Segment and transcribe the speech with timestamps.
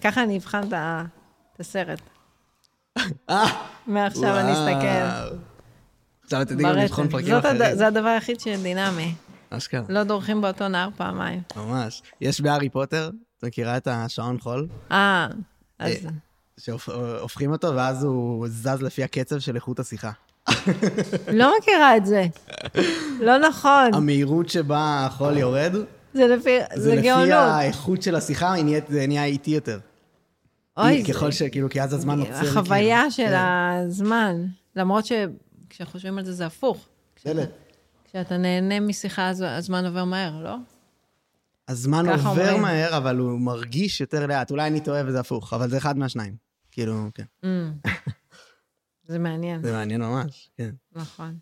[0.00, 2.00] ככה אני אבחן את הסרט.
[3.30, 3.44] אה,
[3.86, 5.32] מעכשיו אני אסתכל
[6.24, 7.08] עכשיו יודעים גם לבחון.
[7.08, 7.76] פרקים אחרים.
[7.76, 9.14] זה הדבר היחיד שדינמי.
[9.50, 11.40] אשכרה, לא דורכים באותו נהר פעמיים.
[11.56, 12.02] ממש.
[12.20, 14.68] יש בהארי פוטר, את מכירה את השעון חול?
[14.92, 15.26] אה,
[15.78, 15.92] אז...
[16.06, 16.10] אה.
[16.58, 20.10] שהופכים אותו, ואז הוא זז לפי הקצב של איכות השיחה.
[21.32, 22.26] לא מכירה את זה.
[23.20, 23.94] לא נכון.
[23.94, 25.72] המהירות שבה החול יורד,
[26.14, 26.58] זה לפי...
[26.74, 27.28] זה זה לפי גאונות.
[27.32, 29.78] האיכות של השיחה, היא נהיית- זה נהיה איטי יותר.
[30.76, 32.32] אוי, ככל זה- שכאילו, כי אז הזמן עוצר.
[32.32, 33.10] החוויה כאילו.
[33.10, 33.34] של כן.
[33.86, 34.36] הזמן.
[34.76, 36.88] למרות שכשחושבים על זה, זה הפוך.
[37.16, 37.44] בסדר.
[38.04, 40.56] כשאתה נהנה משיחה, אז הזמן עובר מהר, לא?
[41.68, 42.62] הזמן עובר אומרים.
[42.62, 44.50] מהר, אבל הוא מרגיש יותר לאט.
[44.50, 46.34] אולי אני טועה וזה הפוך, אבל זה אחד מהשניים.
[46.70, 47.24] כאילו, כן.
[47.44, 47.88] Mm.
[49.08, 50.70] זה מעניין, זה מעניין ממש, כן.
[50.92, 51.36] נכון.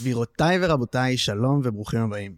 [0.00, 2.34] גבירותיי ורבותיי, שלום וברוכים הבאים.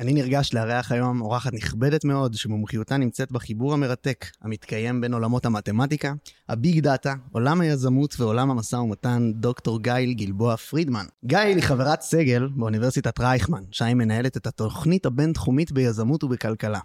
[0.00, 6.12] אני נרגש לארח היום אורחת נכבדת מאוד, שמומחיותה נמצאת בחיבור המרתק המתקיים בין עולמות המתמטיקה,
[6.48, 11.04] הביג דאטה, עולם היזמות ועולם המשא ומתן, דוקטור גייל גלבוע פרידמן.
[11.24, 16.80] גייל היא חברת סגל באוניברסיטת רייכמן, שם היא מנהלת את התוכנית הבין-תחומית ביזמות ובכלכלה.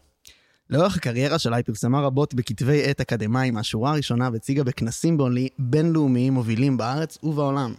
[0.70, 6.34] לאורך הקריירה שלה היא פרסמה רבות בכתבי עת אקדמיים מהשורה הראשונה והציגה בכנסים בינלאומי- בינלאומיים
[6.34, 7.74] מובילים בארץ ובעולם.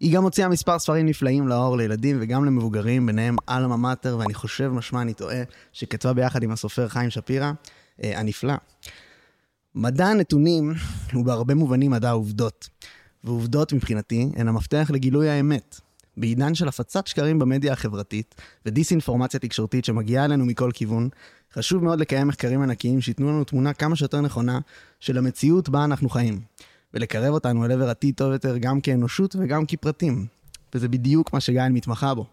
[0.00, 4.68] היא גם הוציאה מספר ספרים נפלאים לאור לילדים וגם למבוגרים, ביניהם אלמה מאטר, ואני חושב,
[4.68, 7.52] משמע אני טועה, שכתבה ביחד עם הסופר חיים שפירא,
[8.04, 8.54] אה, הנפלא.
[9.74, 10.74] מדע הנתונים
[11.12, 12.68] הוא בהרבה מובנים מדע העובדות.
[13.24, 15.80] ועובדות מבחינתי הן המפתח לגילוי האמת.
[16.16, 18.34] בעידן של הפצת שקרים במדיה החברתית
[18.66, 21.08] ודיסאינפורמציה תקשורתית שמגיעה אלינו מכל כיוון,
[21.52, 24.58] חשוב מאוד לקיים מחקרים ענקיים שייתנו לנו תמונה כמה שיותר נכונה
[25.00, 26.40] של המציאות בה אנחנו חיים.
[26.94, 30.26] ולקרב אותנו אל עבר עתיד טוב יותר גם כאנושות וגם כפרטים.
[30.74, 32.26] וזה בדיוק מה שגיא מתמחה בו.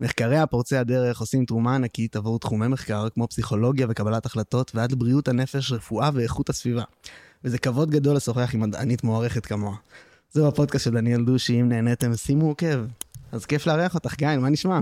[0.00, 5.28] מחקריה פורצי הדרך עושים תרומה ענקית עבור תחומי מחקר כמו פסיכולוגיה וקבלת החלטות ועד לבריאות
[5.28, 6.82] הנפש, רפואה ואיכות הסביבה.
[7.44, 9.76] וזה כבוד גדול לשוחח עם מדענית מוערכת כמוה.
[10.32, 12.84] זהו הפודקאסט של דניאל דושי, אם נהניתם, שימו עוקב.
[13.32, 14.80] אז כיף לארח אותך, גיא, מה נשמע?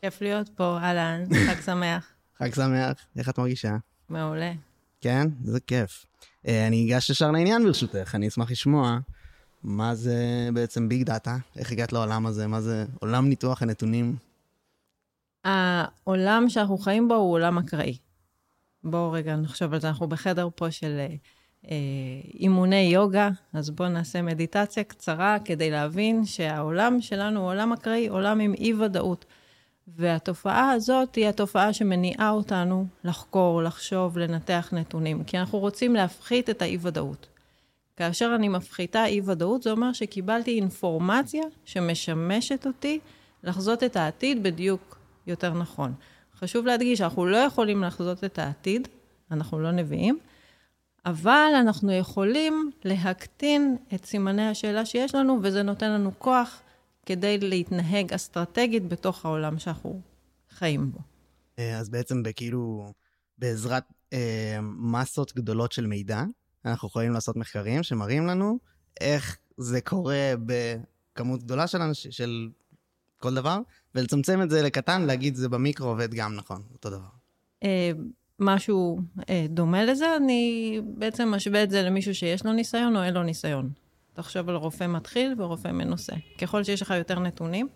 [0.00, 2.06] כיף להיות פה, אהלן, חג שמח.
[2.38, 3.76] חג שמח, איך את מרגישה?
[4.08, 4.52] מעולה.
[5.00, 5.28] כן?
[5.44, 6.04] זה כיף.
[6.48, 8.98] אה, אני אגש ישר לעניין ברשותך, אני אשמח לשמוע
[9.62, 14.16] מה זה בעצם ביג דאטה, איך הגעת לעולם הזה, מה זה עולם ניתוח הנתונים.
[15.44, 17.96] העולם שאנחנו חיים בו הוא עולם אקראי.
[18.84, 21.14] בואו רגע נחשוב על זה, אנחנו בחדר פה של אה,
[21.70, 21.76] אה,
[22.34, 28.40] אימוני יוגה, אז בואו נעשה מדיטציה קצרה כדי להבין שהעולם שלנו הוא עולם אקראי, עולם
[28.40, 29.24] עם אי-ודאות.
[29.96, 36.62] והתופעה הזאת היא התופעה שמניעה אותנו לחקור, לחשוב, לנתח נתונים, כי אנחנו רוצים להפחית את
[36.62, 37.28] האי-ודאות.
[37.96, 42.98] כאשר אני מפחיתה אי-ודאות, זה אומר שקיבלתי אינפורמציה שמשמשת אותי
[43.44, 45.92] לחזות את העתיד בדיוק יותר נכון.
[46.38, 48.88] חשוב להדגיש שאנחנו לא יכולים לחזות את העתיד,
[49.30, 50.18] אנחנו לא נביאים,
[51.06, 56.60] אבל אנחנו יכולים להקטין את סימני השאלה שיש לנו, וזה נותן לנו כוח
[57.10, 60.00] כדי להתנהג אסטרטגית בתוך העולם שאנחנו
[60.50, 60.98] חיים בו.
[61.58, 62.92] אה, אז בעצם בכאילו,
[63.38, 66.22] בעזרת אה, מסות גדולות של מידע,
[66.64, 68.58] אנחנו יכולים לעשות מחקרים שמראים לנו
[69.00, 72.06] איך זה קורה בכמות גדולה של, אנש...
[72.06, 72.48] של
[73.18, 73.58] כל דבר,
[73.94, 77.08] ולצמצם את זה לקטן, להגיד זה במיקרו עובד גם נכון, אותו דבר.
[77.64, 77.90] אה,
[78.38, 79.00] משהו
[79.30, 83.22] אה, דומה לזה, אני בעצם משווה את זה למישהו שיש לו ניסיון או אין לו
[83.22, 83.70] ניסיון.
[84.12, 86.12] תחשוב על רופא מתחיל ורופא מנוסה.
[86.38, 87.68] ככל שיש לך יותר נתונים,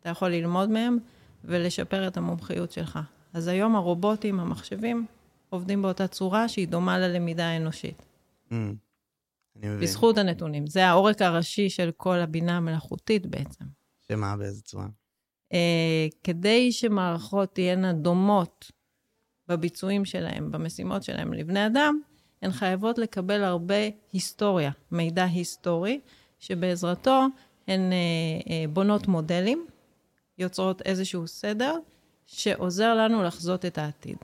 [0.00, 0.98] אתה יכול ללמוד מהם
[1.44, 2.98] ולשפר את המומחיות שלך.
[3.32, 5.06] אז היום הרובוטים, המחשבים,
[5.50, 8.02] עובדים באותה צורה שהיא דומה ללמידה האנושית.
[8.50, 8.52] Mm,
[9.56, 9.80] אני מבין.
[9.80, 10.66] בזכות הנתונים.
[10.66, 13.64] זה העורק הראשי של כל הבינה המלאכותית בעצם.
[14.08, 14.86] שמה, באיזה צורה?
[15.52, 18.72] אה, כדי שמערכות תהיינה דומות
[19.48, 22.00] בביצועים שלהם, במשימות שלהם לבני אדם,
[22.42, 23.74] הן חייבות לקבל הרבה
[24.12, 26.00] היסטוריה, מידע היסטורי,
[26.38, 27.26] שבעזרתו
[27.68, 27.96] הן אה,
[28.50, 29.66] אה, בונות מודלים,
[30.38, 31.74] יוצרות איזשהו סדר,
[32.26, 34.18] שעוזר לנו לחזות את העתיד.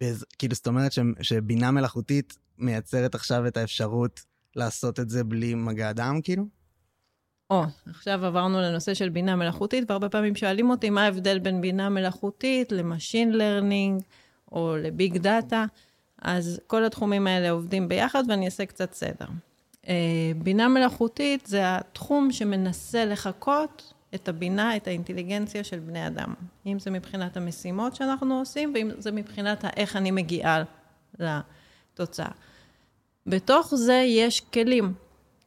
[0.00, 0.24] באיז...
[0.38, 0.98] כאילו, זאת אומרת ש...
[1.22, 4.20] שבינה מלאכותית מייצרת עכשיו את האפשרות
[4.56, 6.44] לעשות את זה בלי מגע אדם, כאילו?
[7.50, 11.88] או, עכשיו עברנו לנושא של בינה מלאכותית, והרבה פעמים שואלים אותי מה ההבדל בין בינה
[11.88, 14.02] מלאכותית ל-machine learning
[14.52, 15.64] או לביג דאטה.
[16.22, 19.26] אז כל התחומים האלה עובדים ביחד, ואני אעשה קצת סדר.
[19.88, 19.94] אה,
[20.36, 26.34] בינה מלאכותית זה התחום שמנסה לחקות את הבינה, את האינטליגנציה של בני אדם.
[26.66, 30.62] אם זה מבחינת המשימות שאנחנו עושים, ואם זה מבחינת איך אני מגיעה
[31.18, 32.30] לתוצאה.
[33.26, 34.94] בתוך זה יש כלים,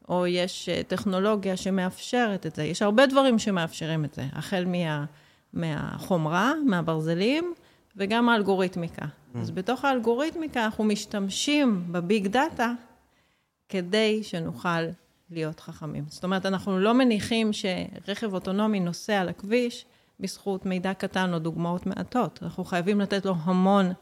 [0.10, 2.64] או יש אה, טכנולוגיה שמאפשרת את זה.
[2.64, 5.06] יש הרבה דברים שמאפשרים את זה, החל מה,
[5.54, 7.54] מהחומרה, מהברזלים,
[7.98, 9.06] וגם האלגוריתמיקה.
[9.06, 9.38] Mm.
[9.38, 12.74] אז בתוך האלגוריתמיקה אנחנו משתמשים בביג דאטה
[13.70, 14.82] כדי שנוכל
[15.30, 16.04] להיות חכמים.
[16.08, 19.86] זאת אומרת, אנחנו לא מניחים שרכב אוטונומי נוסע על הכביש
[20.20, 22.40] בזכות מידע קטן או דוגמאות מעטות.
[22.44, 23.94] אנחנו חייבים לתת לו המון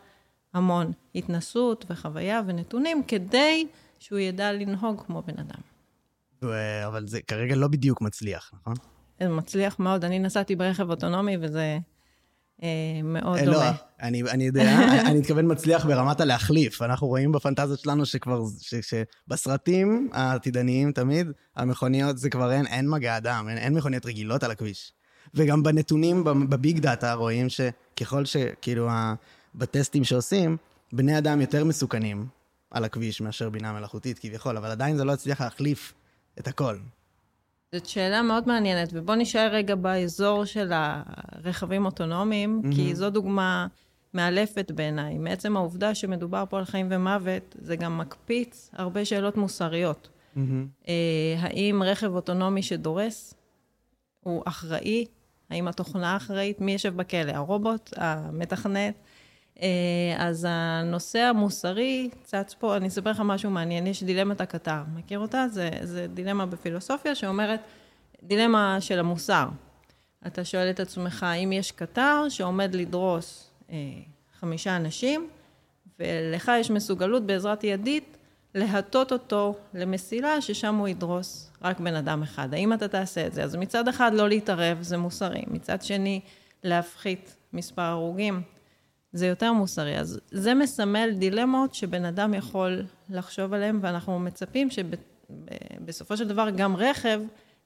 [0.53, 3.67] המון התנסות וחוויה ונתונים כדי
[3.99, 5.61] שהוא ידע לנהוג כמו בן אדם.
[6.87, 8.73] אבל זה כרגע לא בדיוק מצליח, נכון?
[9.19, 10.05] זה מצליח מאוד.
[10.05, 11.77] אני נסעתי ברכב אוטונומי וזה
[13.03, 13.65] מאוד אה, לא, דומה.
[13.65, 13.71] לא,
[14.01, 14.77] אני, אני יודע,
[15.09, 16.81] אני מתכוון מצליח ברמת הלהחליף.
[16.81, 23.17] אנחנו רואים בפנטזיות שלנו שכבר, ש, שבסרטים העתידניים תמיד, המכוניות זה כבר אין, אין מגע
[23.17, 24.93] אדם, אין, אין מכוניות רגילות על הכביש.
[25.33, 28.89] וגם בנתונים, בביג דאטה, רואים שככל שכאילו,
[29.55, 30.57] בטסטים שעושים,
[30.93, 32.27] בני אדם יותר מסוכנים
[32.71, 35.93] על הכביש מאשר בינה מלאכותית כביכול, אבל עדיין זה לא הצליח להחליף
[36.39, 36.75] את הכל.
[37.73, 42.75] זאת שאלה מאוד מעניינת, ובוא נשאר רגע באזור של הרכבים אוטונומיים, mm-hmm.
[42.75, 43.67] כי זו דוגמה
[44.13, 45.17] מאלפת בעיניי.
[45.17, 50.09] מעצם העובדה שמדובר פה על חיים ומוות, זה גם מקפיץ הרבה שאלות מוסריות.
[50.35, 50.39] Mm-hmm.
[50.87, 50.93] אה,
[51.39, 53.33] האם רכב אוטונומי שדורס
[54.19, 55.05] הוא אחראי?
[55.49, 56.61] האם התוכנה אחראית?
[56.61, 57.31] מי יושב בכלא?
[57.31, 57.93] הרובוט?
[57.97, 58.93] המתכנת?
[59.61, 59.67] אה,
[60.17, 64.81] אז הנושא המוסרי צץ פה, אני אספר לך משהו מעניין, יש דילמת הקטר.
[64.95, 65.45] מכיר אותה?
[65.51, 67.59] זה, זה דילמה בפילוסופיה שאומרת,
[68.23, 69.47] דילמה של המוסר.
[70.27, 73.75] אתה שואל את עצמך, אם יש קטר שעומד לדרוס אה,
[74.39, 75.29] חמישה אנשים,
[75.99, 78.17] ולך יש מסוגלות בעזרת ידית
[78.55, 82.53] להטות אותו למסילה ששם הוא ידרוס רק בן אדם אחד.
[82.53, 83.43] האם אתה תעשה את זה?
[83.43, 85.43] אז מצד אחד לא להתערב, זה מוסרי.
[85.47, 86.21] מצד שני,
[86.63, 88.41] להפחית מספר הרוגים.
[89.13, 89.99] זה יותר מוסרי.
[89.99, 96.75] אז זה מסמל דילמות שבן אדם יכול לחשוב עליהן, ואנחנו מצפים שבסופו של דבר גם
[96.75, 97.21] רכב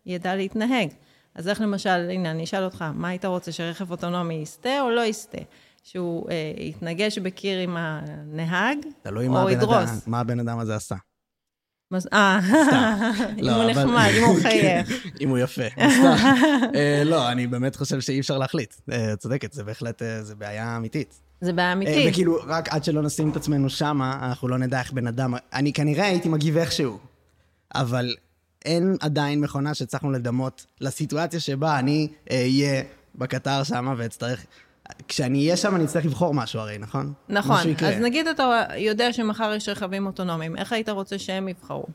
[0.06, 0.90] ידע להתנהג.
[1.36, 5.06] אז איך למשל, הנה, אני אשאל אותך, מה היית רוצה, שרכב אוטונומי יסטה או לא
[5.06, 5.38] יסטה?
[5.84, 9.90] שהוא אה, יתנגש בקיר עם הנהג, או ידרוס?
[9.90, 10.96] תלוי מה הבן אדם הזה עשה.
[12.14, 12.40] אה,
[13.40, 15.06] אם לא, הוא נחמד, אם הוא חייך.
[15.22, 15.62] אם הוא יפה,
[16.76, 18.76] אה, לא, אני באמת חושב שאי אפשר להחליט.
[18.92, 21.27] אה, צודקת, זה בהחלט, אה, זה בעיה אמיתית.
[21.42, 22.12] זה בעיה אמיתית.
[22.14, 25.34] וכאילו, רק עד שלא נשים את עצמנו שמה, אנחנו לא נדע איך בן אדם...
[25.54, 27.00] אני כנראה הייתי מגיב איכשהו,
[27.76, 28.16] אבל
[28.66, 32.84] אין עדיין מכונה שהצלחנו לדמות לסיטואציה שבה אני אהיה
[33.16, 34.46] בקטר שמה ואצטרך...
[35.08, 37.14] כשאני אהיה שם אני אצטרך לבחור משהו הרי, נכון?
[37.30, 37.58] נכון.
[37.86, 41.86] אז נגיד אתה יודע שמחר יש רכבים אוטונומיים, איך היית רוצה שהם יבחרו?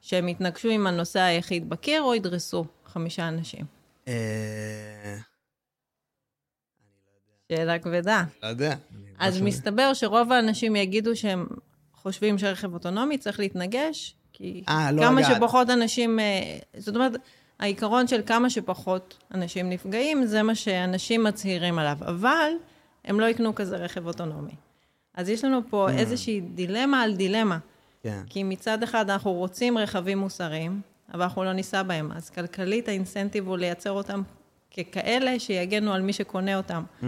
[0.00, 3.64] שהם יתנגשו עם הנוסע היחיד בקיר או ידרסו חמישה אנשים?
[7.50, 7.56] אה...
[7.56, 8.24] שאלה כבדה.
[8.42, 8.74] לא יודע.
[9.18, 11.46] אז מסתבר שרוב האנשים יגידו שהם
[11.94, 15.36] חושבים שרכב אוטונומי צריך להתנגש, כי 아, אה, לא כמה הגעת.
[15.36, 16.20] שפחות אנשים...
[16.20, 17.12] אה, זאת אומרת,
[17.58, 21.96] העיקרון של כמה שפחות אנשים נפגעים, זה מה שאנשים מצהירים עליו.
[22.00, 22.52] אבל
[23.04, 24.54] הם לא יקנו כזה רכב אוטונומי.
[25.14, 25.92] אז יש לנו פה mm.
[25.92, 27.56] איזושהי דילמה על דילמה.
[27.56, 28.02] Yeah.
[28.02, 28.20] כן.
[28.26, 30.80] כי מצד אחד אנחנו רוצים רכבים מוסריים,
[31.14, 32.12] אבל אנחנו לא ניסע בהם.
[32.12, 34.22] אז כלכלית האינסנטיב הוא לייצר אותם
[34.76, 36.82] ככאלה שיגנו על מי שקונה אותם.
[37.02, 37.04] Mm.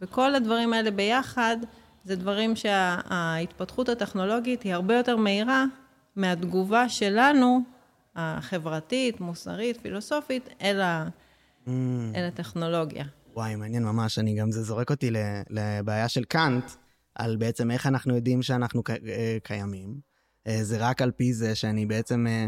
[0.00, 1.56] וכל הדברים האלה ביחד,
[2.04, 5.64] זה דברים שההתפתחות שה, הטכנולוגית היא הרבה יותר מהירה
[6.16, 7.60] מהתגובה שלנו,
[8.16, 11.08] החברתית, מוסרית, פילוסופית, אל, ה,
[11.66, 11.70] mm.
[12.14, 13.04] אל הטכנולוגיה.
[13.34, 14.18] וואי, מעניין ממש.
[14.18, 15.10] אני גם, זה זורק אותי
[15.50, 16.64] לבעיה של קאנט,
[17.14, 20.00] על בעצם איך אנחנו יודעים שאנחנו אה, קיימים.
[20.46, 22.46] אה, זה רק על פי זה שאני בעצם, אה,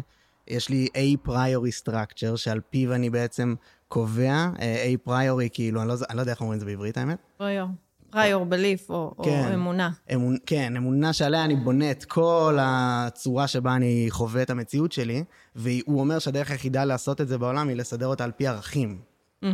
[0.49, 3.55] יש לי A priori structure, שעל פיו אני בעצם
[3.95, 7.19] קובע, A פריורי, כאילו, אני לא, אני לא יודע איך אומרים את זה בעברית, האמת.
[7.37, 7.69] פריור.
[8.11, 9.91] פריור בליף או, כן, או אמונה.
[10.15, 15.25] אמונ, כן, אמונה שעליה אני בונה את כל הצורה שבה אני חווה את המציאות שלי,
[15.57, 19.01] והוא אומר שהדרך היחידה לעשות את זה בעולם היא לסדר אותה על פי ערכים.
[19.45, 19.47] Mm-hmm.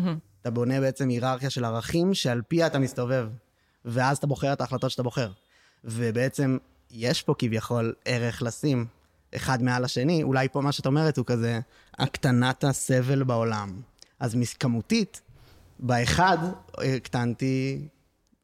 [0.42, 3.28] אתה בונה בעצם היררכיה של ערכים שעל פיה אתה מסתובב,
[3.84, 5.32] ואז אתה בוחר את ההחלטות שאתה בוחר.
[5.84, 6.58] ובעצם
[6.90, 8.86] יש פה כביכול ערך לשים
[9.36, 11.60] אחד מעל השני, אולי פה מה שאת אומרת הוא כזה
[11.98, 13.89] הקטנת הסבל בעולם.
[14.20, 15.20] אז כמותית,
[15.78, 16.38] באחד
[16.78, 17.88] הקטנתי,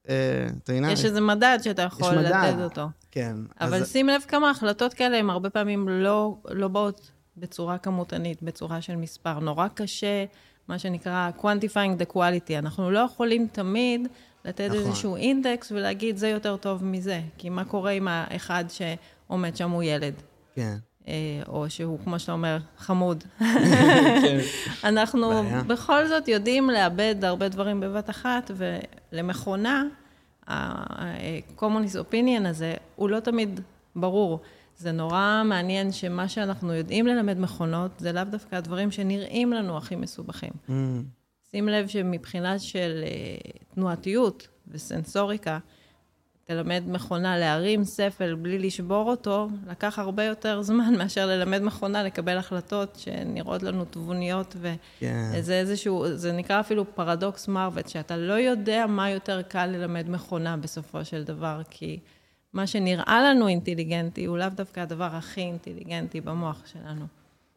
[0.08, 0.84] אה, אתה מבין?
[0.84, 2.86] יש איזה מדד שאתה יכול לתת אותו.
[3.10, 3.36] כן.
[3.60, 3.92] אבל אז...
[3.92, 8.96] שים לב כמה החלטות כאלה הן הרבה פעמים לא, לא באות בצורה כמותנית, בצורה של
[8.96, 9.38] מספר.
[9.38, 10.24] נורא קשה,
[10.68, 12.58] מה שנקרא quantifying the quality.
[12.58, 14.08] אנחנו לא יכולים תמיד
[14.44, 14.78] לתת נכון.
[14.78, 17.20] איזשהו אינדקס ולהגיד, זה יותר טוב מזה.
[17.38, 20.14] כי מה קורה עם האחד שעומד שם הוא ילד?
[20.54, 20.76] כן.
[21.08, 21.12] אה,
[21.48, 23.24] או שהוא, כמו שאתה אומר, חמוד.
[23.38, 24.38] כן.
[24.84, 28.50] אנחנו בכל זאת יודעים לאבד הרבה דברים בבת אחת,
[29.12, 29.84] ולמכונה,
[30.46, 33.60] ה-communist opinion הזה, הוא לא תמיד
[33.96, 34.40] ברור.
[34.78, 39.96] זה נורא מעניין שמה שאנחנו יודעים ללמד מכונות, זה לאו דווקא הדברים שנראים לנו הכי
[39.96, 40.50] מסובכים.
[40.68, 40.72] Mm.
[41.50, 45.58] שים לב שמבחינה של uh, תנועתיות, וסנסוריקה,
[46.46, 52.38] תלמד מכונה להרים ספל בלי לשבור אותו, לקח הרבה יותר זמן מאשר ללמד מכונה לקבל
[52.38, 55.30] החלטות שנראות לנו תבוניות, וזה כן.
[55.32, 55.36] yeah.
[55.36, 61.04] איזשהו, זה נקרא אפילו פרדוקס מרווט, שאתה לא יודע מה יותר קל ללמד מכונה בסופו
[61.04, 62.00] של דבר, כי
[62.52, 67.06] מה שנראה לנו אינטליגנטי הוא לאו דווקא הדבר הכי אינטליגנטי במוח שלנו.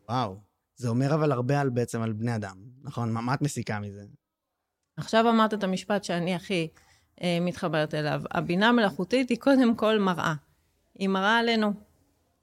[0.10, 0.36] וואו,
[0.76, 3.12] זה אומר אבל הרבה על בעצם על בני אדם, נכון?
[3.12, 4.04] מה, מה את מסיקה מזה?
[4.98, 6.68] עכשיו אמרת את המשפט שאני הכי...
[7.22, 8.22] אה, מתחברת אליו.
[8.32, 10.34] הבינה המלאכותית היא קודם כל מראה.
[10.96, 11.74] היא מראה עלינו.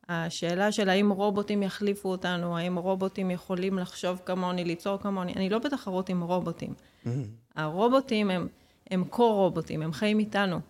[0.09, 5.59] השאלה של האם רובוטים יחליפו אותנו, האם רובוטים יכולים לחשוב כמוני, ליצור כמוני, אני לא
[5.59, 6.75] בתחרות עם רובוטים.
[6.75, 7.09] Mm-hmm.
[7.57, 8.49] הרובוטים הם,
[8.91, 10.61] הם קו-רובוטים, הם חיים איתנו.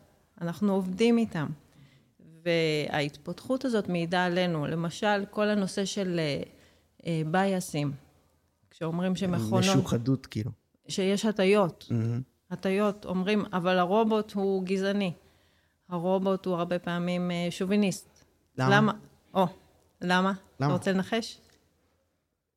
[0.40, 1.46] אנחנו עובדים איתם.
[2.44, 4.66] וההתפתחות הזאת מעידה עלינו.
[4.66, 6.20] למשל, כל הנושא של
[7.30, 7.88] בייסים.
[7.88, 9.64] אה, uh, כשאומרים שמכונות...
[9.76, 10.50] משוחדות, כאילו.
[10.88, 11.88] שיש הטיות.
[11.88, 12.35] Mm-hmm.
[12.50, 15.12] הטיות, אומרים, אבל הרובוט הוא גזעני.
[15.88, 18.24] הרובוט הוא הרבה פעמים אה, שוביניסט.
[18.58, 18.76] למה?
[18.76, 18.92] למה?
[19.34, 19.46] או,
[20.00, 20.32] למה?
[20.60, 20.66] למה?
[20.66, 21.38] אתה רוצה לנחש?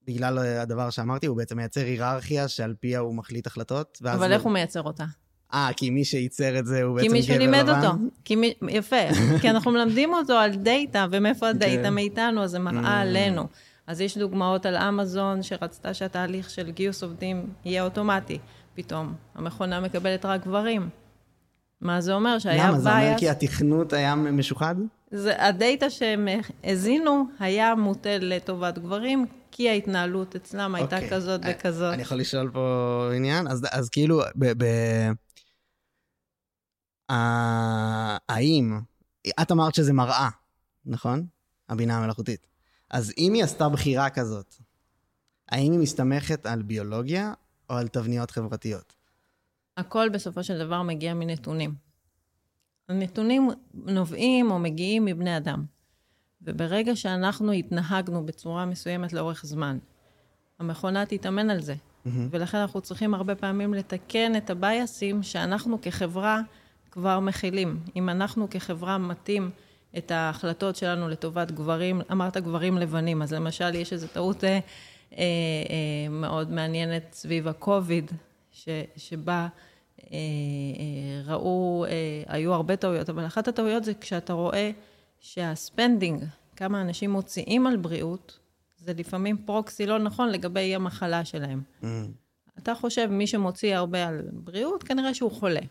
[0.07, 4.33] בגלל אה, הדבר שאמרתי, הוא בעצם מייצר היררכיה שעל פיה הוא מחליט החלטות, אבל הוא...
[4.33, 5.05] איך הוא מייצר אותה?
[5.53, 7.25] אה, כי מי שייצר את זה הוא בעצם גבר לבן?
[7.25, 7.97] כי מישהו לימד אותו.
[8.25, 8.53] כי מי...
[8.69, 8.95] יפה.
[9.41, 11.93] כי אנחנו מלמדים אותו על דאטה, ומאיפה הדאטה כן.
[11.93, 13.01] מאיתנו, אז זה מראה mm.
[13.01, 13.47] עלינו.
[13.87, 18.39] אז יש דוגמאות על אמזון, שרצתה שהתהליך של גיוס עובדים יהיה אוטומטי.
[18.79, 19.13] פתאום.
[19.35, 20.89] המכונה מקבלת רק גברים.
[21.81, 22.39] מה זה אומר?
[22.39, 22.79] שהיה למה?
[22.79, 24.75] זה אומר כי התכנות היה משוחד?
[25.11, 26.27] זה, הדאטה שהם
[26.63, 31.03] הזינו היה מוטה לטובת גברים, כי ההתנהלות אצלם הייתה okay.
[31.03, 31.09] אוקיי.
[31.17, 31.93] כזאת וכזאת.
[31.93, 33.47] אני יכול לשאול פה עניין?
[33.47, 34.65] אז, אז כאילו, ב, ב,
[37.11, 38.79] ה, האם,
[39.41, 40.29] את אמרת שזה מראה,
[40.85, 41.25] נכון?
[41.69, 42.47] הבינה המלאכותית.
[42.89, 44.55] אז אם היא עשתה בחירה כזאת,
[45.49, 47.33] האם היא מסתמכת על ביולוגיה
[47.69, 48.93] או על תבניות חברתיות?
[49.77, 51.73] הכל בסופו של דבר מגיע מנתונים.
[52.89, 55.65] הנתונים נובעים או מגיעים מבני אדם.
[56.41, 59.77] וברגע שאנחנו התנהגנו בצורה מסוימת לאורך זמן,
[60.59, 61.73] המכונה תתאמן על זה.
[61.73, 62.09] Mm-hmm.
[62.31, 66.41] ולכן אנחנו צריכים הרבה פעמים לתקן את הבייסים שאנחנו כחברה
[66.91, 67.79] כבר מכילים.
[67.95, 69.49] אם אנחנו כחברה מטים
[69.97, 74.59] את ההחלטות שלנו לטובת גברים, אמרת גברים לבנים, אז למשל יש איזו טעות אה,
[76.09, 78.11] מאוד מעניינת סביב הקוביד,
[78.95, 79.47] שבה
[80.11, 80.17] אה,
[81.25, 81.85] ראו,
[82.27, 84.71] היו הרבה טעויות, אבל אחת הטעויות זה כשאתה רואה
[85.19, 86.25] שהספנדינג,
[86.55, 88.39] כמה אנשים מוציאים על בריאות,
[88.77, 91.61] זה לפעמים פרוקסי לא נכון לגבי המחלה שלהם.
[91.81, 91.85] Mm.
[92.57, 95.61] אתה חושב, מי שמוציא הרבה על בריאות, כנראה שהוא חולה.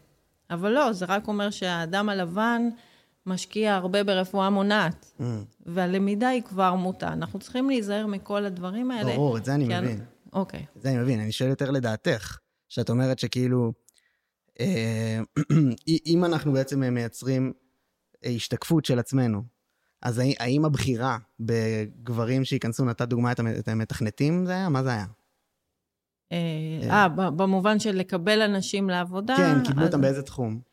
[0.51, 2.69] אבל לא, זה רק אומר שהאדם הלבן
[3.29, 5.23] משקיע הרבה ברפואה מונעת, mm.
[5.67, 7.13] והלמידה היא כבר מוטה.
[7.13, 9.13] אנחנו צריכים להיזהר מכל הדברים האלה.
[9.13, 10.01] ברור, את זה אני מבין.
[10.33, 10.67] אוקיי.
[10.77, 11.21] את זה אני מבין.
[11.21, 13.73] אני שואל יותר לדעתך, שאת אומרת שכאילו,
[14.61, 15.21] אה,
[16.07, 17.53] אם אנחנו בעצם מייצרים
[18.25, 19.43] השתקפות של עצמנו,
[20.03, 24.69] אז האם הבחירה בגברים שייכנסו, נתת דוגמא את המתכנתים, זה היה?
[24.69, 25.07] מה זה היה?
[26.33, 29.37] אה, אה במובן של לקבל אנשים לעבודה.
[29.37, 30.68] כן, קיבלו אותם באיזה תחום?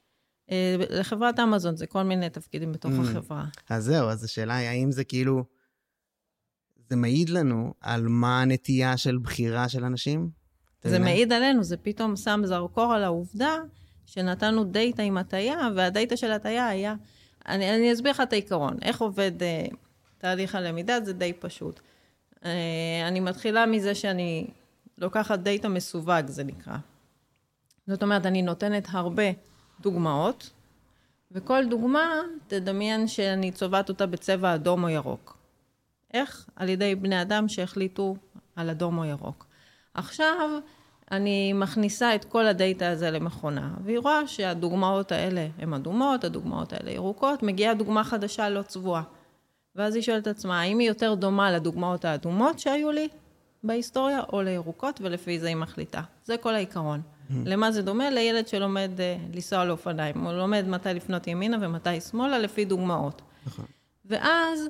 [0.52, 3.02] אה, לחברת אמזון זה כל מיני תפקידים בתוך mm.
[3.02, 3.46] החברה.
[3.70, 5.44] אז זהו, אז השאלה היא, האם זה כאילו,
[6.90, 10.30] זה מעיד לנו על מה הנטייה של בחירה של אנשים?
[10.84, 13.58] זה מעיד עלינו, זה פתאום שם זרקור על העובדה
[14.06, 16.96] שנתנו דאטה עם הטיה, והדאטה של הטיה היה...
[17.48, 18.78] אני, אני אסביר לך את העיקרון.
[18.82, 19.76] איך עובד uh,
[20.18, 20.98] תהליך הלמידה?
[21.06, 21.80] זה די פשוט.
[22.36, 22.46] Uh,
[23.08, 24.48] אני מתחילה מזה שאני
[24.98, 26.78] לוקחת דאטה מסווג, זה נקרא.
[27.88, 29.24] זאת אומרת, אני נותנת הרבה
[29.82, 30.50] דוגמאות,
[31.32, 35.38] וכל דוגמה, תדמיין שאני צובעת אותה בצבע אדום או ירוק.
[36.14, 36.50] איך?
[36.56, 38.16] על ידי בני אדם שהחליטו
[38.56, 39.46] על אדום או ירוק.
[39.94, 40.50] עכשיו,
[41.12, 46.92] אני מכניסה את כל הדאטה הזה למכונה, והיא רואה שהדוגמאות האלה הן אדומות, הדוגמאות האלה
[46.92, 49.04] ירוקות, מגיעה דוגמה חדשה לא צבועה.
[49.76, 53.08] ואז היא שואלת עצמה, האם היא יותר דומה לדוגמאות האדומות שהיו לי
[53.64, 56.02] בהיסטוריה, או לירוקות, ולפי זה היא מחליטה.
[56.24, 57.02] זה כל העיקרון.
[57.46, 58.10] למה זה דומה?
[58.10, 60.18] לילד שלומד uh, לנסוע על אופניים.
[60.18, 63.22] הוא לומד מתי לפנות ימינה ומתי שמאלה, לפי דוגמאות.
[63.46, 63.66] נכון.
[64.06, 64.68] ואז,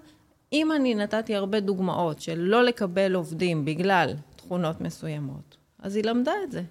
[0.54, 6.32] אם אני נתתי הרבה דוגמאות של לא לקבל עובדים בגלל תכונות מסוימות, אז היא למדה
[6.44, 6.64] את זה.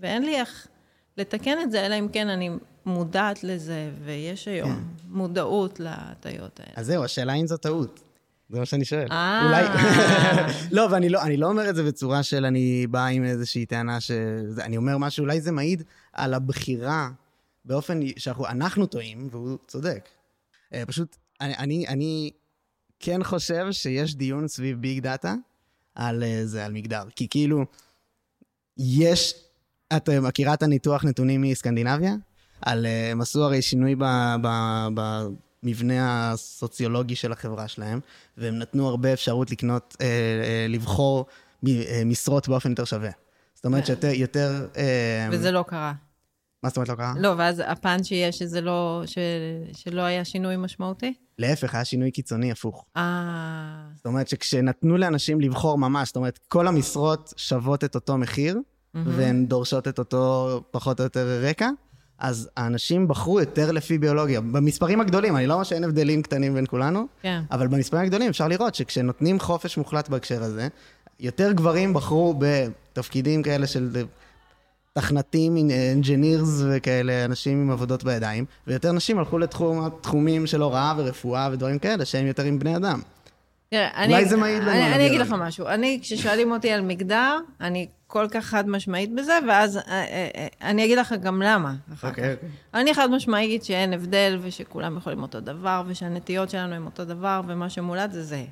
[0.00, 0.68] ואין לי איך
[1.16, 2.50] לתקן את זה, אלא אם כן אני
[2.86, 4.80] מודעת לזה, ויש היום כן.
[5.08, 6.72] מודעות להטיות האלה.
[6.76, 8.00] אז זהו, השאלה אם זו טעות.
[8.48, 9.06] זה מה שאני שואל.
[9.10, 9.46] אה.
[9.46, 9.64] אולי...
[10.76, 14.00] לא, ואני לא, אני לא אומר את זה בצורה של אני בא עם איזושהי טענה
[14.00, 14.10] ש...
[14.58, 17.08] אני אומר משהו, אולי זה מעיד על הבחירה
[17.64, 20.08] באופן שאנחנו טועים, והוא צודק.
[20.74, 22.30] אה, פשוט, אני, אני, אני
[23.00, 25.34] כן חושב שיש דיון סביב ביג דאטה
[25.94, 27.02] על אה, זה, על מגדר.
[27.16, 27.64] כי כאילו,
[28.78, 29.34] יש...
[29.96, 32.14] את מכירה את הניתוח נתונים מסקנדינביה?
[32.62, 34.04] על, הם עשו הרי שינוי ב,
[34.42, 35.00] ב,
[35.66, 38.00] במבנה הסוציולוגי של החברה שלהם,
[38.36, 41.26] והם נתנו הרבה אפשרות לקנות, אה, אה, לבחור
[41.62, 43.10] מ- אה, משרות באופן יותר שווה.
[43.54, 43.86] זאת אומרת כן.
[43.86, 44.66] שיותר, יותר...
[44.76, 45.92] אה, וזה לא קרה.
[46.62, 47.14] מה זאת אומרת לא קרה?
[47.18, 49.18] לא, ואז הפן שיש, שזה לא, ש,
[49.72, 51.14] שלא היה שינוי משמעותי?
[51.38, 52.84] להפך, היה שינוי קיצוני הפוך.
[52.96, 53.02] אה,
[53.96, 58.58] זאת אומרת שכשנתנו לאנשים לבחור ממש, זאת אומרת, כל המשרות שוות את אותו מחיר,
[58.94, 61.68] והן דורשות את אותו פחות או יותר רקע,
[62.18, 64.40] אז האנשים בחרו יותר לפי ביולוגיה.
[64.40, 67.42] במספרים הגדולים, אני לא אומר שאין הבדלים קטנים בין כולנו, כן.
[67.50, 70.68] אבל במספרים הגדולים אפשר לראות שכשנותנים חופש מוחלט בהקשר הזה,
[71.20, 74.04] יותר גברים בחרו בתפקידים כאלה של
[74.92, 75.56] תכנתים,
[75.92, 82.04] engineers וכאלה, אנשים עם עבודות בידיים, ויותר נשים הלכו לתחומים של הוראה ורפואה ודברים כאלה,
[82.04, 83.00] שהם יותר עם בני אדם.
[83.68, 85.34] תראה, אולי אני, זה מעיד לנו אני, אני אגיד לך.
[85.38, 85.66] משהו.
[85.66, 90.46] אני, כששואלים אותי על מגדר, אני כל כך חד משמעית בזה, ואז אה, אה, אה,
[90.62, 91.74] אני אגיד לך גם למה.
[91.92, 92.04] כך.
[92.04, 92.36] אוקיי.
[92.74, 97.70] אני חד משמעית שאין הבדל, ושכולם יכולים אותו דבר, ושהנטיות שלנו הן אותו דבר, ומה
[97.70, 98.44] שמולד זה זהה.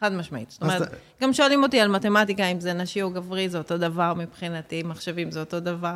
[0.00, 0.50] חד משמעית.
[0.50, 0.82] זאת אומרת,
[1.22, 5.30] גם שואלים אותי על מתמטיקה, אם זה נשי או גברי, זה אותו דבר מבחינתי, מחשבים
[5.30, 5.94] זה אותו דבר.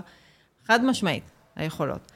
[0.67, 1.25] חד משמעית,
[1.57, 2.13] היכולות.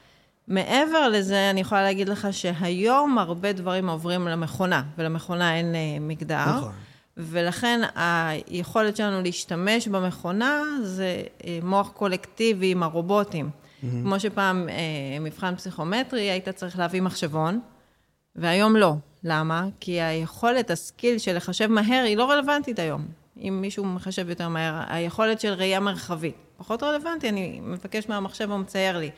[0.49, 6.57] מעבר לזה, אני יכולה להגיד לך שהיום הרבה דברים עוברים למכונה, ולמכונה אין אה, מגדר.
[6.57, 6.71] נכון.
[7.17, 13.49] ולכן היכולת שלנו להשתמש במכונה זה אה, מוח קולקטיבי עם הרובוטים.
[13.81, 17.59] כמו שפעם אה, מבחן פסיכומטרי, היית צריך להביא מחשבון,
[18.35, 18.93] והיום לא.
[19.23, 19.67] למה?
[19.79, 23.05] כי היכולת, הסקיל של לחשב מהר, היא לא רלוונטית היום.
[23.37, 26.35] אם מישהו מחשב יותר מהר, היכולת של ראייה מרחבית.
[26.57, 29.09] פחות רלוונטי, אני מבקש מהמחשב, הוא מצייר לי.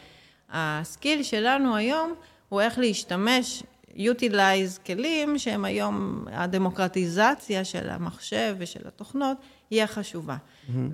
[0.52, 2.14] הסקיל שלנו היום
[2.50, 3.64] הוא איך להשתמש,
[3.96, 9.38] utilize כלים שהם היום, הדמוקרטיזציה של המחשב ושל התוכנות,
[9.70, 10.38] היא החשובה.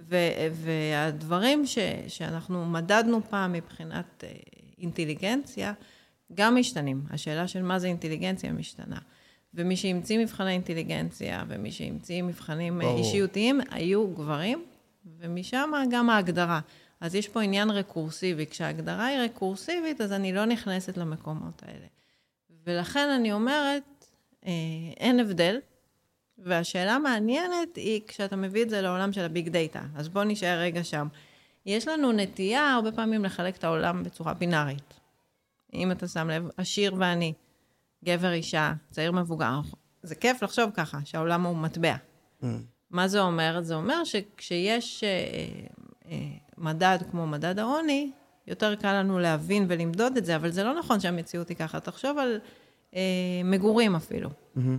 [0.09, 0.17] ו-
[0.51, 4.29] והדברים ש- שאנחנו מדדנו פעם מבחינת אה,
[4.79, 5.73] אינטליגנציה,
[6.33, 7.01] גם משתנים.
[7.09, 8.97] השאלה של מה זה אינטליגנציה משתנה.
[9.53, 12.99] ומי שהמציא מבחני אינטליגנציה, ומי שהמציא מבחנים אה, ברור.
[12.99, 14.63] אישיותיים, היו גברים,
[15.19, 16.59] ומשם גם ההגדרה.
[17.01, 18.45] אז יש פה עניין רקורסיבי.
[18.45, 21.85] כשההגדרה היא רקורסיבית, אז אני לא נכנסת למקומות האלה.
[22.65, 24.05] ולכן אני אומרת,
[24.45, 24.51] אה,
[24.97, 25.59] אין הבדל.
[26.37, 29.81] והשאלה המעניינת היא כשאתה מביא את זה לעולם של הביג דאטה.
[29.95, 31.07] אז בואו נשאר רגע שם.
[31.65, 34.93] יש לנו נטייה הרבה פעמים לחלק את העולם בצורה בינארית.
[35.73, 37.33] אם אתה שם לב, עשיר ועני,
[38.05, 39.59] גבר, אישה, צעיר, מבוגר.
[40.03, 41.95] זה כיף לחשוב ככה, שהעולם הוא מטבע.
[42.41, 42.45] Mm.
[42.89, 43.61] מה זה אומר?
[43.61, 45.09] זה אומר שכשיש אה,
[46.11, 46.17] אה,
[46.57, 48.11] מדד כמו מדד העוני,
[48.47, 51.79] יותר קל לנו להבין ולמדוד את זה, אבל זה לא נכון שהמציאות היא ככה.
[51.79, 52.39] תחשוב על
[52.95, 53.01] אה,
[53.43, 54.29] מגורים אפילו.
[54.55, 54.77] מהמם.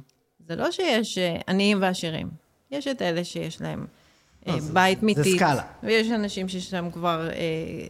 [0.48, 2.28] זה לא שיש אה, עניים ועשירים.
[2.70, 3.86] יש את אלה שיש להם
[4.46, 5.36] אה, לא, זה- בית זה מיתית.
[5.36, 5.62] סקאלה.
[5.82, 7.86] ויש אנשים שיש להם כבר אה,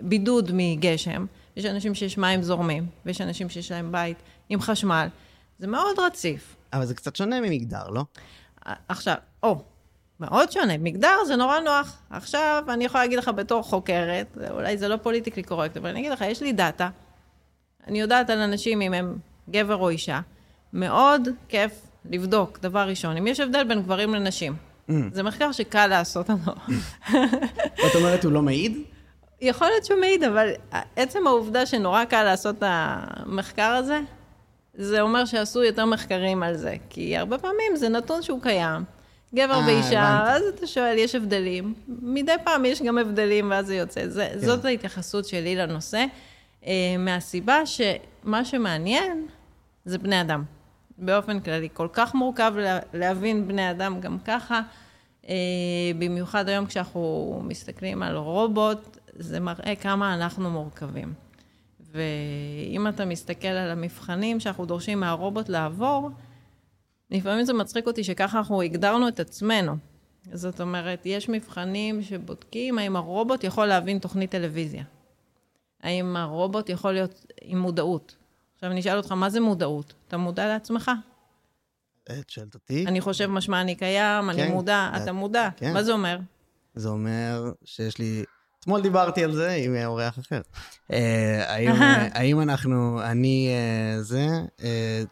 [0.00, 4.16] בידוד מגשם, יש אנשים שיש מים זורמים, ויש אנשים שיש להם בית
[4.48, 5.08] עם חשמל.
[5.58, 6.56] זה מאוד רציף.
[6.72, 8.04] אבל זה קצת שונה ממגדר, לא?
[8.88, 9.62] עכשיו, או,
[10.20, 10.78] מאוד שונה.
[10.78, 11.98] מגדר זה נורא נוח.
[12.10, 16.12] עכשיו, אני יכולה להגיד לך בתור חוקרת, אולי זה לא politically correct, אבל אני אגיד
[16.12, 16.88] לך, יש לי data.
[17.86, 19.16] אני יודעת על אנשים אם הם
[19.50, 20.20] גבר או אישה.
[20.72, 21.72] מאוד כיף
[22.10, 24.56] לבדוק, דבר ראשון, אם יש הבדל בין גברים לנשים.
[24.88, 24.92] Mm.
[25.12, 26.52] זה מחקר שקל לעשות אותו.
[27.86, 28.78] את אומרת הוא לא מעיד?
[29.40, 30.50] יכול להיות שהוא מעיד, אבל
[30.96, 34.00] עצם העובדה שנורא קל לעשות את המחקר הזה,
[34.74, 36.76] זה אומר שעשו יותר מחקרים על זה.
[36.90, 38.84] כי הרבה פעמים זה נתון שהוא קיים.
[39.34, 40.22] גבר אה, ואישה.
[40.26, 41.74] אז אתה שואל, יש הבדלים.
[41.88, 44.08] מדי פעם יש גם הבדלים, ואז זה יוצא.
[44.08, 44.38] זה, כן.
[44.38, 46.04] זאת ההתייחסות שלי לנושא,
[46.66, 49.26] אה, מהסיבה שמה שמעניין
[49.84, 50.44] זה בני אדם.
[50.98, 54.60] באופן כללי, כל כך מורכב לה, להבין בני אדם גם ככה.
[55.28, 55.34] אה,
[55.98, 61.12] במיוחד היום כשאנחנו מסתכלים על רובוט, זה מראה כמה אנחנו מורכבים.
[61.92, 66.10] ואם אתה מסתכל על המבחנים שאנחנו דורשים מהרובוט לעבור,
[67.10, 69.76] לפעמים זה מצחיק אותי שככה אנחנו הגדרנו את עצמנו.
[70.32, 74.84] זאת אומרת, יש מבחנים שבודקים האם הרובוט יכול להבין תוכנית טלוויזיה.
[75.82, 78.16] האם הרובוט יכול להיות עם מודעות.
[78.54, 79.94] עכשיו אני אשאל אותך, מה זה מודעות?
[80.08, 80.90] אתה מודע לעצמך?
[82.04, 82.86] את שואלת אותי.
[82.86, 85.48] אני חושב משמע אני קיים, אני כן, מודע, את- אתה מודע.
[85.56, 85.72] כן.
[85.72, 86.18] מה זה אומר?
[86.74, 88.24] זה אומר שיש לי...
[88.60, 90.40] אתמול דיברתי על זה עם אורח אחר.
[90.92, 91.72] אה, האם,
[92.12, 94.26] האם אנחנו, אני אה, זה,
[94.62, 95.02] אה,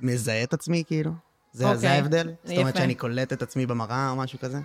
[0.00, 1.10] מזהה את עצמי כאילו?
[1.52, 2.30] זה, אוקיי, זה ההבדל?
[2.44, 2.78] זאת אומרת יפה.
[2.78, 4.58] שאני קולט את עצמי במראה או משהו כזה?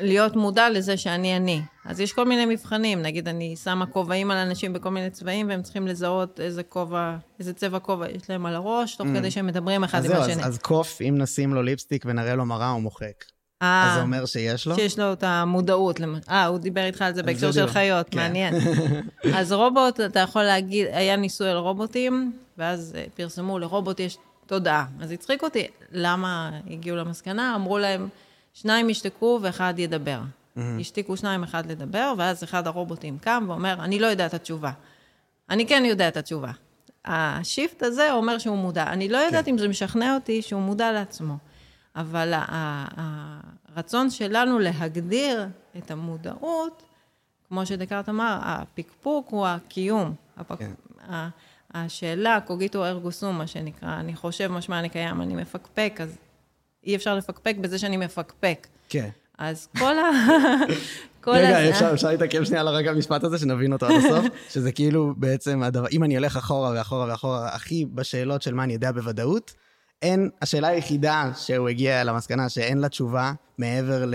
[0.00, 1.62] להיות מודע לזה שאני אני.
[1.84, 5.62] אז יש כל מיני מבחנים, נגיד אני שמה כובעים על אנשים בכל מיני צבעים, והם
[5.62, 9.84] צריכים לזהות איזה כובע, איזה צבע כובע יש להם על הראש, תוך כדי שהם מדברים
[9.84, 10.06] אחד Mm.
[10.06, 10.42] עם השני.
[10.44, 13.24] אז, אז קוף, אם נשים לו ליפסטיק ונראה לו מראה, הוא מוחק.
[13.62, 14.74] אה, אז זה אומר שיש לו?
[14.74, 16.00] שיש לו את המודעות.
[16.30, 17.66] אה, הוא דיבר איתך על זה בהקשר של.
[17.66, 18.18] חיות, כן.
[18.18, 18.54] מעניין.
[19.36, 24.86] אז רובוט, אתה יכול להגיד, היה ניסוי על רובוטים, ואז אה, פרסמו, לרובוט יש תודעה.
[25.00, 27.54] אז הצחיק אותי, למה הגיעו למסקנה?
[27.54, 28.08] אמרו להם,
[28.54, 30.20] שניים ישתקו ואחד ידבר.
[30.80, 34.72] השתיקו שניים, אחד לדבר, ואז אחד הרובוטים קם ואומר, אני לא יודע את התשובה.
[35.50, 36.50] אני כן יודע את התשובה.
[37.04, 38.82] השיפט הזה אומר שהוא מודע.
[38.82, 41.36] אני לא יודעת אם זה משכנע אותי שהוא מודע לעצמו,
[41.96, 42.32] אבל
[43.74, 45.46] הרצון שלנו להגדיר
[45.78, 46.82] את המודעות,
[47.48, 50.14] כמו שדקארט אמר, הפקפוק הוא הקיום.
[50.36, 50.58] הפק...
[50.58, 50.72] כן.
[51.74, 56.16] השאלה, קוגיטו ארגו סום, מה שנקרא, אני חושב משמע אני קיים, אני מפקפק, אז
[56.84, 58.66] אי אפשר לפקפק בזה שאני מפקפק.
[58.88, 59.08] כן.
[59.38, 60.02] אז כל ה...
[61.24, 64.24] כל רגע, הזה- אפשר, אפשר להתעכב שנייה על הרגע המשפט הזה, שנבין אותו עד הסוף?
[64.52, 68.72] שזה כאילו בעצם הדבר, אם אני הולך אחורה ואחורה ואחורה, הכי בשאלות של מה אני
[68.72, 69.54] יודע בוודאות,
[70.02, 74.14] אין, השאלה היחידה שהוא הגיע למסקנה שאין לה תשובה מעבר ל...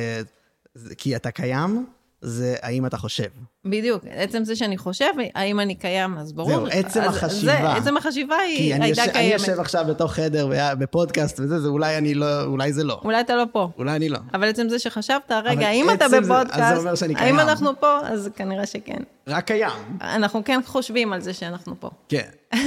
[0.98, 1.86] כי אתה קיים,
[2.26, 3.24] זה האם אתה חושב.
[3.66, 5.06] בדיוק, עצם זה שאני חושב,
[5.36, 6.50] האם אני קיים, אז ברור.
[6.50, 7.42] זהו, עצם אז החשיבה.
[7.62, 9.40] זה, עצם החשיבה כי היא אני הייתה יושב, אני קיימת.
[9.40, 10.48] יושב עכשיו בתוך חדר
[10.80, 13.02] בפודקאסט וזה, זה אולי אני לא, אולי זה לא.
[13.04, 13.70] אולי אתה לא פה.
[13.78, 14.20] אולי אני לא.
[14.34, 17.20] אבל עצם זה שחשבת, רגע, האם אתה עצם זה- בפודקאסט, אז זה אומר שאני האם
[17.24, 17.40] קיים.
[17.40, 18.00] אנחנו פה?
[18.04, 18.98] אז כנראה שכן.
[19.28, 19.70] רק קיים.
[20.02, 21.90] אנחנו כן חושבים על זה שאנחנו פה.
[22.10, 22.30] כן.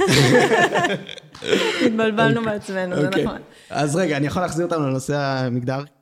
[1.86, 3.24] התבלבלנו בעצמנו, זה אוקיי.
[3.24, 3.38] נכון.
[3.70, 5.95] אז רגע, אני יכול להחזיר אותנו לנושא המגדר, כי, כי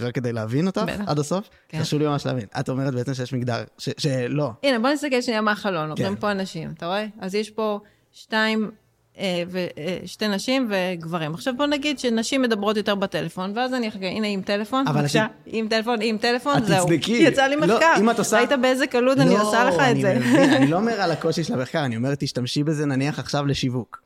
[0.00, 1.00] רק כדי להבין אותך בטח.
[1.06, 1.48] עד הסוף?
[1.68, 1.80] כן.
[1.80, 2.46] חשוב לי ממש להבין.
[2.60, 4.50] את אומרת בעצם שיש מגדר, ש, שלא.
[4.62, 6.20] הנה, בוא נסתכל שנייה מהחלון, עוברים כן.
[6.20, 7.06] פה אנשים, אתה רואה?
[7.20, 7.80] אז יש פה
[8.12, 8.70] שתיים,
[9.18, 11.34] אה, ו, אה, שתי נשים וגברים.
[11.34, 15.30] עכשיו בוא נגיד שנשים מדברות יותר בטלפון, ואז אני אחכה, הנה עם טלפון, בבקשה, את-
[15.46, 16.86] עם טלפון, עם טלפון, את זהו.
[16.86, 17.12] תצדקי.
[17.12, 17.94] יצא לי לא, מחקר.
[18.00, 20.14] אם את עושה- ראית באיזה קלות אני עושה לך את אני זה.
[20.18, 24.02] מבין, אני לא אומר על הקושי של המחקר, אני אומר, תשתמשי בזה נניח עכשיו לשיווק.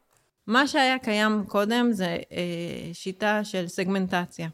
[0.47, 2.17] מה שהיה קיים קודם זה אה,
[2.93, 4.49] שיטה של סגמנטציה,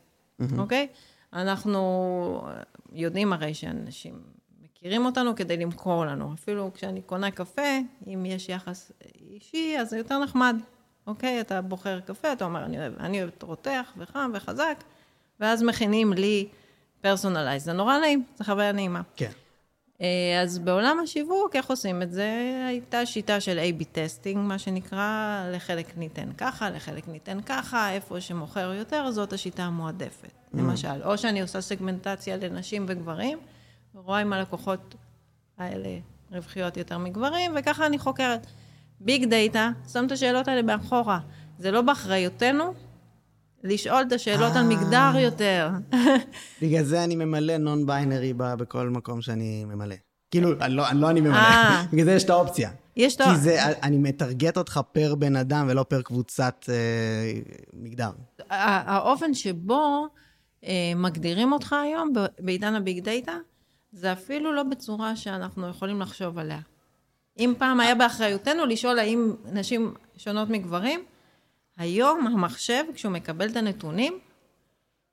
[0.59, 0.89] אוקיי?
[1.33, 2.43] אנחנו
[2.93, 4.23] יודעים הרי שאנשים
[4.63, 6.35] מכירים אותנו כדי למכור לנו.
[6.35, 8.93] אפילו כשאני קונה קפה, אם יש יחס
[9.31, 10.57] אישי, אז זה יותר נחמד,
[11.07, 11.41] אוקיי?
[11.41, 14.85] אתה בוחר קפה, אתה אומר, אני אוהב, אני אוהב רותח וחם וחזק,
[15.41, 16.49] ואז מכינים לי
[17.01, 17.65] personalized.
[17.65, 19.01] זה נורא נעים, זו חוויה נעימה.
[19.17, 19.31] כן.
[20.03, 22.63] אה, אז בעולם השיווק, איך עושים את זה?
[22.69, 28.73] הייתה שיטה של A-B testing, מה שנקרא, לחלק ניתן ככה, לחלק ניתן ככה, איפה שמוכר
[28.73, 30.33] יותר, זאת השיטה המועדפת.
[30.55, 33.39] למשל, או שאני עושה סגמנטציה לנשים וגברים,
[33.95, 34.95] ורואה אם הלקוחות
[35.59, 35.99] האלה
[36.33, 38.47] רווחיות יותר מגברים, וככה אני חוקרת.
[39.01, 41.19] big data, שם את השאלות האלה מאחורה.
[41.59, 42.75] זה לא באחריותנו
[43.65, 44.63] לשאול את השאלות על אה.
[44.63, 45.71] מגדר יותר.
[46.63, 49.95] בגלל זה אני ממלא non-binary בכל מקום שאני ממלא.
[50.31, 51.85] כאילו, אני לא לא אני ממלא, אה.
[51.93, 52.71] בגלל זה יש את האופציה.
[52.97, 53.25] יש את ה...
[53.25, 57.41] כי זה, אני מטרגט אותך per בן אדם ולא per קבוצת אה,
[57.73, 58.11] מגדר.
[58.51, 60.07] האופן שבו
[60.65, 63.37] אה, מגדירים אותך היום, בעידן הביג דאטה,
[63.93, 66.59] זה אפילו לא בצורה שאנחנו יכולים לחשוב עליה.
[67.39, 71.01] אם פעם היה באחריותנו לשאול האם נשים שונות מגברים,
[71.77, 74.19] היום המחשב, כשהוא מקבל את הנתונים,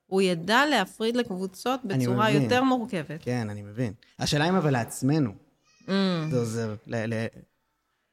[0.08, 2.44] הוא ידע להפריד לקבוצות בצורה מבין.
[2.44, 3.20] יותר מורכבת.
[3.22, 3.94] כן, אני מבין.
[4.20, 5.32] השאלה אם אבל לעצמנו
[5.80, 5.92] Mm.
[6.32, 7.26] זה עוזר ל- ל-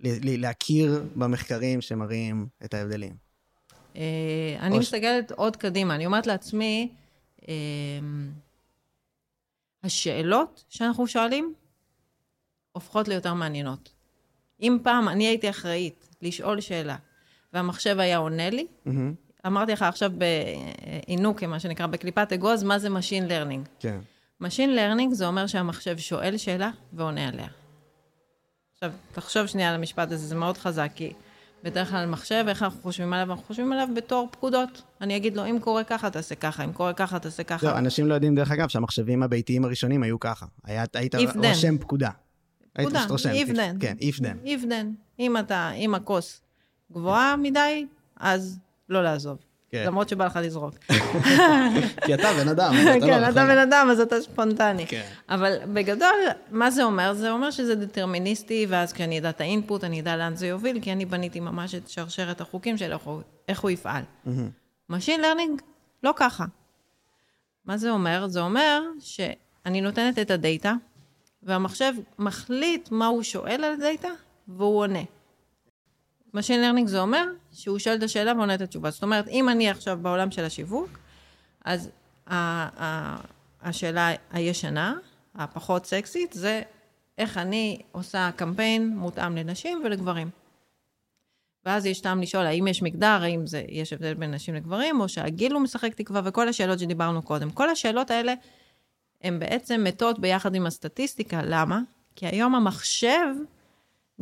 [0.01, 3.17] ל- ל- להכיר במחקרים שמראים את ההבדלים.
[3.97, 4.03] אה,
[4.61, 6.93] אני או ש- מסתכלת עוד קדימה, אני אומרת לעצמי,
[7.49, 7.55] אה,
[9.85, 11.55] השאלות שאנחנו שואלים
[12.73, 13.93] הופכות ליותר מעניינות.
[14.63, 16.97] אם פעם אני הייתי אחראית לשאול שאלה,
[17.53, 19.15] והמחשב היה עונה לי, מהמם.
[19.47, 20.11] אמרתי לך עכשיו
[21.07, 23.69] בעינוק, מה שנקרא, בקליפת אגוז, מה זה Machine Learning.
[23.81, 23.99] כן.
[24.43, 27.47] Machine Learning זה אומר שהמחשב שואל שאלה ועונה עליה.
[28.75, 31.13] עכשיו, תחשוב שנייה על המשפט הזה, זה מאוד חזק, כי
[31.65, 33.31] בדרך כלל מחשב, איך אנחנו חושבים עליו?
[33.31, 34.83] אנחנו חושבים עליו בתור פקודות.
[35.01, 37.79] אני אגיד לו, אם קורה ככה, תעשה ככה, אם קורה ככה, תעשה ככה.
[37.79, 40.47] אנשים לא יודעים, דרך אגב, שהמחשבים הביתיים הראשונים היו ככה.
[40.65, 41.15] היה- היית.
[41.37, 42.11] רושם פקודה.
[42.73, 43.05] פקודה,
[43.45, 43.81] if then.
[43.81, 43.97] כן,
[44.45, 45.17] if then.
[45.77, 46.41] אם הכוס
[46.93, 49.39] גבוהה מדי, אז לא לעזוב.
[49.71, 49.85] כן.
[49.87, 50.75] למרות שבא לך לזרוק.
[52.07, 52.75] כי אתה בן אדם.
[52.83, 53.45] אתה לא, כן, אתה?
[53.45, 54.87] בן אדם, אז אתה ספונטני.
[54.87, 55.03] כן.
[55.29, 56.17] אבל בגדול,
[56.51, 57.15] מה זה אומר?
[57.15, 60.93] זה אומר שזה דטרמיניסטי, ואז כשאני אדע את האינפוט, אני אדע לאן זה יוביל, כי
[60.93, 62.93] אני בניתי ממש את שרשרת החוקים של
[63.49, 64.03] איך הוא, יפעל.
[64.93, 65.63] Machine Learning,
[66.03, 66.45] לא ככה.
[67.65, 68.27] מה זה אומר?
[68.29, 70.75] זה אומר שאני נותנת את הדאטה,
[71.43, 74.09] והמחשב מחליט מה הוא שואל על הדאטה,
[74.49, 75.03] והוא עונה.
[76.39, 78.91] Machine Learning זה אומר שהוא שואל את השאלה ועונה את התשובה.
[78.91, 80.99] זאת אומרת, אם אני עכשיו בעולם של השיווק,
[81.65, 81.91] אז
[82.27, 82.35] ה-
[82.85, 83.21] ה-
[83.63, 84.95] השאלה הישנה,
[85.35, 86.63] הפחות סקסית, זה
[87.19, 90.31] איך אני עושה קמפיין מותאם לנשים ולגברים.
[91.65, 95.09] ואז יש טעם לשאול האם יש מגדר, האם זה, יש הבדל בין נשים לגברים, או
[95.09, 97.51] שהגיל הוא משחק תקווה, וכל השאלות שדיברנו קודם.
[97.51, 98.35] כל השאלות האלה
[99.23, 101.41] הן בעצם מתות ביחד עם הסטטיסטיקה.
[101.45, 101.81] למה?
[102.17, 103.27] כי היום המחשב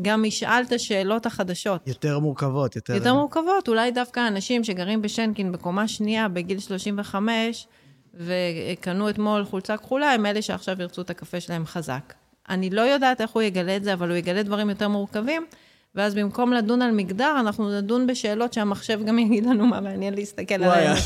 [0.03, 1.89] גם ישאל את השאלות החדשות.
[1.89, 2.95] יותר מורכבות, יותר...
[2.95, 3.69] יותר מורכבות.
[3.69, 7.67] אולי דווקא אנשים שגרים בשנקין בקומה שנייה בגיל 35,
[8.15, 12.15] וקנו אתמול חולצה כחולה, הם אלה שעכשיו ירצו את הקפה שלהם חזק.
[12.49, 15.47] אני לא יודעת איך הוא יגלה את זה, אבל הוא יגלה דברים יותר מורכבים,
[15.95, 20.55] ואז במקום לדון על מגדר, אנחנו נדון בשאלות שהמחשב גם יגיד לנו מה מעניין להסתכל
[20.55, 20.97] עליהן.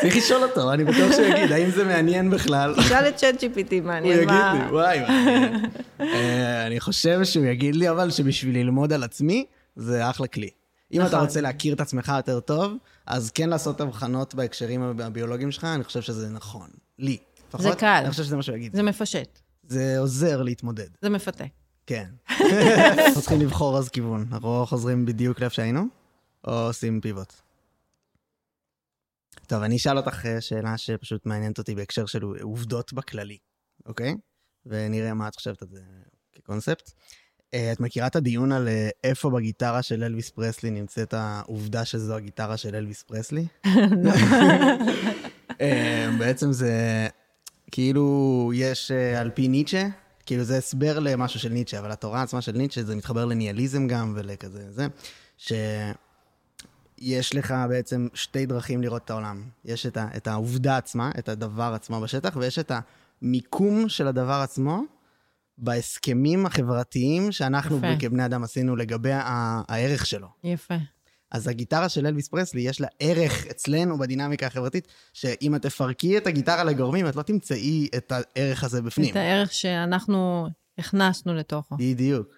[0.00, 2.74] צריך לשאול אותו, אני בטוח שהוא יגיד, האם זה מעניין בכלל?
[2.78, 4.50] תשאל את צ'אט GPT, מעניין מה...
[4.50, 4.98] הוא יגיד לי, וואי.
[6.00, 9.44] אה, אני חושב שהוא יגיד לי, אבל שבשביל ללמוד על עצמי,
[9.76, 10.50] זה אחלה כלי.
[10.92, 11.20] אם אתה נכון.
[11.20, 12.72] רוצה להכיר את עצמך יותר טוב,
[13.06, 16.68] אז כן לעשות הבחנות בהקשרים הביולוגיים שלך, אני חושב שזה נכון.
[16.98, 17.16] לי.
[17.58, 17.86] זה קל.
[17.86, 18.76] אני חושב שזה מה שהוא יגיד.
[18.76, 19.38] זה מפשט.
[19.68, 20.88] זה עוזר להתמודד.
[21.02, 21.44] זה מפתה.
[21.86, 22.10] כן.
[22.30, 24.26] אנחנו צריכים לבחור אז כיוון.
[24.32, 25.84] אנחנו חוזרים בדיוק לאיפה שהיינו,
[26.46, 27.32] או עושים פיבוט?
[29.46, 33.38] טוב, אני אשאל אותך אה, שאלה שפשוט מעניינת אותי בהקשר של עובדות בכללי,
[33.86, 34.14] אוקיי?
[34.66, 35.80] ונראה מה את חושבת על זה
[36.32, 36.92] כקונספט.
[37.54, 42.16] אה, את מכירה את הדיון על אה, איפה בגיטרה של אלוויס פרסלי נמצאת העובדה שזו
[42.16, 43.46] הגיטרה של אלוויס פרסלי?
[44.04, 44.12] לא.
[46.18, 47.06] בעצם זה
[47.70, 49.86] כאילו יש על פי ניטשה,
[50.26, 54.12] כאילו זה הסבר למשהו של ניטשה, אבל התורה עצמה של ניטשה, זה מתחבר לניאליזם גם
[54.16, 54.86] ולכזה זה,
[55.38, 59.42] שיש לך בעצם שתי דרכים לראות את העולם.
[59.64, 62.72] יש את, ה, את העובדה עצמה, את הדבר עצמו בשטח, ויש את
[63.22, 64.82] המיקום של הדבר עצמו
[65.58, 67.86] בהסכמים החברתיים שאנחנו יפה.
[68.00, 70.28] כבני אדם עשינו לגבי הערך שלו.
[70.44, 70.74] יפה.
[71.30, 76.26] אז הגיטרה של אלוויס פרסלי, יש לה ערך אצלנו בדינמיקה החברתית, שאם את תפרקי את
[76.26, 79.10] הגיטרה לגורמים, את לא תמצאי את הערך הזה בפנים.
[79.10, 81.76] את הערך שאנחנו הכנסנו לתוכו.
[81.76, 82.28] בדיוק.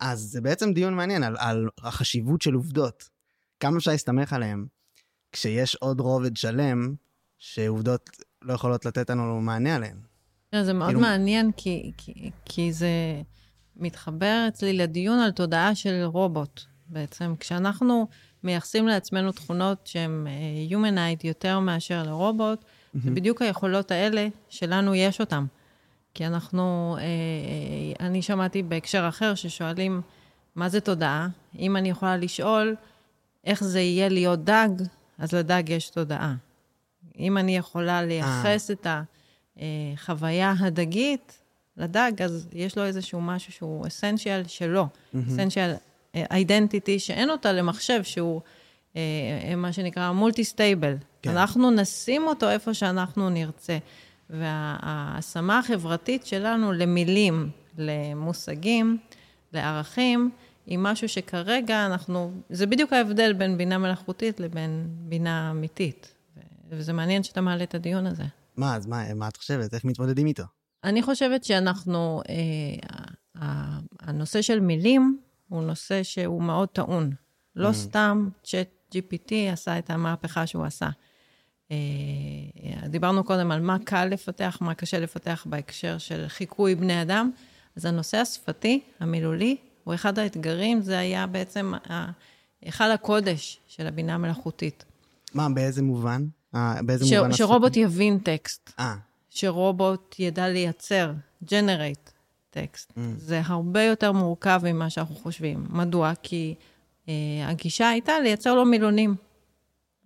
[0.00, 3.08] אז זה בעצם דיון מעניין על, על החשיבות של עובדות.
[3.60, 4.66] כמה אפשר להסתמך עליהן,
[5.32, 6.94] כשיש עוד רובד שלם,
[7.38, 8.10] שעובדות
[8.42, 9.96] לא יכולות לתת לנו מענה עליהן.
[10.52, 11.00] כן, זה מאוד כאילו...
[11.00, 12.90] מעניין, כי, כי, כי זה
[13.76, 16.60] מתחבר אצלי לדיון על תודעה של רובוט.
[16.86, 18.08] בעצם כשאנחנו
[18.44, 22.98] מייחסים לעצמנו תכונות שהן uh, Humanite יותר מאשר לרובוט, mm-hmm.
[23.04, 25.44] זה בדיוק היכולות האלה שלנו יש אותן.
[26.14, 30.00] כי אנחנו, uh, אני שמעתי בהקשר אחר ששואלים,
[30.54, 31.28] מה זה תודעה?
[31.58, 32.76] אם אני יכולה לשאול
[33.44, 34.68] איך זה יהיה להיות דג,
[35.18, 36.34] אז לדג יש תודעה.
[37.18, 38.86] אם אני יכולה לייחס את
[39.56, 41.42] החוויה הדגית
[41.76, 44.86] לדג, אז יש לו איזשהו משהו שהוא essential שלו,
[45.28, 45.89] essential mm-hmm.
[46.14, 48.40] identity שאין אותה למחשב שהוא
[48.96, 49.00] אה,
[49.50, 50.94] אה, מה שנקרא multi-stable.
[51.22, 51.30] כן.
[51.30, 53.78] אנחנו נשים אותו איפה שאנחנו נרצה.
[54.30, 58.98] וההשמה החברתית שלנו למילים, למושגים,
[59.52, 60.30] לערכים,
[60.66, 66.14] היא משהו שכרגע אנחנו, זה בדיוק ההבדל בין בינה מלאכותית לבין בינה אמיתית.
[66.70, 68.24] וזה מעניין שאתה מעלה את הדיון הזה.
[68.56, 69.74] מה, אז מה, מה את חושבת?
[69.74, 70.42] איך מתמודדים איתו?
[70.84, 75.18] אני חושבת שאנחנו, אה, הנושא של מילים
[75.50, 77.10] הוא נושא שהוא מאוד טעון.
[77.56, 77.72] לא mm.
[77.72, 80.88] סתם צ'אט GPT עשה את המהפכה שהוא עשה.
[81.70, 81.76] אה,
[82.88, 87.30] דיברנו קודם על מה קל לפתח, מה קשה לפתח בהקשר של חיקוי בני אדם.
[87.76, 91.72] אז הנושא השפתי, המילולי, הוא אחד האתגרים, זה היה בעצם
[92.62, 94.84] היכל הקודש של הבינה המלאכותית.
[95.34, 96.26] מה, באיזה מובן?
[96.54, 97.32] אה, באיזה ש, מובן?
[97.32, 98.72] שרובוט יבין טקסט.
[98.78, 98.94] אה.
[99.30, 101.12] שרובוט ידע לייצר,
[101.44, 102.09] generate.
[102.50, 102.90] טקסט.
[102.90, 103.00] Mm.
[103.16, 105.66] זה הרבה יותר מורכב ממה שאנחנו חושבים.
[105.70, 106.12] מדוע?
[106.22, 106.54] כי
[107.08, 109.14] אה, הגישה הייתה לייצר לו מילונים.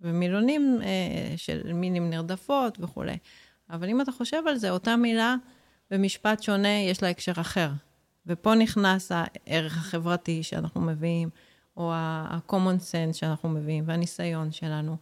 [0.01, 3.17] ומילונים אה, של מינים נרדפות וכולי.
[3.69, 5.35] אבל אם אתה חושב על זה, אותה מילה
[5.91, 7.69] במשפט שונה יש לה הקשר אחר.
[8.27, 11.29] ופה נכנס הערך החברתי שאנחנו מביאים,
[11.77, 14.97] או ה-common sense שאנחנו מביאים, והניסיון שלנו.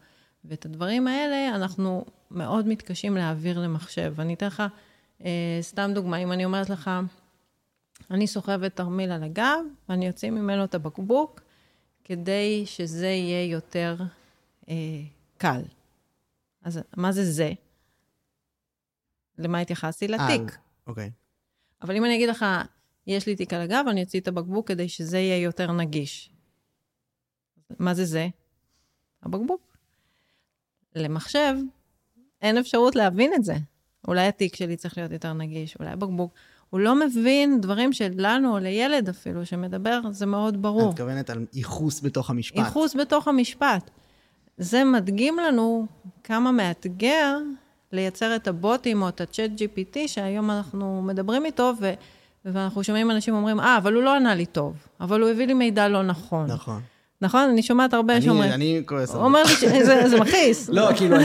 [0.45, 4.13] ואת הדברים האלה אנחנו מאוד מתקשים להעביר למחשב.
[4.19, 4.63] אני אתן לך
[5.25, 6.91] אה, סתם דוגמה, אם אני אומרת לך,
[8.11, 11.41] אני סוחבת תרמיל על הגב, ואני אוציא ממנו את הבקבוק,
[12.03, 13.97] כדי שזה יהיה יותר
[14.69, 14.75] אה,
[15.37, 15.61] קל.
[16.63, 17.51] אז מה זה זה?
[19.37, 20.07] למה התייחסתי?
[20.07, 20.57] לתיק.
[20.87, 21.11] אוקיי.
[21.81, 22.45] אבל אם אני אגיד לך,
[23.07, 26.29] יש לי תיק על הגב, אני אוציא את הבקבוק כדי שזה יהיה יותר נגיש.
[27.79, 28.27] מה זה זה?
[29.23, 29.77] הבקבוק.
[30.95, 31.53] למחשב,
[32.41, 33.53] אין אפשרות להבין את זה.
[34.07, 36.33] אולי התיק שלי צריך להיות יותר נגיש, אולי הבקבוק.
[36.73, 40.89] הוא לא מבין דברים שלנו, או לילד אפילו, שמדבר, זה מאוד ברור.
[40.89, 42.57] את מתכוונת על ייחוס בתוך המשפט.
[42.57, 43.89] ייחוס בתוך המשפט.
[44.57, 45.85] זה מדגים לנו
[46.23, 47.37] כמה מאתגר
[47.91, 51.93] לייצר את הבוטים או את הצ'אט GPT, שהיום אנחנו מדברים איתו, ו...
[52.45, 55.53] ואנחנו שומעים אנשים אומרים, אה, אבל הוא לא ענה לי טוב, אבל הוא הביא לי
[55.53, 56.45] מידע לא נכון.
[56.51, 56.81] נכון.
[57.21, 57.49] נכון?
[57.49, 60.69] אני שומעת הרבה שאומרים, אני כועס הוא אומר לי שזה זה מכעיס.
[60.69, 61.15] לא, כאילו,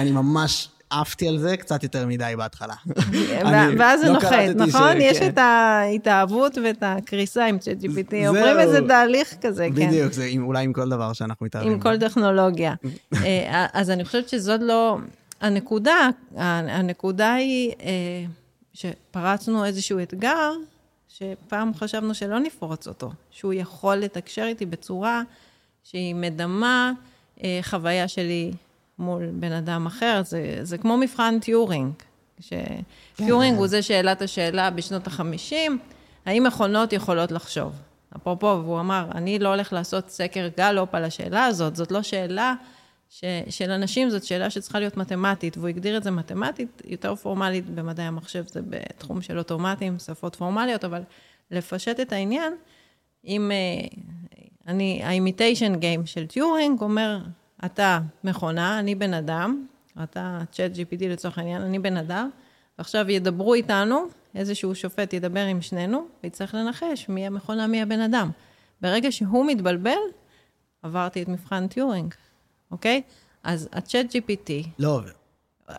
[0.00, 2.74] אני ממש עפתי על זה קצת יותר מדי בהתחלה.
[3.78, 4.92] ואז זה לא נוחת, קלטתי נכון?
[4.92, 5.28] ש- יש כן.
[5.28, 8.14] את ההתאהבות ואת הקריסה עם ChatGPT.
[8.26, 9.88] עוברים איזה תהליך כזה, כן.
[9.88, 11.72] בדיוק, זה אולי עם כל דבר שאנחנו מתערבים.
[11.72, 12.74] עם כל טכנולוגיה.
[13.24, 14.98] אה, אז אני חושבת שזאת לא...
[15.40, 18.24] הנקודה, הנקודה היא אה,
[18.72, 20.52] שפרצנו איזשהו אתגר,
[21.08, 25.22] שפעם חשבנו שלא נפרוץ אותו, שהוא יכול לתקשר איתי בצורה
[25.84, 26.92] שהיא מדמה
[27.44, 28.52] אה, חוויה שלי
[28.98, 30.22] מול בן אדם אחר.
[30.24, 31.92] זה, זה כמו מבחן טיורינג.
[32.40, 35.54] שטיורינג הוא זה שהעלה את השאלה בשנות ה-50,
[36.26, 37.72] האם מכונות יכולות לחשוב?
[38.16, 42.54] אפרופו, והוא אמר, אני לא הולך לעשות סקר גלופ על השאלה הזאת, זאת לא שאלה
[43.10, 47.70] ש, של אנשים, זאת שאלה שצריכה להיות מתמטית, והוא הגדיר את זה מתמטית, יותר פורמלית
[47.70, 51.02] במדעי המחשב, זה בתחום של אוטומטים, שפות פורמליות, אבל
[51.50, 52.52] לפשט את העניין,
[53.24, 53.88] אם אה,
[54.66, 57.18] אני, ה-imitation game של טיורינג אומר,
[57.64, 59.66] אתה מכונה, אני בן אדם,
[60.02, 62.30] אתה ChatGPT לצורך העניין, אני בן אדם,
[62.78, 68.30] ועכשיו ידברו איתנו, איזשהו שופט ידבר עם שנינו, ויצטרך לנחש מי המכונה, מי הבן אדם.
[68.80, 69.98] ברגע שהוא מתבלבל,
[70.82, 72.14] עברתי את מבחן טיורינג,
[72.70, 73.02] אוקיי?
[73.44, 75.10] אז ה-ChatGPT, לא עובר.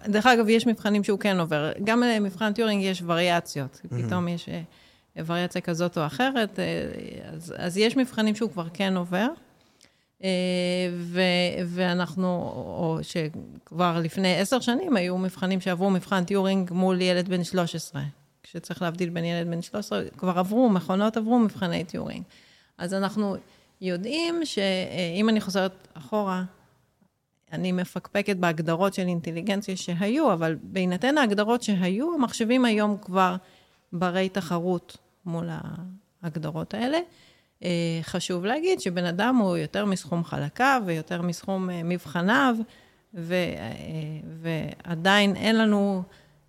[0.08, 1.72] דרך אגב, יש מבחנים שהוא כן עובר.
[1.84, 3.82] גם למבחן טיורינג יש וריאציות.
[3.89, 4.62] פתאום יש אה,
[5.26, 6.65] וריאציה כזאת או אחרת, אה,
[7.34, 9.28] אז, אז יש מבחנים שהוא כבר כן עובר.
[10.23, 10.29] אה,
[10.93, 11.21] ו,
[11.65, 18.01] ואנחנו, או שכבר לפני עשר שנים היו מבחנים שעברו מבחן טיורינג מול ילד בן 13.
[18.43, 22.23] כשצריך להבדיל בין ילד בן 13, כבר עברו, מכונות עברו מבחני טיורינג.
[22.77, 23.36] אז אנחנו
[23.82, 26.43] יודעים שאם אני חוזרת אחורה,
[27.51, 33.36] אני מפקפקת בהגדרות של אינטליגנציה שהיו, אבל בהינתן ההגדרות שהיו, המחשבים היום כבר
[33.93, 35.49] ברי תחרות מול
[36.23, 36.99] ההגדרות האלה.
[37.63, 37.69] אה,
[38.02, 42.56] חשוב להגיד שבן אדם הוא יותר מסכום חלקיו ויותר מסכום אה, מבחניו,
[43.13, 43.69] ו, אה,
[44.41, 46.04] ועדיין אין לנו,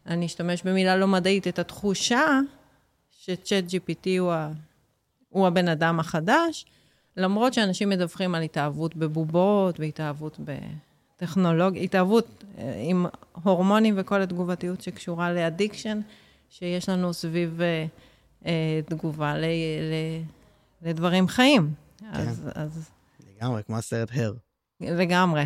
[0.07, 2.41] אני אשתמש במילה לא מדעית, את התחושה
[3.11, 4.51] שצ'אט GPT הוא, ה,
[5.29, 6.67] הוא הבן אדם החדש,
[7.17, 13.07] למרות שאנשים מדווחים על התאהבות בבובות והתאהבות בטכנולוגיה, התאהבות אה, עם
[13.43, 16.01] הורמונים וכל התגובתיות שקשורה לאדיקשן,
[16.51, 17.61] שיש לנו סביב
[18.47, 19.95] אה, תגובה ל, ל,
[20.83, 21.75] לדברים חיים.
[21.99, 22.07] כן.
[22.13, 22.91] אז, אז
[23.37, 24.35] לגמרי, כמו הסרט הר.
[24.81, 25.45] לגמרי.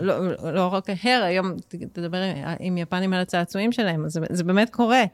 [0.00, 1.52] לא, לא רק הר, היום
[1.92, 2.22] תדבר
[2.60, 5.04] עם יפנים על הצעצועים שלהם, אז זה, זה באמת קורה.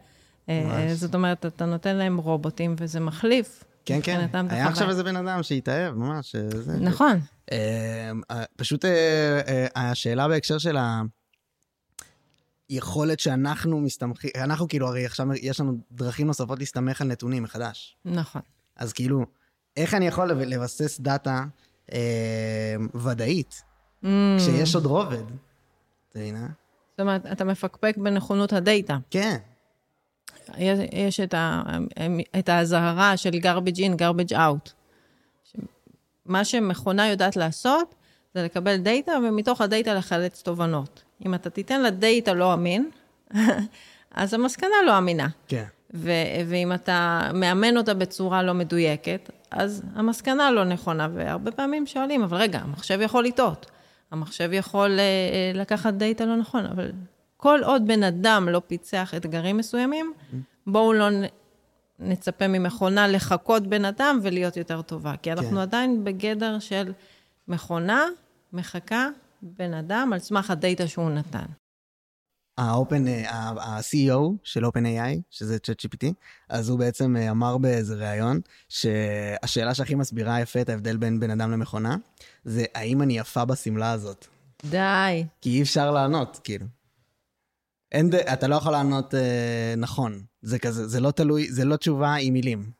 [0.49, 0.90] ממש.
[0.92, 3.64] זאת אומרת, אתה נותן להם רובוטים וזה מחליף.
[3.85, 4.29] כן, כן.
[4.49, 6.37] היה עכשיו איזה בן אדם שהתאהב, ממש.
[6.37, 7.20] זה, נכון.
[8.57, 8.85] פשוט
[9.75, 10.77] השאלה בהקשר של
[12.68, 17.96] היכולת שאנחנו מסתמכים, אנחנו כאילו, הרי עכשיו יש לנו דרכים נוספות להסתמך על נתונים מחדש.
[18.05, 18.42] נכון.
[18.77, 19.27] אז כאילו,
[19.81, 21.45] איך אני יכול לבסס דאטה
[21.93, 23.62] אה, ודאית,
[24.05, 24.07] mm.
[24.38, 25.25] כשיש עוד רובד?
[26.09, 26.47] אתה מבינה?
[26.90, 28.99] זאת אומרת, אתה מפקפק בנכונות הדאטה.
[29.11, 29.37] כן.
[30.59, 31.62] יש, יש את, ה,
[32.38, 34.71] את האזהרה של garbage in, garbage out.
[36.27, 37.95] מה שמכונה יודעת לעשות,
[38.35, 41.03] זה לקבל data, ומתוך ה-data לחלץ תובנות.
[41.27, 42.90] אם אתה תיתן לה data לא אמין,
[44.11, 45.29] אז המסקנה לא אמינה.
[45.49, 45.64] כן.
[45.94, 52.22] ו- ואם אתה מאמן אותה בצורה לא מדויקת, אז המסקנה לא נכונה, והרבה פעמים שואלים,
[52.22, 53.70] אבל רגע, המחשב יכול לטעות,
[54.11, 56.90] המחשב יכול uh, לקחת data לא נכון, אבל
[57.37, 60.12] כל עוד בן אדם לא פיצח אתגרים מסוימים,
[60.66, 61.09] בואו לא
[61.98, 65.57] נצפה ממכונה לחקות בן אדם ולהיות יותר טובה, כי אנחנו כן.
[65.57, 66.92] עדיין בגדר של
[67.48, 68.05] מכונה
[68.53, 69.09] מחקה
[69.42, 71.46] בן אדם על סמך הדאטה שהוא נתן.
[72.61, 76.07] האופן, ה-CEO של OpenAI, שזה ChatGPT,
[76.49, 81.51] אז הוא בעצם אמר באיזה ראיון, שהשאלה שהכי מסבירה יפה את ההבדל בין בן אדם
[81.51, 81.96] למכונה,
[82.44, 84.27] זה האם אני יפה בשמלה הזאת.
[84.70, 85.25] די.
[85.40, 86.66] כי אי אפשר לענות, כאילו.
[87.92, 90.23] אין, אתה לא יכול לענות אה, נכון.
[90.42, 92.70] זה כזה, זה לא תלוי, זה לא תשובה עם מילים.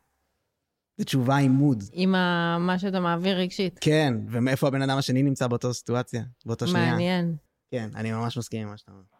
[0.99, 1.85] זה תשובה עם מוד.
[1.93, 2.57] עם ה...
[2.61, 3.79] מה שאתה מעביר רגשית.
[3.81, 6.90] כן, ומאיפה הבן אדם השני נמצא באותו סיטואציה, באותו שנייה.
[6.90, 7.37] מעניין.
[7.71, 9.19] כן, אני ממש מסכים עם מה שאתה אומר.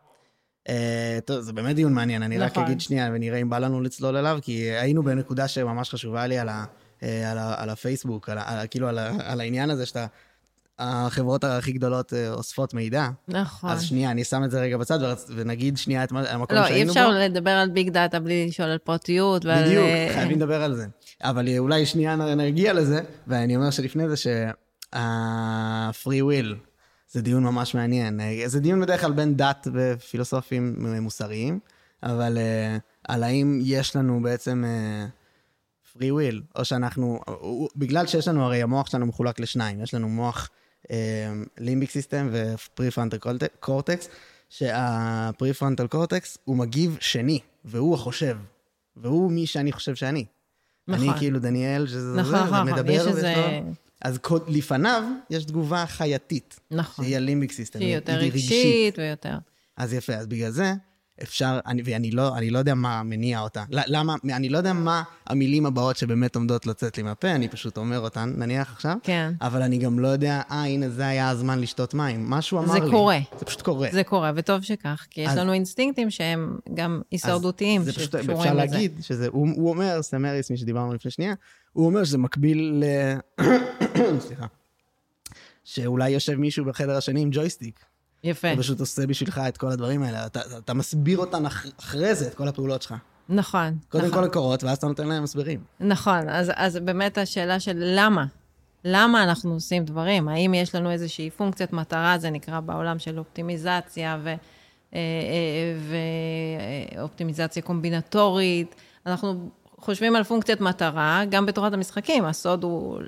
[0.68, 0.73] Uh,
[1.25, 2.62] טוב, זה באמת דיון מעניין, אני נכון.
[2.62, 6.39] רק אגיד שנייה ונראה אם בא לנו לצלול אליו, כי היינו בנקודה שממש חשובה לי
[6.39, 6.64] על, ה,
[7.01, 10.07] uh, על, ה, על הפייסבוק, על, על, כאילו על, ה, על העניין הזה שאתה...
[10.82, 13.09] החברות הכי גדולות uh, אוספות מידע.
[13.28, 13.70] נכון.
[13.70, 14.99] אז שנייה, אני שם את זה רגע בצד
[15.37, 17.01] ונגיד שנייה את המקום לא, שהיינו בו.
[17.01, 19.64] לא, אי אפשר לדבר על ביג דאטה בלי לשאול על פרטיות ועל...
[19.64, 20.87] בדיוק, חייבים לדבר על זה.
[21.22, 24.93] אבל אולי שנייה נגיע לזה, ואני אומר שלפני זה שה-free
[26.22, 26.70] will,
[27.11, 28.20] זה דיון ממש מעניין.
[28.46, 31.58] זה דיון בדרך כלל בין דת ופילוסופים מוסריים,
[32.02, 37.20] אבל uh, על האם יש לנו בעצם uh, free will, או שאנחנו,
[37.76, 40.48] בגלל שיש לנו, הרי המוח שלנו מחולק לשניים, יש לנו מוח
[41.59, 43.16] limbic system ו-prefrontal
[43.61, 44.09] cortex,
[44.49, 48.36] שה-prefrontal cortex הוא מגיב שני, והוא החושב,
[48.96, 50.24] והוא מי שאני חושב שאני.
[50.88, 51.08] נכון.
[51.08, 53.61] אני כאילו דניאל, שזה נכון, זה, נכון, נכון, ומדבר יש ויש איזה...
[54.03, 57.05] אז קוד- לפניו יש תגובה חייתית, נכון.
[57.05, 59.34] שהיא ה-limbic system, שהיא יותר רגשית ויותר.
[59.76, 60.72] אז יפה, אז בגלל זה
[61.22, 63.64] אפשר, אני, ואני לא, אני לא יודע מה מניע אותה.
[63.70, 67.98] למה, אני לא יודע מה המילים הבאות שבאמת עומדות לצאת לי מהפה, אני פשוט אומר
[68.01, 68.96] אותן, נניח עכשיו.
[69.03, 69.32] כן.
[69.42, 72.30] אבל אני גם לא יודע, אה, הנה, זה היה הזמן לשתות מים.
[72.30, 72.90] משהו אמר זה לי.
[72.90, 73.18] קורה.
[73.38, 73.88] זה פשוט קורה.
[73.92, 78.55] זה קורה, וטוב שכך, כי יש אז- לנו אינסטינקטים שהם גם הישרדותיים, זה שקשורים אפשר
[78.55, 78.55] לזה.
[78.55, 81.34] להגיד שזה, הוא, הוא אומר, סמריס, מי שדיברנו לפני שנייה,
[81.73, 82.85] הוא אומר שזה מקביל ל...
[84.27, 84.47] סליחה.
[85.64, 87.85] שאולי יושב מישהו בחדר השני עם ג'ויסטיק.
[88.25, 88.51] יפה.
[88.51, 90.27] הוא פשוט עושה בשבילך את כל הדברים האלה.
[90.27, 92.95] אתה, אתה מסביר אותן אח, אחרי זה, את כל הפעולות שלך.
[93.29, 93.79] נכון.
[93.89, 94.18] קודם נכון.
[94.18, 95.61] כל הקורות, ואז אתה נותן להם הסברים.
[95.81, 98.27] נכון, אז, אז באמת השאלה של למה?
[98.85, 100.29] למה אנחנו עושים דברים?
[100.29, 104.37] האם יש לנו איזושהי פונקציית מטרה, זה נקרא בעולם של אופטימיזציה ו, אה,
[104.95, 104.99] אה,
[106.97, 108.75] ואופטימיזציה קומבינטורית.
[109.07, 109.51] אנחנו
[109.81, 113.01] חושבים על פונקציית מטרה, גם בתורת המשחקים, הסוד הוא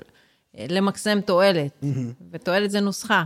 [0.69, 1.83] למקסם תועלת,
[2.31, 3.23] ותועלת זה נוסחה.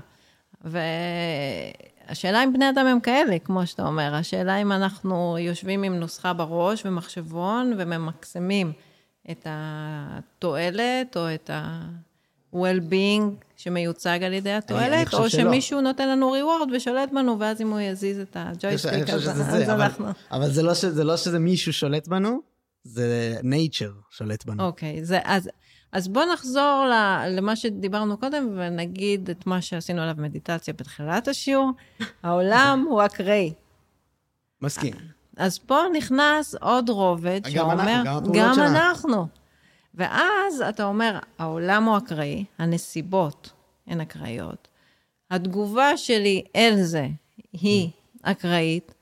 [0.63, 4.15] והשאלה אם בני אדם הם כאלה, כמו שאתה אומר.
[4.15, 8.71] השאלה אם אנחנו יושבים עם נוסחה בראש ומחשבון וממקסמים
[9.31, 13.23] את התועלת או את ה-well-being
[13.57, 15.29] שמיוצג על ידי התועלת, או.
[15.29, 20.05] שמישהו נותן לנו reward ושולט בנו, ואז אם הוא יזיז את הג'ויסטיק, אז אנחנו...
[20.31, 22.39] אבל זה, לא ש, זה לא שזה מישהו שולט בנו,
[22.87, 24.63] זה nature שולט בנו.
[24.63, 25.49] אוקיי, זה, אז,
[25.91, 26.85] אז בואו נחזור
[27.29, 31.71] למה שדיברנו קודם, ונגיד את מה שעשינו עליו מדיטציה בתחילת השיעור.
[32.23, 33.53] העולם הוא אקראי.
[34.61, 34.93] מסכים.
[35.37, 39.27] אז פה נכנס עוד רובד גם שאומר, אנחנו, גם גם שלנו." אנחנו.
[39.95, 43.49] ואז אתה אומר, העולם הוא אקראי, הנסיבות
[43.87, 44.67] הן אקראיות.
[45.31, 47.07] התגובה שלי אל זה
[47.53, 47.89] היא
[48.21, 48.93] אקראית,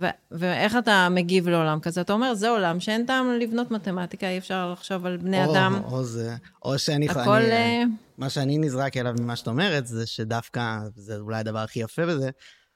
[0.00, 2.00] ו- ואיך אתה מגיב לעולם כזה?
[2.00, 5.80] אתה אומר, זה עולם שאין טעם לבנות מתמטיקה, אי אפשר לחשוב על בני או, אדם.
[5.84, 7.08] או זה, או שאני...
[7.08, 7.30] הכל...
[7.30, 7.82] אני, אה,
[8.18, 12.30] מה שאני נזרק אליו ממה שאת אומרת, זה שדווקא, זה אולי הדבר הכי יפה בזה,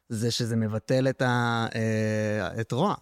[0.09, 2.95] זה שזה מבטל את, ה, אה, את רוע.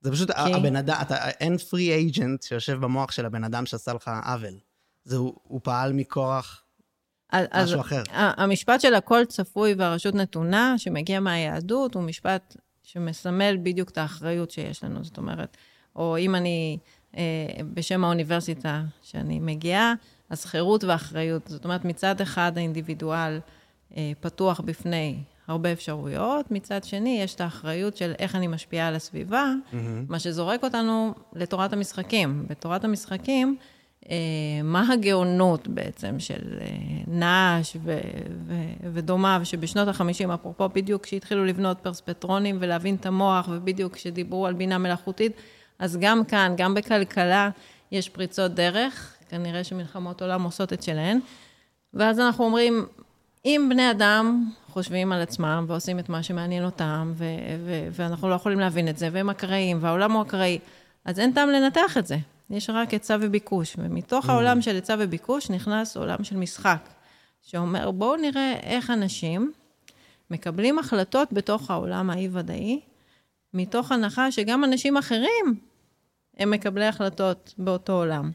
[0.00, 0.54] זה פשוט, כי?
[0.54, 4.54] הבן אדם, אתה, אין פרי אייג'נט שיושב במוח של הבן אדם שעשה לך עוול.
[5.04, 6.64] זה, הוא, הוא פעל מכורח
[7.32, 8.02] אז, משהו אחר.
[8.12, 12.56] המשפט של הכל צפוי והרשות נתונה, שמגיע מהיהדות, הוא משפט
[12.88, 15.04] שמסמל בדיוק את האחריות שיש לנו.
[15.04, 15.56] זאת אומרת,
[15.96, 16.78] או אם אני,
[17.16, 17.22] אה,
[17.74, 19.94] בשם האוניברסיטה שאני מגיעה,
[20.30, 21.42] אז חירות ואחריות.
[21.46, 23.40] זאת אומרת, מצד אחד האינדיבידואל
[23.96, 28.94] אה, פתוח בפני הרבה אפשרויות, מצד שני יש את האחריות של איך אני משפיעה על
[28.94, 29.52] הסביבה,
[30.08, 32.44] מה שזורק אותנו לתורת המשחקים.
[32.48, 33.56] בתורת המשחקים,
[34.64, 36.66] מה הגאונות בעצם של אה,
[37.06, 37.98] נאש ו-
[38.46, 44.54] ו- ודומיו, שבשנות ה-50, אפרופו בדיוק כשהתחילו לבנות פרספטרונים ולהבין את המוח, ובדיוק כשדיברו על
[44.54, 45.32] בינה מלאכותית,
[45.78, 47.50] אז גם כאן, גם בכלכלה,
[47.92, 51.20] יש פריצות דרך, כנראה שמלחמות עולם עושות את שלהן.
[51.94, 52.86] ואז אנחנו אומרים,
[53.44, 57.24] אם בני אדם חושבים על עצמם ועושים את מה שמעניין אותם, ו-
[57.64, 60.58] ו- ואנחנו לא יכולים להבין את זה, והם אקראיים, והעולם הוא אקראי,
[61.04, 62.16] אז אין טעם לנתח את זה.
[62.50, 66.88] יש רק היצע וביקוש, ומתוך העולם של היצע וביקוש נכנס עולם של משחק,
[67.42, 69.52] שאומר, בואו נראה איך אנשים
[70.30, 72.80] מקבלים החלטות בתוך העולם האי-ודאי,
[73.54, 75.60] מתוך הנחה שגם אנשים אחרים
[76.36, 78.30] הם מקבלי החלטות באותו עולם.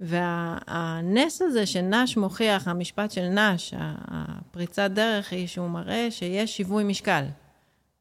[0.00, 7.24] והנס הזה שנש מוכיח, המשפט של נש, הפריצת דרך היא שהוא מראה שיש שיווי משקל.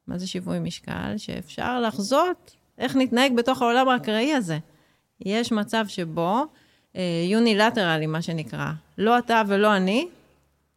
[0.07, 1.17] מה זה שיווי משקל?
[1.17, 4.57] שאפשר לחזות איך נתנהג בתוך העולם האקראי הזה.
[5.25, 6.45] יש מצב שבו
[7.29, 10.07] יונילטרלי, מה שנקרא, לא אתה ולא אני,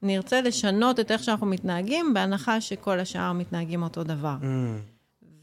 [0.03, 4.37] נרצה לשנות את איך שאנחנו מתנהגים, בהנחה שכל השאר מתנהגים אותו דבר.
[4.41, 4.47] Mm.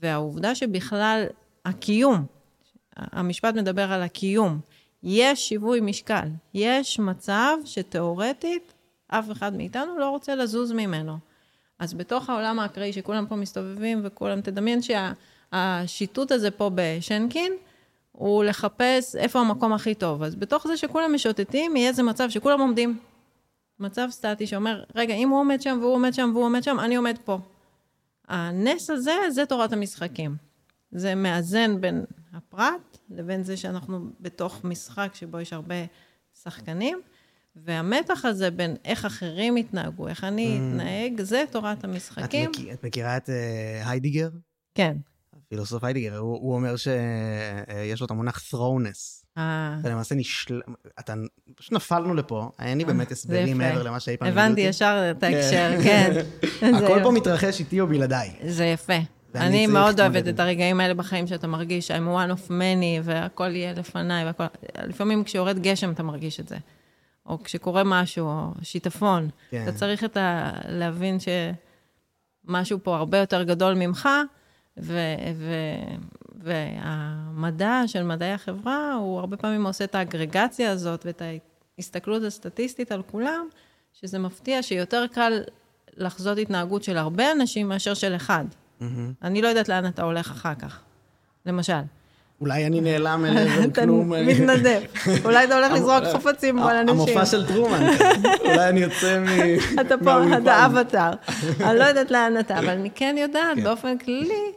[0.02, 1.26] והעובדה שבכלל
[1.66, 2.26] הקיום,
[2.96, 4.60] המשפט מדבר על הקיום,
[5.04, 6.28] יש שיווי משקל.
[6.54, 8.74] יש מצב שתאורטית
[9.08, 11.18] אף אחד מאיתנו לא רוצה לזוז ממנו.
[11.80, 17.54] אז בתוך העולם האקראי שכולם פה מסתובבים וכולם, תדמיין שהשיטוט הזה פה בשנקין,
[18.18, 20.24] הוא לחפש איפה המקום הכי טוב.
[20.24, 23.00] אז בתוך זה שכולם משוטטים, יהיה איזה מצב שכולם עומדים.
[23.80, 26.96] מצב סטטי שאומר, רגע, אם הוא עומד שם והוא עומד שם והוא עומד שם, אני
[26.96, 27.40] עומד פה.
[28.28, 30.36] הנס הזה, זה תורת המשחקים.
[30.92, 35.76] זה מאזן בין הפרט לבין זה שאנחנו בתוך משחק שבו יש הרבה
[36.44, 37.02] שחקנים,
[37.56, 42.50] והמתח הזה בין איך אחרים יתנהגו, איך אני אתנהג, זה תורת את, המשחקים.
[42.50, 44.30] מכיר, את מכירה את uh, היידיגר?
[44.76, 44.98] כן.
[45.50, 49.28] פילוסוף היידיגר, הוא, הוא אומר שיש לו את המונח throwness.
[49.38, 50.62] אה, אתה למעשה נשל...
[51.00, 51.14] אתה...
[51.56, 53.58] פשוט נפלנו לפה, אין לי באמת אה, זה הסברים.
[53.58, 54.62] מעבר למה שאי פעם הבנתי.
[54.62, 56.12] ישר את ההקשר, כן.
[56.76, 58.32] הכל פה מתרחש איתי או בלעדיי.
[58.48, 58.94] זה יפה.
[59.36, 63.74] אני מאוד אוהבת את הרגעים האלה בחיים שאתה מרגיש I'm one of many והכל יהיה
[63.74, 64.44] לפניי והכל...
[64.78, 66.58] לפעמים כשיורד גשם אתה מרגיש את זה.
[67.26, 69.30] או כשקורה משהו, או שיטפון.
[69.50, 69.64] כן.
[69.64, 70.52] אתה צריך את ה...
[70.68, 74.10] להבין שמשהו פה הרבה יותר גדול ממך.
[76.44, 81.22] והמדע של מדעי החברה, הוא הרבה פעמים עושה את האגרגציה הזאת ואת
[81.78, 83.48] ההסתכלות הסטטיסטית על כולם,
[83.94, 85.42] שזה מפתיע שיותר קל
[85.98, 88.46] לחזות התנהגות של הרבה אנשים מאשר של אחד.
[88.80, 89.14] מהמם.
[89.24, 90.82] אני לא יודעת לאן אתה הולך אחר כך,
[91.46, 91.74] למשל.
[92.42, 94.14] אולי אני נעלם אל עבר אתה כלום.
[94.14, 94.82] אה, מתנדב.
[95.26, 96.96] אולי אתה הולך לזרוק חפצים על אנשים.
[96.96, 97.88] המופע של טרומן.
[98.46, 99.26] אולי אני יוצא מ...
[99.82, 100.38] אתה פה.
[100.38, 101.12] אתה אבטאר.
[101.60, 103.64] אני לא יודעת לאן אתה, אבל אני כן יודעת כן.
[103.64, 104.52] באופן כללי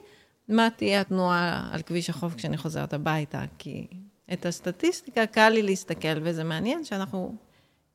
[0.50, 3.86] מה תהיה התנועה על כביש החוף כשאני חוזרת הביתה, כי
[4.32, 7.34] את הסטטיסטיקה קל לי להסתכל, וזה מעניין שאנחנו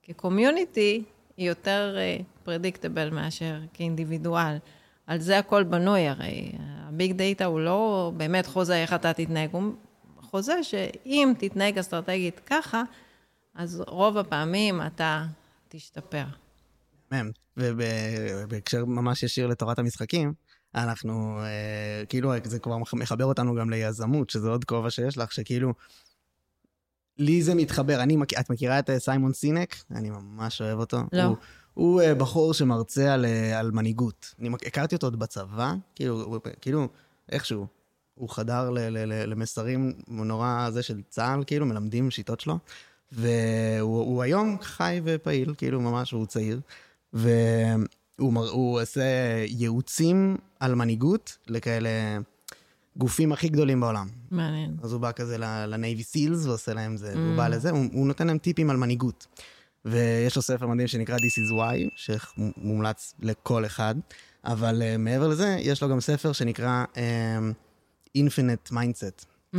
[0.03, 1.03] כקומיוניטי
[1.38, 1.97] יותר
[2.43, 4.58] פרדיקטבל מאשר כאינדיבידואל.
[5.08, 9.74] על זה הכל בנוי, הרי הביג דאטה הוא לא באמת חוזה איך אתה תתנהג, הוא
[10.22, 12.84] חוזה שאם תתנהג אסטרטגית ככה,
[13.56, 15.26] אז רוב הפעמים אתה
[15.70, 16.24] תשתפר.
[17.58, 20.34] ובהקשר ממש ישיר לתורת המשחקים,
[20.76, 25.74] אנחנו, אה, כאילו, זה כבר מחבר אותנו גם ליזמות, שזה עוד כובע שיש לך, שכאילו,
[27.18, 28.04] לי זה מתחבר.
[28.04, 29.76] אני, את מכירה את אה, סיימון סינק?
[29.92, 30.98] אני ממש אוהב אותו.
[31.14, 31.24] לא.
[31.24, 31.38] הוא,
[31.74, 34.36] הוא אה, בחור שמרצה על, אה, על מנהיגות.
[34.40, 36.88] אני הכרתי אותו עוד בצבא, כאילו, כאילו,
[37.32, 37.68] איכשהו.
[38.16, 42.58] הוא חדר ל, ל, ל, למסרים נורא זה של צה"ל, כאילו, מלמדים שיטות שלו.
[43.12, 46.60] והוא הוא היום חי ופעיל, כאילו, ממש, הוא צעיר.
[47.14, 49.04] והוא מר- הוא עושה
[49.46, 51.89] ייעוצים על מנהיגות לכאלה
[52.97, 54.07] גופים הכי גדולים בעולם.
[54.32, 54.78] מעניין.
[54.84, 55.38] אז הוא בא כזה
[55.68, 59.28] לנייבי סילס ועושה להם זה, הוא בא לזה, הוא, הוא נותן להם טיפים על מנהיגות.
[59.86, 63.95] ויש לו ספר מדהים שנקרא This is Why, שמומלץ לכל אחד,
[64.43, 66.97] אבל uh, מעבר לזה, יש לו גם ספר שנקרא um,
[68.18, 69.26] Infinite Mindset.
[69.55, 69.57] Mm.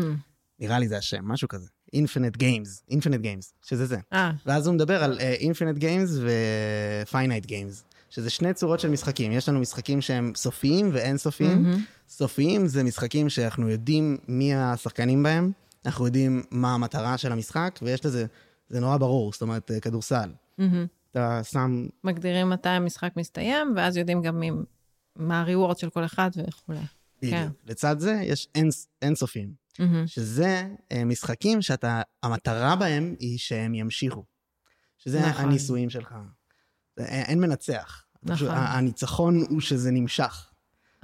[0.61, 1.69] נראה לי זה השם, משהו כזה.
[1.97, 3.99] Infinite Games, Infinite Games, שזה זה.
[4.13, 9.33] אה, ואז הוא מדבר על uh, Infinite Games ו-Finite Games, שזה שני צורות של משחקים.
[9.33, 11.63] יש לנו משחקים שהם סופיים ואינסופיים.
[11.63, 11.85] מהמם.
[12.09, 15.53] סופיים זה משחקים שאנחנו יודעים מי השחקנים בהם,
[15.87, 18.27] אנחנו יודעים מה המטרה של המשחק, ויש לזה,
[18.69, 20.33] זה נורא ברור, זאת אומרת, אה, כדורסל.
[20.59, 20.87] מהמם.
[21.11, 24.51] אתה שם, מגדירים מתי המשחק מסתיים, ואז יודעים גם מי-
[25.17, 26.79] מה הריוורד של כל אחד וכולי.
[27.23, 27.35] בדיוק.
[27.35, 27.49] כן.
[27.67, 28.69] לצד זה יש אין-
[29.03, 30.07] אינסופיים, מהמם.
[30.07, 34.25] שזה אה, משחקים שאתה, המטרה בהם היא שהם ימשיכו.
[34.99, 35.45] שזה נכון.
[35.45, 36.15] הניסויים שלך.
[36.99, 38.03] אין אין מנצח.
[38.27, 38.49] נכון.
[38.51, 40.47] הניצחון הוא שזה נמשך.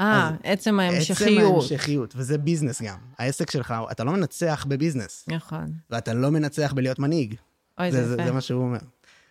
[0.00, 1.52] אה, עצם עצם ההמשכיות.
[1.52, 2.96] ההמשכיות, וזה ביזנס גם.
[3.18, 5.72] העסק שלך, אתה לא מנצח בביזנס, נכון.
[5.90, 7.34] ואתה לא מנצח בלהיות מנהיג.
[7.78, 8.24] אוי, זה, זה זה, יפה.
[8.24, 8.78] זה מה שהוא אומר.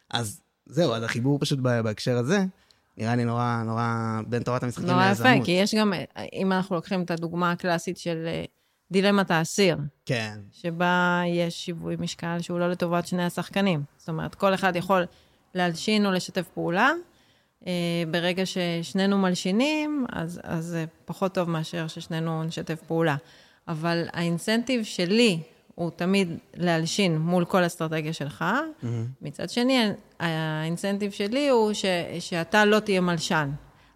[0.10, 2.46] אז זהו, אז החיבור פשוט בהקשר הזה,
[2.98, 5.32] נראה לי נורא, נורא בין תורת המשחקים נורא ליזמות.
[5.36, 5.94] יפה, כי יש גם,
[6.34, 8.46] אם אנחנו לוקחים את הדוגמה הקלאסית של אה,
[8.92, 13.84] דילמת האסיר, כן, שבה יש שיווי משקל שהוא לא לטובת שני השחקנים.
[13.98, 15.06] זאת אומרת, כל אחד יכול
[15.56, 16.92] להלשין או לשתף פעולה.
[17.68, 17.72] אה,
[18.12, 23.16] ברגע ששנינו מלשינים, אז, אז זה פחות טוב מאשר ששנינו נשתף פעולה.
[23.68, 25.39] אבל ה-incentive שלי
[25.76, 28.45] הוא תמיד להלשין מול כל אסטרטגיה שלך.
[29.22, 31.86] מצד שני, ה-incentive שלי הוא ש,
[32.20, 33.49] שאתה לא תהיה מלשן.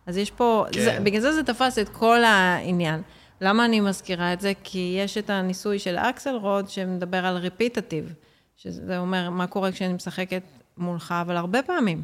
[0.05, 0.81] אז יש פה, כן.
[0.81, 3.01] זה, בגלל זה זה תפס את כל העניין.
[3.41, 4.53] למה אני מזכירה את זה?
[4.63, 8.13] כי יש את הניסוי של אקסלרוד שמדבר על רפיטטיב,
[8.57, 10.41] שזה אומר מה קורה כשאני משחקת
[10.77, 12.01] מולך, אבל הרבה פעמים,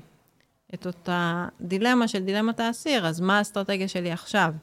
[0.73, 4.53] את אותה דילמה של דילמת האסיר, אז מה האסטרטגיה שלי עכשיו?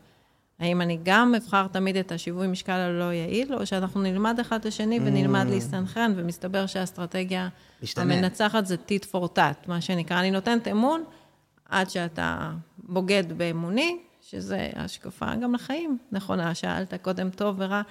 [0.59, 4.67] האם אני גם אבחר תמיד את השיווי משקל הלא יעיל, או שאנחנו נלמד אחד את
[4.67, 7.49] השני ונלמד להסתנכרן, ומסתבר שהאסטרטגיה
[7.83, 8.15] משתנה.
[8.15, 10.21] המנצחת זה טיט פור טאט, מה שנקרא.
[10.21, 11.05] אני נותנת אמון
[11.69, 15.99] עד שאתה בוגד באמוני, שזה השקפה גם לחיים.
[16.13, 17.83] נכונה, שאלת קודם טוב ורע.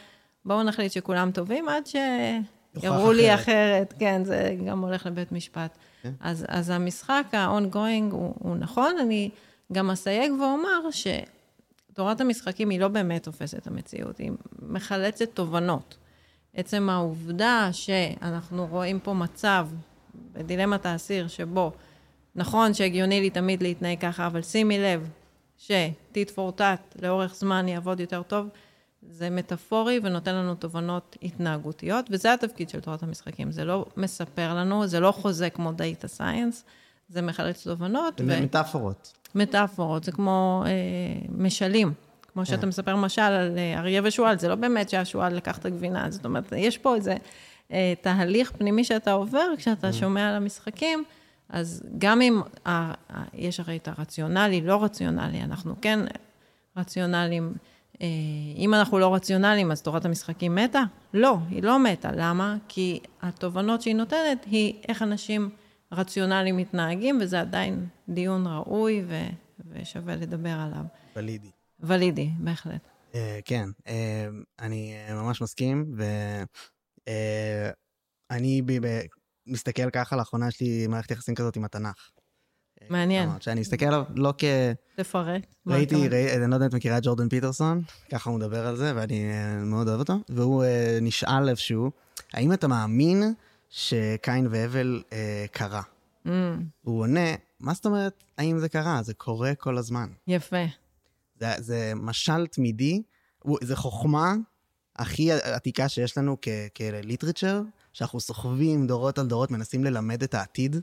[0.46, 3.34] בואו נחליט שכולם טובים עד שיראו לי.
[3.34, 3.94] אחרת.
[4.00, 5.78] כן, זה גם הולך לבית משפט.
[6.08, 6.28] כן.
[6.30, 9.30] אז, אז המשחק ה-ongoing הוא, הוא נכון, אני
[9.72, 14.32] גם אסייג ואומר שתורת המשחקים היא לא באמת תופסת את המציאות, היא
[14.62, 15.98] מחלצת תובנות.
[16.54, 19.68] עצם העובדה שאנחנו רואים פה מצב
[20.34, 21.72] בדילמת האסיר שבו
[22.36, 25.10] נכון שהגיוני לי תמיד להתנהג ככה, אבל שימי לב
[25.58, 28.48] שטיט פור טאט לאורך זמן יעבוד יותר טוב,
[29.12, 33.52] זה מטאפורי ונותן לנו תובנות התנהגותיות, וזה התפקיד של תורת המשחקים.
[33.52, 36.64] זה לא מספר לנו, זה לא חוזה כמו דאטה סייאנס,
[37.10, 39.14] זה מחלץ תובנות זה מטאפורות.
[39.36, 40.72] ומטאפורות, זה כמו אה,
[41.30, 41.94] משלים,
[42.34, 46.12] כמו שאתה מספר משל על אה, אריה ושועל, זה לא באמת שהשועל לקח את הגבינה,
[46.12, 47.16] זאת אומרת, יש פה איזה
[47.72, 51.04] אה, תהליך פנימי שאתה עובר כשאתה שומע על המשחקים,
[51.50, 52.94] אז גם אם ה, ה,
[53.34, 56.00] יש הרי את הרציונלי, לא רציונלי, אנחנו כן
[56.78, 57.54] רציונליים.
[58.02, 58.08] אה,
[58.56, 60.84] אם אנחנו לא רציונליים, אז תורת המשחקים מתה?
[61.14, 62.10] לא, היא לא מתה.
[62.16, 62.58] למה?
[62.68, 65.50] כי התובנות שהיא נותנת היא איך אנשים
[65.92, 69.28] רציונליים מתנהגים, וזה עדיין דיון ראוי ו,
[69.72, 70.84] ושווה לדבר עליו.
[71.16, 71.52] ולידי.
[71.80, 72.88] ולידי, בהחלט.
[73.12, 73.90] Uh, כן, uh,
[74.60, 75.96] אני uh, ממש מסכים,
[78.30, 79.08] ואני uh,
[79.48, 82.10] מסתכל ככה, לאחרונה יש לי מערכת יחסים כזאת עם התנ"ך.
[82.90, 83.30] מעניין.
[83.40, 84.44] שאני מסתכל עליו לא כ...
[84.96, 85.42] תפרט.
[85.68, 88.76] ראיתי, ראי, אני לא יודע אם את מכירה את ג'ורדן פיטרסון, ככה הוא מדבר על
[88.76, 89.32] זה, ואני
[89.66, 90.68] מאוד אוהב אותו, והוא uh,
[91.02, 91.92] נשאל איפשהו,
[92.34, 93.34] האם אתה מאמין
[93.70, 95.14] שקין והבל uh,
[95.52, 95.82] קרה?
[96.26, 96.30] Mm.
[96.84, 99.04] הוא עונה, מה זאת אומרת, האם זה קרה?
[99.04, 100.10] זה קורה כל הזמן.
[100.28, 100.66] יפה.
[101.40, 103.02] זה, זה משל תמידי,
[103.62, 104.36] זה חוכמה
[104.96, 106.38] הכי עתיקה שיש לנו
[106.76, 107.62] כליטרצ'ר,
[107.94, 110.76] שאנחנו סוחבים דורות על דורות, מנסים ללמד את העתיד,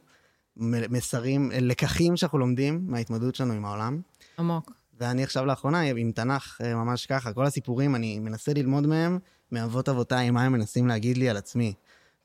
[0.56, 4.00] מסרים, לקחים שאנחנו לומדים מההתמודדות שלנו עם העולם.
[4.38, 4.72] עמוק.
[5.00, 9.18] ואני עכשיו לאחרונה עם תנ"ך אה, ממש ככה, כל הסיפורים, אני מנסה ללמוד מהם
[9.52, 11.74] מאבות אבותיי, מה הם מנסים להגיד לי על עצמי.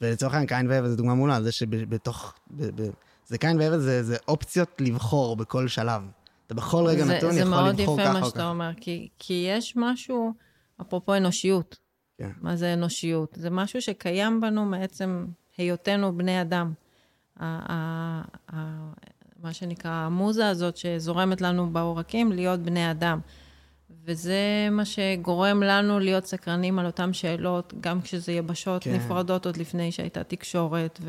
[0.02, 2.34] ולצורך העניין, קין והבל זה דוגמה מולה, זה שבתוך...
[2.52, 2.90] ב, ב,
[3.28, 6.02] זה קין והבל זה, זה אופציות לבחור בכל שלב.
[6.48, 7.96] אתה בכל רגע זה, נתון זה יכול לבחור ככה או ככה.
[7.96, 10.34] זה מאוד יפה מה שאתה אומר, כי, כי יש משהו,
[10.82, 11.78] אפרופו אנושיות.
[12.18, 12.32] כן.
[12.42, 13.34] מה זה אנושיות?
[13.36, 15.26] זה משהו שקיים בנו מעצם
[15.58, 16.74] היותנו בני אדם.
[19.44, 23.20] מה שנקרא, המוזה הזאת שזורמת לנו בעורקים, להיות בני אדם.
[24.06, 28.96] וזה מה שגורם לנו להיות סקרנים על אותן שאלות, גם כשזה יבשות כן.
[28.96, 31.00] נפרדות עוד לפני שהייתה תקשורת.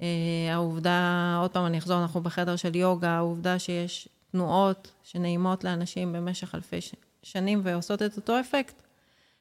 [0.00, 6.54] והעובדה, עוד פעם אני אחזור, אנחנו בחדר של יוגה, העובדה שיש תנועות שנעימות לאנשים במשך
[6.54, 6.78] אלפי
[7.22, 8.82] שנים ועושות את אותו אפקט.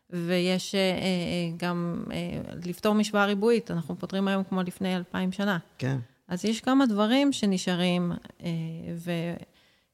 [0.09, 5.57] ויש אה, אה, גם אה, לפתור משוואה ריבועית, אנחנו פותרים היום כמו לפני אלפיים שנה.
[5.77, 5.97] כן.
[6.27, 8.11] אז יש כמה דברים שנשארים,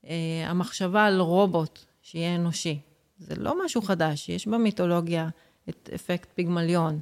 [0.03, 2.79] והמחשבה על רובוט שיהיה אנושי,
[3.17, 5.29] זה לא משהו חדש, יש במיתולוגיה
[5.69, 6.99] את אפקט פיגמליון.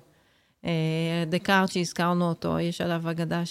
[1.30, 3.44] דקארט שהזכרנו אותו, יש עליו אגדה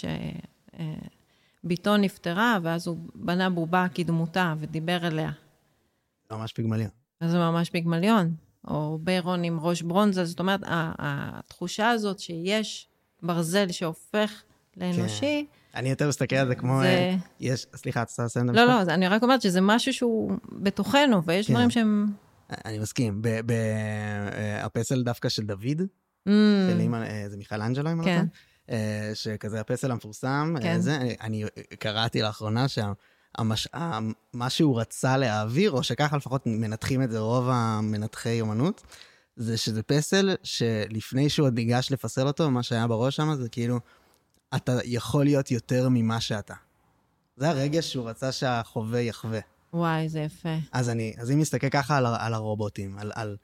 [1.65, 5.31] שבתו נפטרה, ואז הוא בנה בובה כדמותה ודיבר אליה.
[6.31, 6.91] ממש פיגמליון.
[7.21, 8.35] אז זה ממש פיגמליון.
[8.69, 12.89] או ביירון עם ראש ברונזה, זאת אומרת, התחושה הזאת שיש
[13.23, 14.43] ברזל שהופך
[14.77, 15.47] לאנושי...
[15.53, 15.79] כן.
[15.79, 16.81] אני יותר מסתכל על זה כמו...
[16.81, 16.87] זה...
[16.87, 17.67] אה, יש...
[17.77, 21.47] סליחה, את רוצה לסיים את לא, לא, אני רק אומרת שזה משהו שהוא בתוכנו, ויש
[21.47, 21.53] כן.
[21.53, 22.13] דברים שהם...
[22.65, 23.23] אני מסכים.
[24.63, 25.81] הפסל אה, דווקא של דוד,
[26.29, 26.31] mm.
[26.71, 28.23] של אימא, אה, זה מיכל אנג'לו, אם אני לא
[28.69, 30.81] טועה, שכזה הפסל המפורסם, כן.
[30.81, 31.45] זה, אני
[31.79, 32.93] קראתי לאחרונה שה...
[33.39, 33.69] המש...
[34.33, 38.83] מה שהוא רצה להעביר, או שככה לפחות מנתחים את זה רוב המנתחי אומנות,
[39.37, 43.81] זה שזה פסל שלפני שהוא עוד ניגש לפסל אותו, מה שהיה בראש שם זה כאילו,
[44.57, 46.55] אתה יכול להיות יותר ממה שאתה.
[47.37, 49.41] זה הרגש שהוא רצה שהחווה יחווה.
[49.73, 50.57] וואי, זה יפה.
[50.73, 53.37] אז אני, אז אם נסתכל ככה על, על הרובוטים, על, על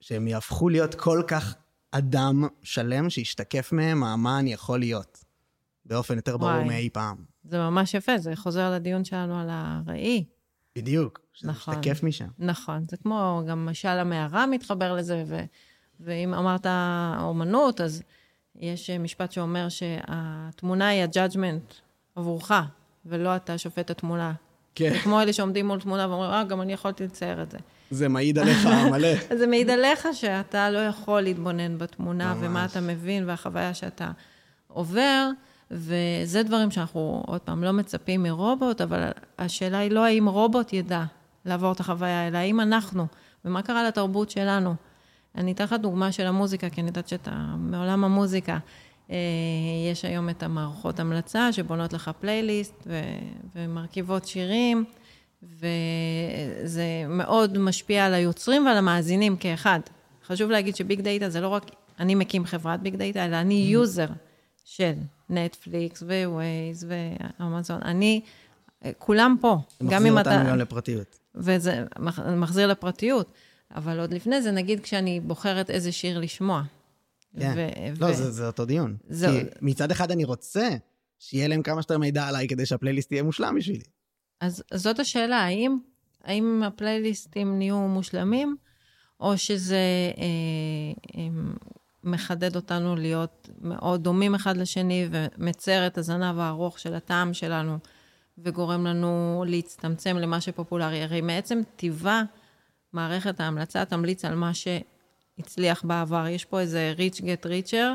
[0.00, 1.54] שהם יהפכו להיות כל כך
[1.90, 5.24] אדם שלם שישתקף מהם מה אני יכול להיות,
[5.84, 7.16] באופן יותר ברור מאי פעם.
[7.48, 10.24] זה ממש יפה, זה חוזר לדיון שלנו על הראי.
[10.76, 12.28] בדיוק, שזה נכון, משתקף משם.
[12.38, 15.40] נכון, זה כמו גם משל המערה מתחבר לזה, ו,
[16.00, 16.66] ואם אמרת
[17.20, 18.02] אומנות, אז
[18.56, 21.74] יש משפט שאומר שהתמונה היא ה-judgment
[22.16, 22.52] עבורך,
[23.06, 24.32] ולא אתה שופט התמונה.
[24.74, 24.90] כן.
[24.90, 27.58] זה כמו אלה שעומדים מול תמונה ואומרים, אה, גם אני יכולתי לצייר את זה.
[27.90, 29.08] זה מעיד עליך מלא.
[29.38, 32.44] זה מעיד עליך שאתה לא יכול להתבונן בתמונה, ממש.
[32.44, 34.10] ומה אתה מבין, והחוויה שאתה
[34.66, 35.30] עובר.
[35.70, 41.04] וזה דברים שאנחנו, עוד פעם, לא מצפים מרובוט, אבל השאלה היא לא האם רובוט ידע
[41.44, 43.06] לעבור את החוויה, אלא האם אנחנו,
[43.44, 44.74] ומה קרה לתרבות שלנו.
[45.34, 48.58] אני אתן לך דוגמה של המוזיקה, כי אני יודעת שאתה מעולם המוזיקה.
[49.10, 49.16] אה,
[49.92, 53.00] יש היום את המערכות המלצה שבונות לך פלייליסט ו-
[53.54, 54.84] ומרכיבות שירים,
[55.42, 59.80] וזה מאוד משפיע על היוצרים ועל המאזינים כאחד.
[60.26, 63.54] חשוב להגיד ש big data זה לא רק אני מקים חברת big data, אלא אני
[63.54, 64.06] user
[64.64, 64.92] של
[65.30, 67.82] נטפליקס ו-Waze ואמזון.
[67.82, 68.20] אני,
[68.98, 69.58] כולם פה.
[69.88, 70.30] גם אם אתה...
[70.30, 71.18] מחזיר אותנו גם לפרטיות.
[71.34, 71.84] וזה
[72.36, 73.32] מחזיר לפרטיות.
[73.74, 76.62] אבל עוד לפני זה, נגיד כשאני בוחרת איזה שיר לשמוע.
[77.38, 77.52] כן.
[77.56, 78.96] ו- לא, ו- זה, זה אותו דיון.
[79.08, 79.26] זה...
[79.26, 80.68] כי מצד אחד אני רוצה
[81.18, 83.84] שיהיה להם כמה שיותר מידע עליי כדי שהפלייליסט יהיה מושלם בשבילי.
[84.40, 85.78] אז, זאת השאלה, האם,
[86.24, 88.56] האם הפלייליסטים נהיו מושלמים,
[89.20, 91.22] או שזה אה,
[92.10, 97.78] מחדד אותנו להיות מאוד דומים אחד לשני ומצר את הזנב הארוך של הטעם שלנו
[98.38, 101.02] וגורם לנו להצטמצם למה שפופולרי.
[101.02, 102.22] הרי מעצם טיבה
[102.92, 106.26] מערכת ההמלצה תמליץ על מה שהצליח בעבר.
[106.26, 107.86] יש פה איזה rich get richer,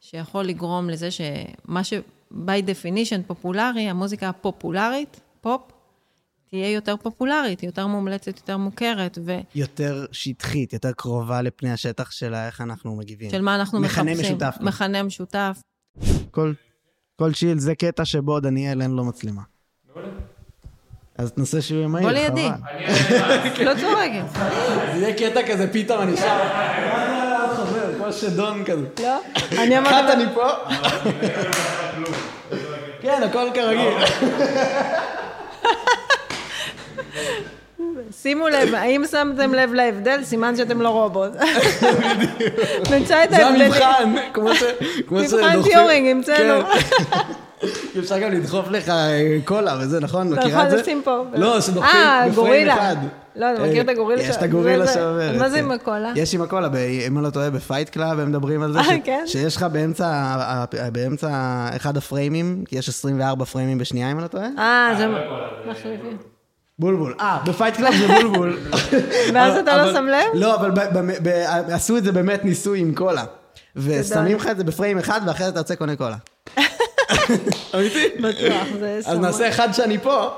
[0.00, 1.92] שיכול לגרום לזה שמה ש...
[2.32, 5.71] by definition פופולרי, המוזיקה הפופולרית, פופ,
[6.52, 9.38] תהיה יותר פופולרית, יותר מומלצת, יותר מוכרת, ו...
[9.54, 13.30] יותר שטחית, יותר קרובה לפני השטח של איך אנחנו מגיבים.
[13.30, 14.36] של מה אנחנו מכנה מחפשים.
[14.36, 14.56] משותף.
[14.60, 15.62] מכנה משותף.
[16.30, 16.52] כל,
[17.16, 19.42] כל צ'יל זה קטע שבו דניאל אין לו מצלמה.
[21.18, 22.48] אז נושא שהוא מהיר, בוא לידי.
[23.66, 24.40] לא צוחקת.
[24.94, 26.38] זה יהיה קטע כזה, פתאום אני שם.
[27.96, 28.86] כמו שדון כזה.
[29.02, 29.18] לא?
[29.58, 30.12] אני אמרתי...
[30.12, 30.48] אני פה.
[33.02, 33.92] כן, הכל כרגיל.
[38.12, 40.20] שימו לב, האם שמתם לב להבדל?
[40.24, 41.30] סימן שאתם לא רובוט.
[42.92, 43.72] נמצא את זה ההבדלים.
[43.72, 44.62] המבחן, כמו ש...
[45.06, 46.64] כמו מבחן שדוחפים- טיורינג, המצאנו.
[46.64, 47.18] כן.
[47.98, 50.32] אפשר גם לדחוף לך אה, קולה וזה, נכון?
[50.32, 50.76] אתה יכול זה?
[50.76, 51.22] לשים פה.
[51.34, 52.74] לא, שדוחפים אה, בפריים גורילה.
[52.74, 52.96] אחד.
[53.36, 55.36] לא, אתה מכיר את הגורילה יש את הגורילה זה- זה- שעוברת.
[55.38, 55.64] מה זה כן.
[55.64, 56.12] עם הקולה?
[56.16, 56.68] יש עם הקולה,
[57.08, 59.22] אם אני לא טועה, בפייט קלאב הם מדברים על זה, אה, כן?
[59.26, 59.66] שיש לך
[60.92, 61.28] באמצע
[61.76, 64.46] אחד הפריימים, כי יש 24 פריימים בשנייה, אם אני לא טועה.
[64.58, 65.06] אה, זה
[65.70, 66.31] מחליפים.
[66.82, 67.14] בולבול.
[67.20, 68.58] אה, בפייט קלאב זה בולבול.
[69.34, 70.26] ואז אתה לא שם לב?
[70.34, 70.70] לא, אבל
[71.68, 73.24] עשו את זה באמת ניסוי עם קולה.
[73.76, 76.16] ושמים לך את זה בפריים אחד, ואחרי זה אתה יוצא קונה קולה.
[77.74, 78.08] אמיתי?
[78.22, 79.18] בטוח, זה אז.
[79.18, 80.28] נעשה אחד שאני פה.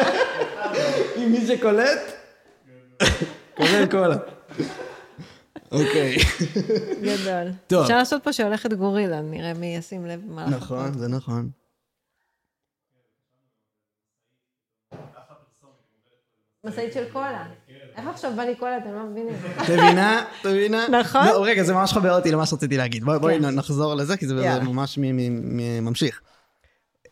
[1.16, 2.00] עם מי שקולט,
[3.54, 4.16] קבל קולה.
[5.72, 6.16] אוקיי.
[7.02, 7.52] גדול.
[7.66, 7.82] טוב.
[7.82, 10.46] אפשר לעשות פה שהולכת גורילה, נראה מי ישים לב מה...
[10.46, 11.48] נכון, זה נכון.
[16.66, 17.46] משאית של קולה.
[17.96, 19.34] איך עכשיו בא לי קולה, אתם לא מבינים.
[19.56, 20.24] את מבינה?
[20.40, 20.88] את מבינה?
[20.88, 21.26] נכון.
[21.26, 23.04] לא, רגע, זה ממש חבר אותי למה שרציתי להגיד.
[23.04, 23.44] בואי בואי כן.
[23.44, 24.60] נחזור לזה, כי זה.
[24.60, 24.98] ממש
[25.82, 26.20] ממשיך.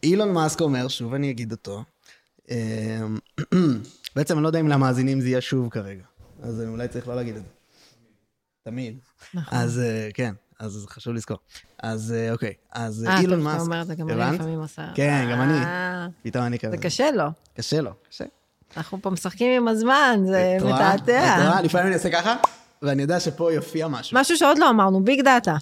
[0.03, 1.85] אילון מאסק אומר, שוב אני אגיד אותו,
[2.51, 3.19] אמ,
[4.17, 6.05] בעצם אני לא יודע אם למאזינים זה יהיה שוב כרגע,
[6.43, 7.49] אז אולי צריך לא להגיד את זה.
[8.65, 8.99] תמיד.
[9.35, 9.59] נכון.
[9.59, 11.37] אז אה, כן, אז זה חשוב לזכור.
[11.79, 14.41] אז אה, אוקיי, אז אה, אילון טוב, אתה מאסק, אומר את זה, גם אני הבנת?
[14.41, 14.93] לפעמים עושה.
[14.95, 15.65] כן, גם אני.
[15.65, 16.71] אה, פתאום אני כזה.
[16.71, 17.25] זה קשה לו.
[17.55, 18.25] קשה לו, קשה.
[18.77, 20.95] אנחנו פה משחקים עם הזמן, זה רואה?
[20.95, 21.47] את מתעתע.
[21.49, 21.63] רואה?
[21.63, 22.37] לפעמים אני אעשה ככה,
[22.83, 24.19] ואני יודע שפה יופיע משהו.
[24.19, 25.57] משהו שעוד לא אמרנו, big data.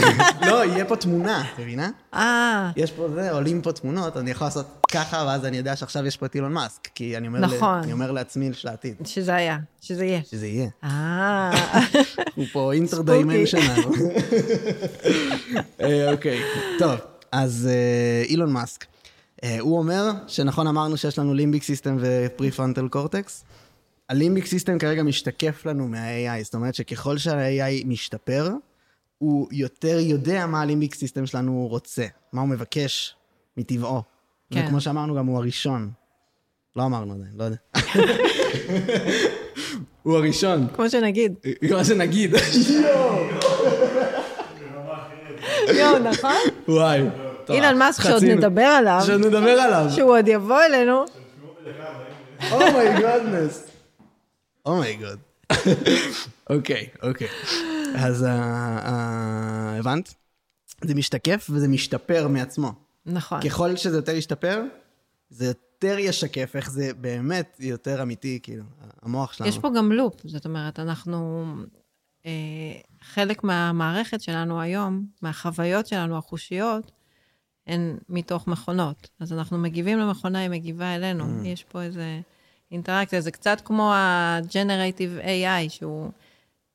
[0.48, 1.90] לא, יהיה פה תמונה, את מבינה?
[2.14, 6.06] אה, יש פה זה, עולים פה תמונות, אני יכול לעשות ככה, ואז אני יודע שעכשיו
[6.06, 6.88] יש פה את אילון מאסק.
[6.94, 7.78] כי אני אומר, נכון.
[7.78, 10.20] ל, אני אומר לעצמי של העתיד, שזה היה, שזה יהיה.
[10.30, 10.68] שזה יהיה.
[10.84, 11.50] אה,
[12.36, 13.66] הוא פה interdimensional.
[15.80, 16.40] אה, אוקיי,
[16.78, 16.94] טוב,
[17.32, 18.84] אז אה, אילון מאסק.
[19.44, 23.44] אה, הוא אומר שנכון אמרנו שיש לנו limbic system ו-prefrontal cortex.
[24.08, 28.50] ה-limbic system כרגע משתקף לנו מה-AI, זאת אומרת שככל שה-AI משתפר,
[29.18, 33.16] הוא יותר יודע מה ה-limbic system שלנו רוצה, מה הוא מבקש
[33.56, 34.02] מטבעו.
[34.50, 34.64] כן.
[34.66, 35.90] וכמו שאמרנו, גם הוא הראשון.
[36.76, 37.56] לא אמרנו עדיין, לא יודע.
[40.02, 40.66] הוא הראשון.
[40.74, 41.34] כמו שנגיד.
[41.72, 42.34] מה שנגיד.
[45.78, 46.36] יואו, נכון?
[46.68, 47.25] וואי.
[47.50, 48.24] אילון מאסק, שעוד.
[48.24, 49.86] נדבר עליו, שעוד נדבר עליו.
[49.90, 51.04] שהוא עוד יבוא אלינו.
[52.52, 53.66] oh my goodness.
[54.66, 55.18] oh my god.
[56.50, 57.28] אוקיי, אוקיי.
[57.94, 60.14] אז אה, אה, הבנת?
[60.84, 62.72] זה משתקף וזה משתפר מעצמו.
[63.06, 63.40] נכון.
[63.40, 64.62] ככל שזה יותר ישתפר,
[65.30, 68.64] זה יותר ישקף איך זה באמת יותר אמיתי, כאילו,
[69.02, 69.50] המוח שלנו.
[69.50, 71.46] יש פה גם loop, זאת אומרת, אנחנו...
[72.26, 72.32] אה,
[73.02, 76.92] חלק מהמערכת שלנו היום, מהחוויות שלנו, החושיות,
[77.66, 79.08] הן מתוך מכונות.
[79.20, 81.24] אז אנחנו מגיבים למכונה, היא מגיבה אלינו.
[81.24, 81.46] Mm.
[81.46, 82.20] יש פה איזה
[82.70, 86.10] אינטראקציה, זה קצת כמו ה-Generative AI, שהוא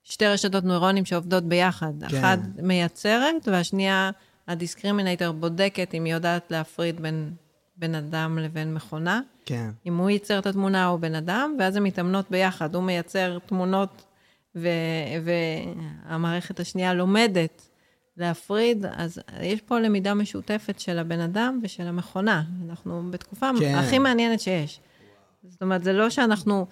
[0.03, 1.93] שתי רשתות נוירונים שעובדות ביחד.
[2.09, 2.17] כן.
[2.17, 4.11] אחת מייצרת, והשנייה,
[4.47, 7.33] הדיסקרימינטור בודקת אם היא יודעת להפריד בין
[7.75, 9.21] בן אדם לבין מכונה.
[9.45, 9.69] כן.
[9.85, 12.75] אם הוא ייצר את התמונה או בן אדם, ואז הן מתאמנות ביחד.
[12.75, 14.05] הוא מייצר תמונות,
[14.55, 14.69] ו-
[16.05, 17.67] והמערכת השנייה לומדת
[18.17, 22.43] להפריד, אז יש פה למידה משותפת של הבן אדם ושל המכונה.
[22.69, 23.75] אנחנו בתקופה כן.
[23.75, 24.79] הכי מעניינת שיש.
[25.43, 26.65] זאת אומרת, זה לא שאנחנו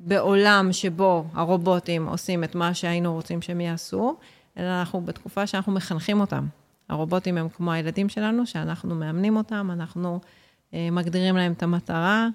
[0.00, 4.16] בעולם שבו הרובוטים עושים את מה שהיינו רוצים שהם יעשו,
[4.58, 6.46] אלא אנחנו בתקופה שאנחנו מחנכים אותם.
[6.88, 10.20] הרובוטים הם כמו הילדים שלנו, שאנחנו מאמנים אותם, אנחנו
[10.74, 12.28] אה, מגדירים להם את המטרה,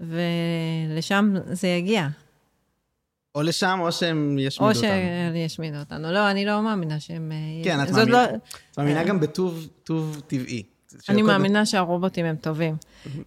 [0.00, 2.08] ולשם זה יגיע.
[3.34, 4.90] או לשם, או שהם ישמידו או אותנו.
[5.34, 6.12] שישמידו אותנו.
[6.12, 7.32] לא, אני לא מאמינה שהם...
[7.32, 8.24] אה, כן, את מאמינה- לא-
[8.72, 10.62] את מאמינה גם בטוב טוב טבעי.
[11.08, 12.76] אני מאמינה שהרובוטים הם טובים.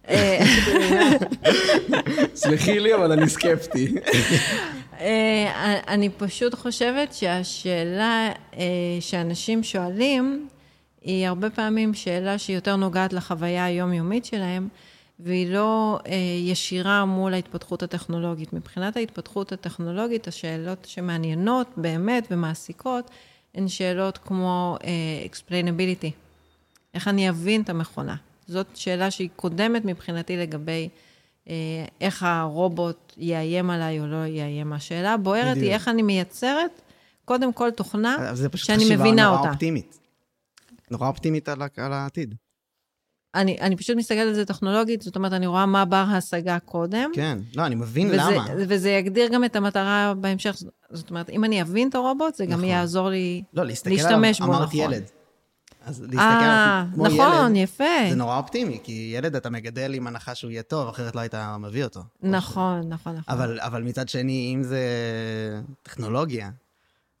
[0.08, 0.38] אה,
[2.34, 3.94] סלחי לי, אבל אני סקפטי.
[5.00, 8.62] אה, אני פשוט חושבת שהשאלה אה,
[9.00, 10.48] שאנשים שואלים,
[11.02, 14.68] היא הרבה פעמים שאלה שהיא יותר נוגעת לחוויה היומיומית שלהם,
[15.20, 16.14] והיא לא אה,
[16.44, 18.52] ישירה מול ההתפתחות הטכנולוגית.
[18.52, 23.10] מבחינת ההתפתחות הטכנולוגית, השאלות שמעניינות באמת ומעסיקות,
[23.54, 26.10] הן שאלות כמו אה, explainability.
[26.94, 28.16] איך אני אבין את המכונה?
[28.46, 30.88] זאת שאלה שהיא קודמת מבחינתי לגבי
[31.48, 31.54] אה,
[32.00, 34.72] איך הרובוט יאיים עליי או לא יאיים.
[34.72, 35.64] השאלה הבוערת בדיוק.
[35.64, 36.82] היא איך אני מייצרת
[37.24, 39.50] קודם כל תוכנה אבל זה פשוט שאני חשיבה מבינה נורא אותה.
[39.50, 39.98] אופטימית.
[40.90, 42.34] נורא אופטימית על, על העתיד.
[43.36, 47.10] אני, אני פשוט מסתכלת על זה טכנולוגית, זאת אומרת, אני רואה מה בר ההשגה קודם.
[47.14, 48.46] כן, לא, אני מבין וזה, למה.
[48.56, 50.56] וזה יגדיר גם את המטרה בהמשך.
[50.90, 52.64] זאת אומרת, אם אני אבין את הרובוט, זה גם נכון.
[52.64, 54.80] יעזור לי לא, להסתכל להשתמש עליו, בו נכון.
[54.80, 55.02] ילד.
[55.86, 57.84] אז להסתכל אה, עליו כמו נכון, ילד, יפה.
[58.10, 61.34] זה נורא אופטימי, כי ילד אתה מגדל עם הנחה שהוא יהיה טוב, אחרת לא היית
[61.60, 62.00] מביא אותו.
[62.22, 63.22] נכון, נכון, נכון.
[63.28, 64.80] אבל, אבל מצד שני, אם זה
[65.82, 66.50] טכנולוגיה,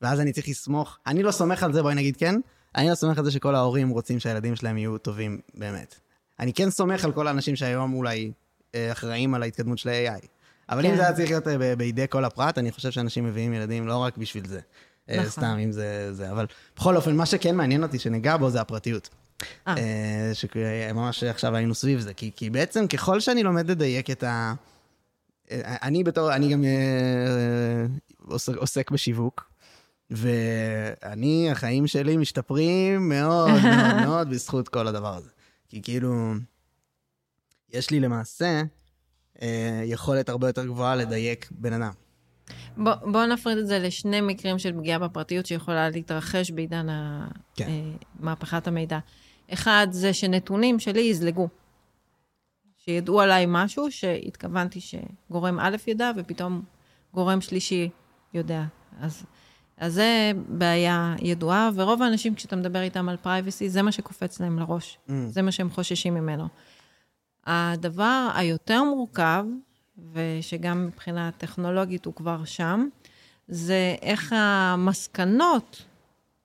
[0.02, 2.34] ואז אני צריך לסמוך, אני לא סומך על זה, בואי נגיד כן,
[2.76, 6.05] אני לא סומך על זה שכל ההורים רוצים שהילדים שלהם יהיו טובים באמת.
[6.40, 8.32] אני כן סומך על כל האנשים שהיום אולי
[8.74, 10.26] אה, אחראים על ההתקדמות של ה-AI.
[10.68, 10.90] אבל כן.
[10.90, 13.96] אם זה היה צריך להיות אה, בידי כל הפרט, אני חושב שאנשים מביאים ילדים לא
[13.96, 14.60] רק בשביל זה.
[15.10, 15.30] אה, נכון.
[15.30, 16.30] סתם, אם זה זה.
[16.30, 19.08] אבל בכל אופן, מה שכן מעניין אותי שניגע בו זה הפרטיות.
[19.68, 19.74] אה.
[20.32, 22.14] שממש עכשיו היינו סביב זה.
[22.14, 24.54] כי, כי בעצם ככל שאני לומד לדייק את ה...
[25.82, 26.64] אני בתור, אני גם
[28.56, 29.50] עוסק בשיווק,
[30.10, 35.30] ואני, החיים שלי משתפרים מאוד מאוד מאוד בזכות כל הדבר הזה.
[35.68, 36.32] כי כאילו,
[37.72, 38.62] יש לי למעשה
[39.42, 41.92] אה, יכולת הרבה יותר גבוהה לדייק בן אדם.
[42.76, 46.86] בוא, בוא נפריד את זה לשני מקרים של פגיעה בפרטיות שיכולה להתרחש בעידן
[47.54, 47.68] כן.
[47.68, 47.90] אה,
[48.20, 48.98] מהפכת המידע.
[49.52, 51.48] אחד זה שנתונים שלי יזלגו.
[52.76, 56.62] שידעו עליי משהו שהתכוונתי שגורם א' ידע, ופתאום
[57.14, 57.90] גורם שלישי
[58.34, 58.64] יודע.
[59.00, 59.24] אז,
[59.78, 64.58] אז זה בעיה ידועה, ורוב האנשים, כשאתה מדבר איתם על פרייבסי, זה מה שקופץ להם
[64.58, 64.98] לראש.
[65.08, 65.12] Mm.
[65.28, 66.48] זה מה שהם חוששים ממנו.
[67.46, 69.44] הדבר היותר מורכב,
[70.12, 72.88] ושגם מבחינה טכנולוגית הוא כבר שם,
[73.48, 75.82] זה איך המסקנות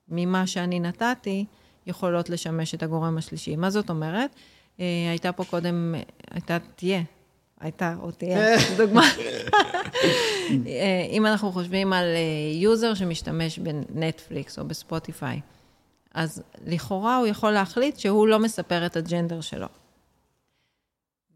[0.08, 1.44] ממה שאני נתתי
[1.86, 3.56] יכולות לשמש את הגורם השלישי.
[3.56, 4.30] מה זאת אומרת?
[4.80, 5.94] אה, הייתה פה קודם,
[6.30, 7.02] הייתה, תהיה,
[7.62, 9.02] הייתה או תהיה, דוגמה.
[10.66, 12.04] אה, אם אנחנו חושבים על
[12.54, 15.40] user שמשתמש בנטפליקס או בספוטיפיי,
[16.14, 19.66] אז לכאורה הוא יכול להחליט שהוא לא מספר את ה-gender שלו.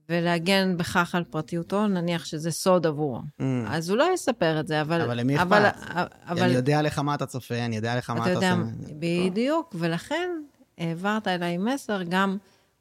[0.08, 3.18] ולהגן בכך על פרטיותו, נניח שזה סוד עבורו.
[3.18, 3.42] Mm.
[3.68, 5.02] אז הוא לא יספר את זה, אבל...
[5.02, 6.10] אבל למי אבל, אכפת?
[6.28, 8.94] אבל אני יודע לך מה אתה צופה, אני יודע לך מה אתה אתה יודע, עושה.
[8.98, 10.30] בדיוק, ולכן
[10.78, 12.36] העברת אליי מסר גם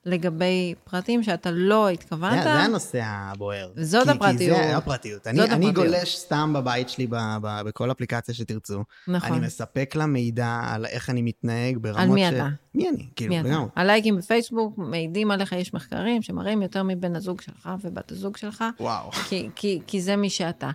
[0.06, 2.44] לגבי פרטים שאתה לא התכוונת.
[2.44, 3.72] זה, זה הנושא הבוער.
[3.76, 4.58] זאת כי, הפרטיות.
[4.58, 5.28] כי זה הפרטיות.
[5.28, 5.88] אני, זאת אני הפרטיות.
[5.88, 8.84] גולש סתם בבית שלי, ב, ב, בכל אפליקציה שתרצו.
[9.08, 9.32] נכון.
[9.32, 12.34] אני מספק לה מידע על איך אני מתנהג ברמות על מי ש...
[12.34, 12.48] אתה?
[12.76, 13.08] מי אני?
[13.16, 13.64] כאילו, מי אתה?
[13.76, 19.12] הלייקים בפייסבוק מעידים עליך, יש מחקרים שמראים יותר מבן הזוג שלך ובת הזוג שלך, וואו.
[19.12, 20.70] כי, כי, כי זה מי שאתה.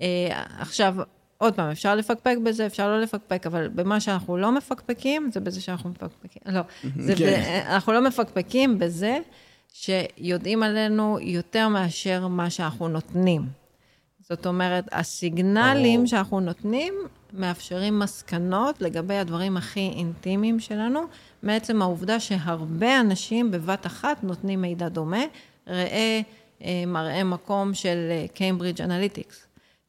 [0.00, 0.94] אה, עכשיו,
[1.44, 5.60] עוד פעם, אפשר לפקפק בזה, אפשר לא לפקפק, אבל במה שאנחנו לא מפקפקים, זה בזה
[5.60, 6.42] שאנחנו מפקפקים.
[6.46, 6.60] לא,
[6.98, 7.24] זה כן.
[7.24, 9.18] ב, אנחנו לא מפקפקים בזה
[9.72, 13.42] שיודעים עלינו יותר מאשר מה שאנחנו נותנים.
[14.28, 16.06] זאת אומרת, הסיגנלים ברור.
[16.06, 16.94] שאנחנו נותנים
[17.32, 21.00] מאפשרים מסקנות לגבי הדברים הכי אינטימיים שלנו,
[21.42, 25.24] מעצם העובדה שהרבה אנשים בבת אחת נותנים מידע דומה.
[25.66, 26.20] ראה
[26.64, 29.46] אה, מראה מקום של קיימברידג' אנליטיקה.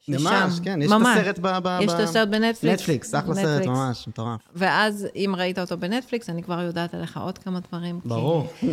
[0.08, 1.46] ממש, כן, יש את הסרט ב...
[1.62, 2.80] ב יש ב- את הסרט בנטפליקס.
[2.80, 3.66] נטפליקס, אחלה סרט, נטפליקס.
[3.68, 4.40] ממש, מטורף.
[4.54, 8.00] ואז, אם ראית אותו בנטפליקס, אני כבר יודעת עליך עוד כמה דברים.
[8.00, 8.48] כי- ברור.
[8.62, 8.68] ו-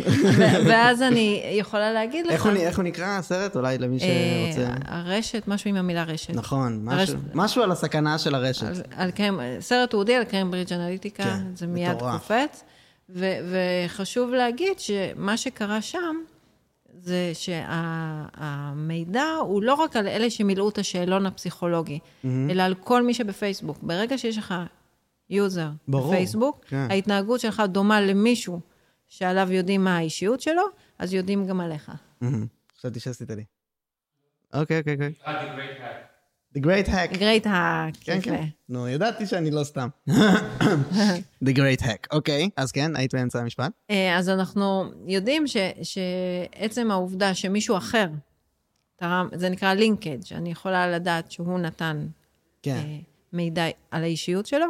[0.66, 2.32] ואז אני יכולה להגיד לך...
[2.32, 3.56] איך הוא נ- איך הוא נקרא הסרט?
[3.56, 4.00] אולי למי אה,
[4.52, 4.70] שרוצה...
[4.84, 6.34] הרשת, משהו עם המילה רשת.
[6.34, 8.66] נכון, הרשת- משהו- משהו על הסכנה של הרשת.
[8.66, 12.20] על, על קיים, סרט תיעודי על קיימברידג' אנליטיקה, כן, זה מיד מטורף.
[12.20, 12.62] קופץ.
[13.10, 13.26] ו,
[13.86, 16.16] וחשוב להגיד שמה שקרה שם,
[16.98, 23.14] זה שהמידע הוא לא רק על אלה שמילאו את השאלון הפסיכולוגי, אלא על כל מי
[23.14, 23.78] שבפייסבוק.
[23.82, 24.54] ברגע שיש לך
[25.30, 26.86] יוזר ברור, בפייסבוק, כן.
[26.90, 28.60] ההתנהגות שלך דומה למישהו
[29.06, 30.62] שעליו יודעים מה האישיות שלו,
[30.98, 31.92] אז יודעים גם עליך.
[32.78, 33.44] חשבתי שעשית לי.
[34.54, 35.12] אוקיי, אוקיי, אוקיי.
[36.56, 37.12] The great hack.
[37.12, 37.98] The Great Hack.
[38.00, 38.30] כן, יפה.
[38.30, 38.44] כן.
[38.68, 39.88] נו, ידעתי שאני לא סתם.
[41.44, 42.06] The Great Hack.
[42.12, 43.72] אוקיי, אז כן, היית באמצע המשפט?
[43.90, 48.06] אה, אז אנחנו יודעים ש, שעצם העובדה שמישהו אחר
[48.96, 52.06] תרם, זה נקרא לינקג', אני יכולה לדעת שהוא נתן
[52.62, 52.70] כן.
[52.76, 52.98] אה,
[53.32, 54.66] מידע על האישיות שלו,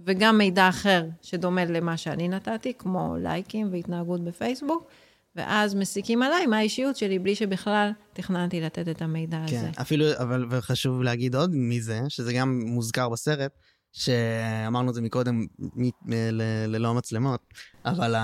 [0.00, 4.90] וגם מידע אחר שדומה למה שאני נתתי, כמו לייקים והתנהגות בפייסבוק,
[5.36, 9.70] ואז מסיקים עליי מה האישיות שלי, בלי שבכלל תכננתי לתת את המידע כן, הזה.
[9.80, 13.50] אפילו, אבל וחשוב להגיד עוד מזה, שזה גם מוזכר בסרט,
[13.92, 17.40] שאמרנו את זה מקודם, מ- מ- ל- ללא מצלמות,
[17.84, 18.14] אבל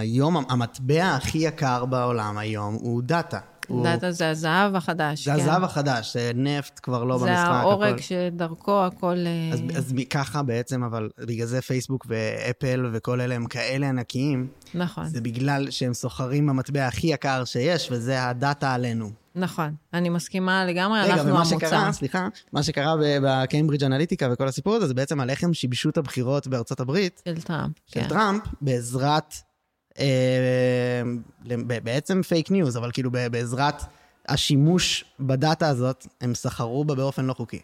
[0.00, 3.38] היום המטבע הכי יקר בעולם היום הוא data.
[3.68, 5.24] הוא- data זה הזהב החדש.
[5.24, 5.40] זה כן.
[5.40, 7.48] הזהב החדש, נפט כבר לא זה במשחק.
[7.48, 9.16] העורק הכל- שדרכו הכל...
[9.26, 13.88] אה, אז, אז מ- ככה בעצם, אבל בגלל זה פייסבוק ואפל וכל אלה הם כאלה
[13.88, 19.10] ענקיים, נכון, זה בגלל שהם סוחרים במטבע הכי יקר שיש, וזה ה-data עלינו.
[19.36, 19.74] נכון.
[19.94, 21.56] אני מסכימה לגמרי, רגע, אנחנו ומה המוצר.
[21.58, 25.88] שקרה, סליחה, מה שקרה בקיימברידג' אנליטיקה וכל הסיפור הזה, זה בעצם על איך הם שיבשו
[25.90, 28.08] את הבחירות בארצות הברית, של טראמפ, של כן.
[28.08, 29.38] טראמפ, בעזרת, אה,
[31.66, 33.82] בעצם fake news, אבל כאילו בעזרת
[34.28, 37.60] השימוש בדאטה הזאת, הם סחרו בה באופן לא חוקי.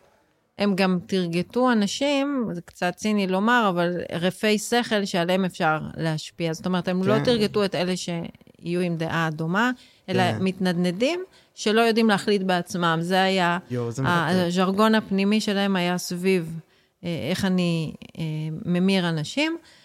[0.59, 6.53] הם גם תרגטו אנשים, זה קצת ציני לומר, אבל רפי שכל שעליהם אפשר להשפיע.
[6.53, 7.25] זאת אומרת, הם לא כן.
[7.25, 9.71] תרגטו את אלה שיהיו עם דעה דומה,
[10.09, 10.39] אלא כן.
[10.41, 11.25] מתנדנדים
[11.55, 12.99] שלא יודעים להחליט בעצמם.
[13.01, 14.03] זה היה, יואו, זה.
[14.07, 16.61] הז'רגון הפנימי שלהם היה סביב
[17.05, 18.25] אה, איך אני אה,
[18.65, 19.80] ממיר אנשים, אה,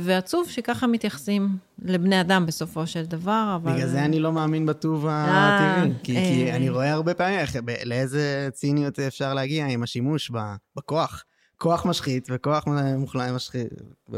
[0.00, 3.72] ועצוב שככה מתייחסים לבני אדם בסופו של דבר, אבל...
[3.72, 5.92] בגלל זה אני לא מאמין בטוב אה, הטבעי.
[6.02, 6.56] כי, כי אה.
[6.56, 7.40] אני רואה הרבה פעמים
[7.84, 10.30] לאיזה ציניות אפשר להגיע עם השימוש
[10.76, 11.24] בכוח.
[11.58, 12.64] כוח משחית וכוח
[12.98, 13.68] מוחלט משחית.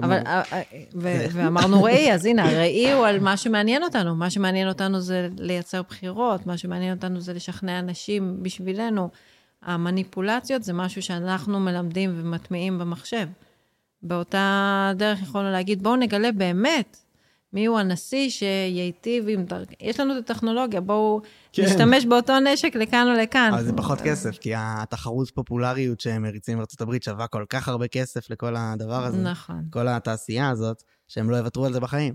[0.03, 0.63] אבל, אה, אה,
[1.33, 4.17] ואמרנו ראי, אז הנה, הראי הוא על מה שמעניין אותנו.
[4.17, 9.09] מה שמעניין אותנו זה לייצר בחירות, מה שמעניין אותנו זה לשכנע אנשים בשבילנו.
[9.63, 13.29] המניפולציות זה משהו שאנחנו מלמדים ומטמיעים במחשב.
[14.03, 16.97] באותה דרך יכולנו להגיד, בואו נגלה באמת
[17.53, 19.69] מי הוא הנשיא שייטיב עם דרכ...
[19.81, 21.21] יש לנו את הטכנולוגיה, בואו
[21.53, 21.63] כן.
[21.63, 23.51] נשתמש באותו נשק לכאן או לכאן.
[23.53, 27.89] אבל זה פחות כסף, כי התחרות פופולריות שהם מריצים בארצות הברית שווה כל כך הרבה
[27.89, 29.23] כסף לכל הדבר הזה.
[29.23, 29.65] נכון.
[29.71, 32.15] כל התעשייה הזאת, שהם לא יוותרו על זה בחיים.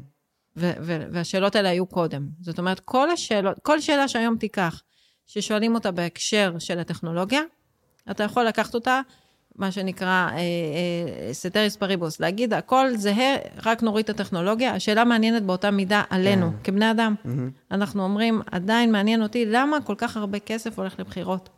[0.56, 2.28] והשאלות האלה היו קודם.
[2.42, 4.82] זאת אומרת, כל השאלות, כל שאלה שהיום תיקח,
[5.26, 7.42] ששואלים אותה בהקשר של הטכנולוגיה,
[8.12, 9.02] אתה יכול לקחת אותה,
[9.58, 13.36] מה שנקרא אה, אה, ceteris paribus, להגיד, הכל זהה,
[13.66, 14.74] רק נוריד את הטכנולוגיה.
[14.74, 16.58] השאלה מעניינת באותה מידה עלינו, כן.
[16.64, 17.16] כבני אדם.
[17.26, 17.50] מהמם.
[17.72, 21.50] אנחנו אומרים, עדיין מעניין אותי, למה כל כך הרבה כסף הולך לבחירות?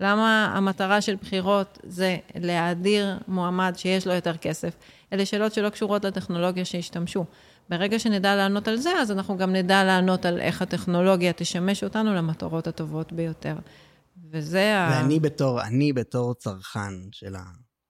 [0.00, 4.74] למה המטרה של בחירות זה להאדיר מועמד שיש לו יותר כסף?
[5.12, 7.24] אלה שאלות שלא קשורות לטכנולוגיה שהשתמשו.
[7.68, 12.14] ברגע שנדע לענות על זה, אז אנחנו גם נדע לענות על איך הטכנולוגיה תשמש אותנו
[12.14, 13.54] למטרות הטובות ביותר.
[14.30, 14.90] וזה ה...
[14.92, 17.42] ואני בתור, אני בתור צרכן של, ה,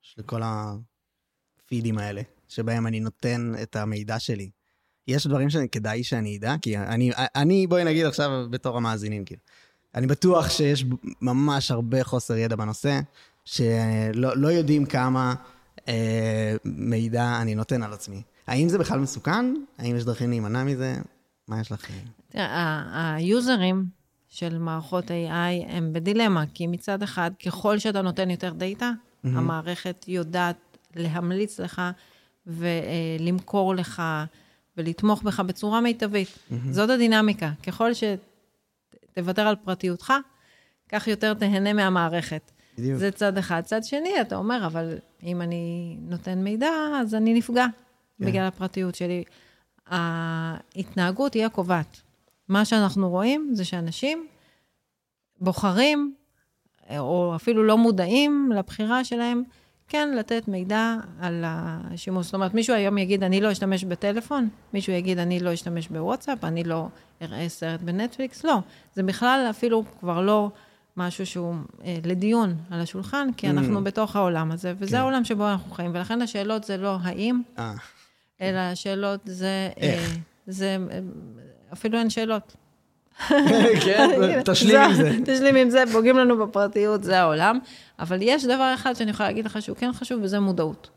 [0.03, 4.51] של כל הפידים האלה, שבהם אני נותן את המידע שלי.
[5.09, 9.43] יש דברים שכדאי שאני אדע, כי אני, אני, בואי נגיד עכשיו בתור המאזינים, כאילו.
[9.95, 10.85] אני בטוח שיש
[11.23, 13.01] ממש הרבה חוסר ידע בנושא,
[13.45, 15.35] שלא לא יודעים כמה
[15.89, 18.23] אה, מידע אני נותן על עצמי.
[18.47, 19.55] האם זה בכלל מסוכן?
[19.79, 20.97] האם יש דרכים להימנע מזה?
[21.49, 21.95] מה יש לכם?
[22.93, 24.00] היוזרים
[24.31, 28.93] של מערכות AI הם בדילמה, כי מצד אחד, ככל שאתה נותן יותר דאטה,
[29.25, 30.57] המערכת יודעת
[30.97, 31.83] להמליץ לך
[32.47, 34.03] ולמכור לך
[34.77, 36.39] ולתמוך בך בצורה מיטבית.
[36.71, 37.51] זאת הדינמיקה.
[37.67, 40.13] ככל שתוותר על פרטיותך,
[40.89, 42.51] כך יותר תהנה מהמערכת.
[42.79, 42.99] בדיוק.
[42.99, 43.63] זה צד אחד.
[43.65, 46.71] צד שני, אתה אומר, אבל אם אני נותן מידע,
[47.01, 47.67] אז אני נפגע
[48.19, 48.27] כן.
[48.27, 49.25] בגלל הפרטיות שלי.
[49.87, 52.01] ההתנהגות היא הקובעת.
[52.51, 54.27] מה שאנחנו רואים זה שאנשים
[55.41, 56.15] בוחרים,
[56.99, 59.43] או אפילו לא מודעים לבחירה שלהם,
[59.89, 62.27] כן לתת מידע על השימוש.
[62.27, 66.45] זאת אומרת, מישהו היום יגיד, אני לא אשתמש בטלפון, מישהו יגיד, אני לא אשתמש בוואטסאפ,
[66.45, 66.89] אני לא
[67.23, 68.59] אראה סרט בנטפליקס, לא.
[68.95, 70.51] זה בכלל אפילו כבר לא
[70.97, 73.51] משהו שהוא אה, לדיון על השולחן, כי Mm.
[73.51, 74.97] אנחנו בתוך העולם הזה, וזה כן.
[74.97, 77.73] העולם שבו אנחנו חיים, ולכן השאלות זה לא האם, אה,
[78.41, 79.71] אלא השאלות זה...
[79.77, 80.11] איך?
[80.11, 80.77] אה, זה...
[81.73, 82.57] אפילו אין שאלות.
[83.85, 84.11] כן,
[84.53, 85.13] תשלים עם זה.
[85.25, 87.59] תשלים עם זה, פוגעים לנו בפרטיות, זה העולם.
[87.99, 90.91] אבל יש דבר אחד שאני יכולה להגיד לך שהוא כן חשוב, וזה מודעות.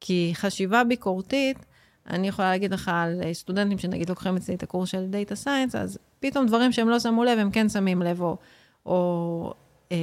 [0.00, 1.66] כי חשיבה ביקורתית,
[2.10, 5.74] אני יכולה להגיד לך על אה, סטודנטים שנגיד לוקחים אצלי את הקורס של data science,
[5.74, 8.36] אז פתאום דברים שהם לא שמו לב, הם כן שמים לב, או,
[8.86, 9.52] או
[9.92, 9.96] אה,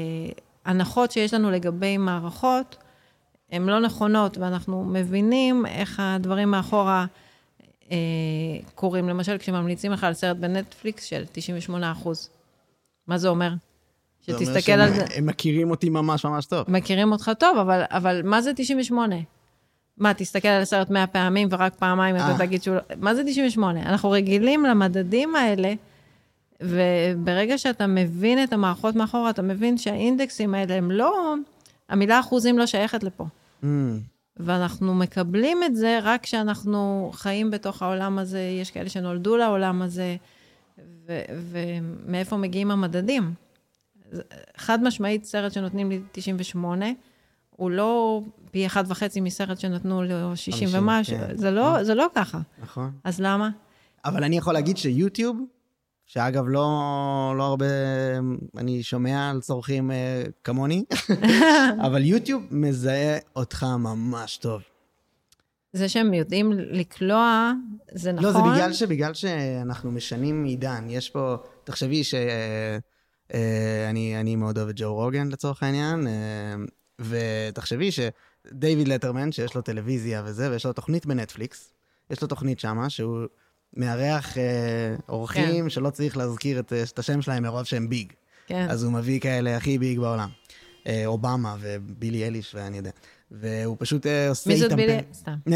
[0.65, 2.77] הנחות שיש לנו לגבי מערכות,
[3.51, 7.05] הן לא נכונות, ואנחנו מבינים איך הדברים מאחורה
[7.91, 7.97] אה,
[8.75, 9.09] קורים.
[9.09, 12.29] למשל, כשממליצים לך על סרט בנטפליקס של 98 אחוז.
[13.07, 13.53] מה זה אומר?
[14.27, 15.05] זה אומר שתסתכל על זה.
[15.15, 16.71] הם מכירים אותי ממש ממש טוב.
[16.71, 19.15] מכירים אותך טוב, אבל, אבל מה זה 98?
[19.97, 22.37] מה, תסתכל על הסרט 100 פעמים ורק פעמיים אתה אה.
[22.37, 22.75] תגיד שהוא...
[22.75, 23.81] לא- מה זה 98?
[23.81, 25.73] אנחנו רגילים למדדים האלה,
[26.61, 31.33] וברגע שאתה מבין את המערכות מאחורה, אתה מבין שהאינדקסים האלה הם לא...
[31.89, 33.25] המילה אחוזים לא שייכת לפה.
[33.63, 33.65] Mm,
[34.37, 40.15] ואנחנו מקבלים את זה רק כשאנחנו חיים בתוך העולם הזה, יש כאלה שנולדו לעולם הזה,
[41.07, 41.21] ו-
[41.51, 43.33] ומאיפה מגיעים המדדים.
[44.57, 46.85] חד משמעית, סרט שנותנים לי 98,
[47.49, 48.21] הוא לא
[48.51, 51.37] פי אחד וחצי מסרט שנתנו לו 60 50, ומשהו, כן.
[51.37, 52.39] זה לא, זה לא ככה.
[52.61, 52.91] נכון.
[53.03, 53.49] אז למה?
[54.05, 55.41] אבל אני יכול להגיד שיוטיוב,
[56.15, 57.65] שאגב, לא, לא הרבה
[58.57, 60.85] אני שומע על צורכים אה, כמוני,
[61.85, 64.61] אבל יוטיוב מזהה אותך ממש טוב.
[65.73, 67.51] זה שהם יודעים לקלוע,
[67.91, 68.25] זה נכון.
[68.25, 70.85] לא, זה בגלל, שבגלל שאנחנו משנים עידן.
[70.89, 72.13] יש פה, תחשבי ש...
[72.13, 72.77] אה,
[73.33, 73.89] אה,
[74.19, 76.55] אני מאוד אוהב את ג'ו רוגן לצורך העניין, אה,
[76.99, 81.73] ותחשבי שדייוויד לטרמן, שיש לו טלוויזיה וזה, ויש לו תוכנית בנטפליקס,
[82.09, 83.25] יש לו תוכנית שמה, שהוא
[83.75, 84.43] מארח אה,
[85.09, 85.69] אורחים כן.
[85.69, 88.13] שלא צריך להזכיר את, את השם שלהם מרוב שהם big.
[88.47, 88.67] כן.
[88.69, 90.29] אז הוא מביא כאלה הכי big בעולם.
[90.87, 92.91] אה, אובמה ובילי אליש ואני יודע.
[93.31, 94.75] והוא פשוט אה, עושה מי זאת איתם...
[94.75, 94.97] בילי?
[95.13, 95.35] סתם.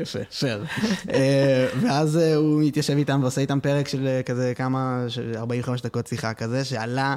[0.00, 0.64] יפה, פייר.
[1.10, 5.82] אה, ואז אה, הוא מתיישב איתם ועושה איתם פרק של אה, כזה כמה, של 45
[5.82, 7.14] דקות שיחה כזה, שעלה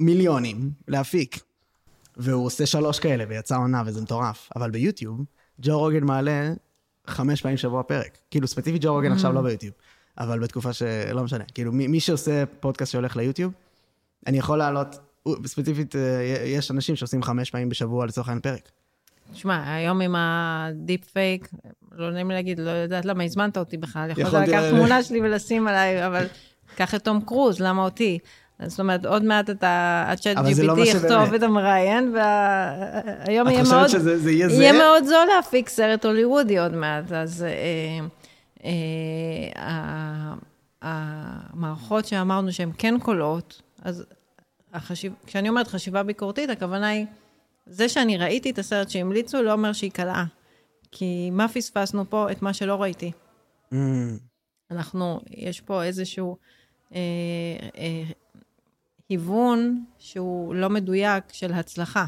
[0.00, 1.40] מיליונים להפיק.
[2.16, 4.48] והוא עושה שלוש כאלה ויצא עונה וזה מטורף.
[4.56, 5.24] אבל ביוטיוב,
[5.60, 6.52] ג'ו רוגן מעלה
[7.06, 8.18] חמש פעמים בשבוע פרק.
[8.30, 9.74] כאילו ספציפית ג'ו רוגן עכשיו לא ביוטיוב,
[10.18, 11.44] אבל בתקופה שלא משנה.
[11.54, 13.52] כאילו מי, מי שעושה פודקאסט שהולך ליוטיוב,
[14.26, 14.98] אני יכול לעלות,
[15.46, 18.68] ספציפית אה, יש אנשים שעושים חמש פעמים בשבוע לצורך העניין פרק.
[19.32, 21.48] תשמע, היום עם הדיפ פייק,
[21.92, 24.10] לא נעים לי להגיד, לא יודעת למה הזמנת אותי בכלל.
[24.10, 26.26] יכולת לקחת תמונה שלי ולשים עליי, אבל
[26.76, 28.18] קח את תום קרוז, למה אותי?
[28.66, 30.04] זאת אומרת, עוד מעט אתה,
[30.36, 31.34] לא GPT מה יכתוב.
[31.34, 33.88] את המראיין, והיום את יהיה חושבת מאוד...
[33.88, 34.54] שזה זה יהיה זה?
[34.54, 38.06] יהיה מאוד זול להפיק סרט הוליוודי עוד מעט, אז אה,
[38.64, 40.34] אה,
[40.82, 44.04] המערכות שאמרנו שהן כן קולות, אז
[44.72, 47.06] החשיב, כשאני אומרת חשיבה ביקורתית, הכוונה היא,
[47.66, 50.24] זה שאני ראיתי את הסרט שהמליצו, לא אומר שהיא קלעה.
[50.92, 52.30] כי מה פספסנו פה?
[52.32, 53.12] את מה שלא ראיתי.
[53.72, 53.76] Mm,
[54.70, 56.36] אנחנו, יש פה איזשהו
[56.94, 56.98] אה,
[57.78, 58.02] אה,
[59.16, 62.04] היוון שהוא לא מדויק של הצלחה.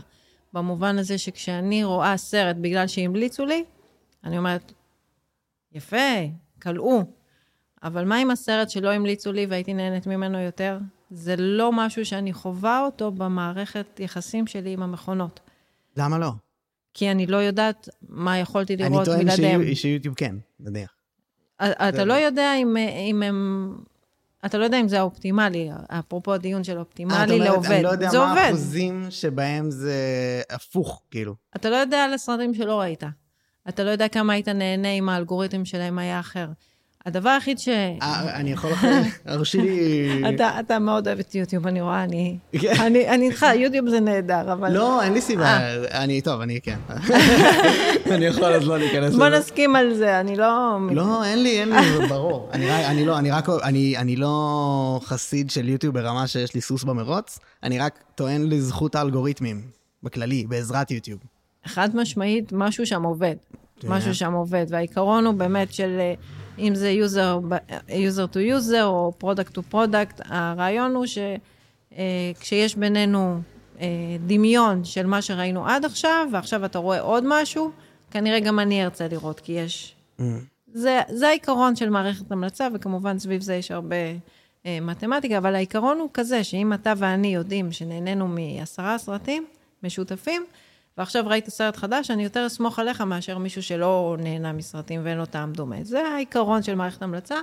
[0.53, 3.65] במובן הזה שכשאני רואה סרט בגלל שהמליצו לי,
[4.25, 4.73] אני אומרת,
[5.73, 5.97] יפה,
[6.63, 7.03] כלאו.
[7.83, 10.79] אבל מה עם הסרט שלא המליצו לי והייתי נהנית ממנו יותר?
[11.11, 15.41] זה לא משהו שאני חווה אותו במערכת יחסים שלי עם המכונות.
[15.97, 16.31] למה לא?
[16.95, 19.65] כי אני לא יודעת מה יכולתי אני לראות טוען בלעדיהם.
[19.65, 20.95] שיו- שיוטיוב כן, נניח.
[21.63, 22.77] אתה לא יודע אם,
[23.11, 23.79] אם הם...
[24.47, 27.71] אתה לא יודע אם זה האופטימלי, אפרופו הדיון של אה, אופטימלי אומרת, לעובד.
[27.71, 28.41] אני לא יודע זה מה.
[28.41, 29.95] האחוזים שבהם זה
[30.51, 31.35] הפוך, כאילו.
[31.57, 33.03] אתה לא יודע על הסרטים שלא ראית.
[33.69, 36.47] אתה לא יודע כמה היית נהנה אם האלגוריתם שלהם היה אחר.
[37.07, 37.69] הדבר היחיד ש...
[38.03, 38.71] אה, אני יכול...
[39.27, 40.35] הרשי לי...
[40.35, 42.39] אתה, אתה מאוד אוהב את יוטיוב, אני רואה, אני...
[42.53, 42.73] כן.
[42.81, 44.73] אני אני איתך, יוטיוב זה נהדר, אבל...
[44.73, 45.45] לא, אין לי סיבה.
[45.45, 46.03] אה.
[46.05, 46.79] אני, טוב, אני כן.
[48.15, 49.39] אני יכול אז לא להיכנס בוא לזה.
[49.39, 50.79] נסכים על זה, אני לא...
[50.91, 52.51] לא, אין לי, אין לי, ברור.
[52.53, 57.39] אני לא, אני רק, אני אני לא חסיד של יוטיוב ברמה שיש לי סוס במרוץ,
[57.63, 59.63] אני רק טוען לזכות האלגוריתמים,
[60.03, 61.21] בכללי, בעזרת יוטיוב.
[61.67, 63.35] חד משמעית, משהו שם עובד.
[63.81, 63.89] כן.
[63.89, 64.67] משהו שם עובד.
[64.69, 66.15] והעיקרון הוא באמת של, אה,
[66.59, 67.55] אם זה user,
[67.89, 73.41] user to user או product to product, הרעיון הוא שכשיש בינינו
[73.81, 73.87] אה,
[74.27, 77.71] דמיון של מה שראינו עד עכשיו, ועכשיו אתה רואה עוד משהו,
[78.11, 79.95] כנראה גם אני ארצה לראות, כי יש...
[80.75, 83.97] זה, זה העיקרון של מערכת המלצה, וכמובן סביב זה יש הרבה
[84.67, 89.47] אה, מתמטיקה, אבל העיקרון הוא כזה, שאם אתה ואני יודעים שנהנינו מעשרה סרטים
[89.83, 90.45] משותפים,
[90.99, 95.27] ועכשיו ראית סרט חדש, אני יותר אסמוך עליך מאשר מישהו שלא נהנה מסרטים ואין לו
[95.27, 95.77] טעם דומה.
[95.83, 97.37] זה העיקרון של מערכת המלצה,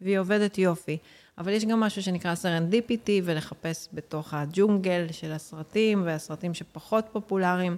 [0.00, 0.98] והיא עובדת יופי.
[1.38, 7.76] אבל יש גם משהו שנקרא serendipity, ולחפש בתוך הג'ונגל של הסרטים, והסרטים שפחות פופולריים,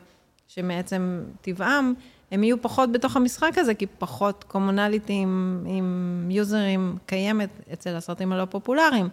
[0.49, 1.95] שמעצם טבעם,
[2.31, 8.33] הם יהיו פחות בתוך המשחק הזה, כי פחות commonality עם, עם יוזרים קיימת אצל הסרטים
[8.33, 9.09] הלא פופולריים.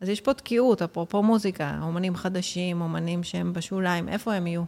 [0.00, 4.62] אז יש פה תקיעות, אפרופו מוזיקה, אומנים חדשים, אומנים שהם בשוליים, איפה הם יהיו?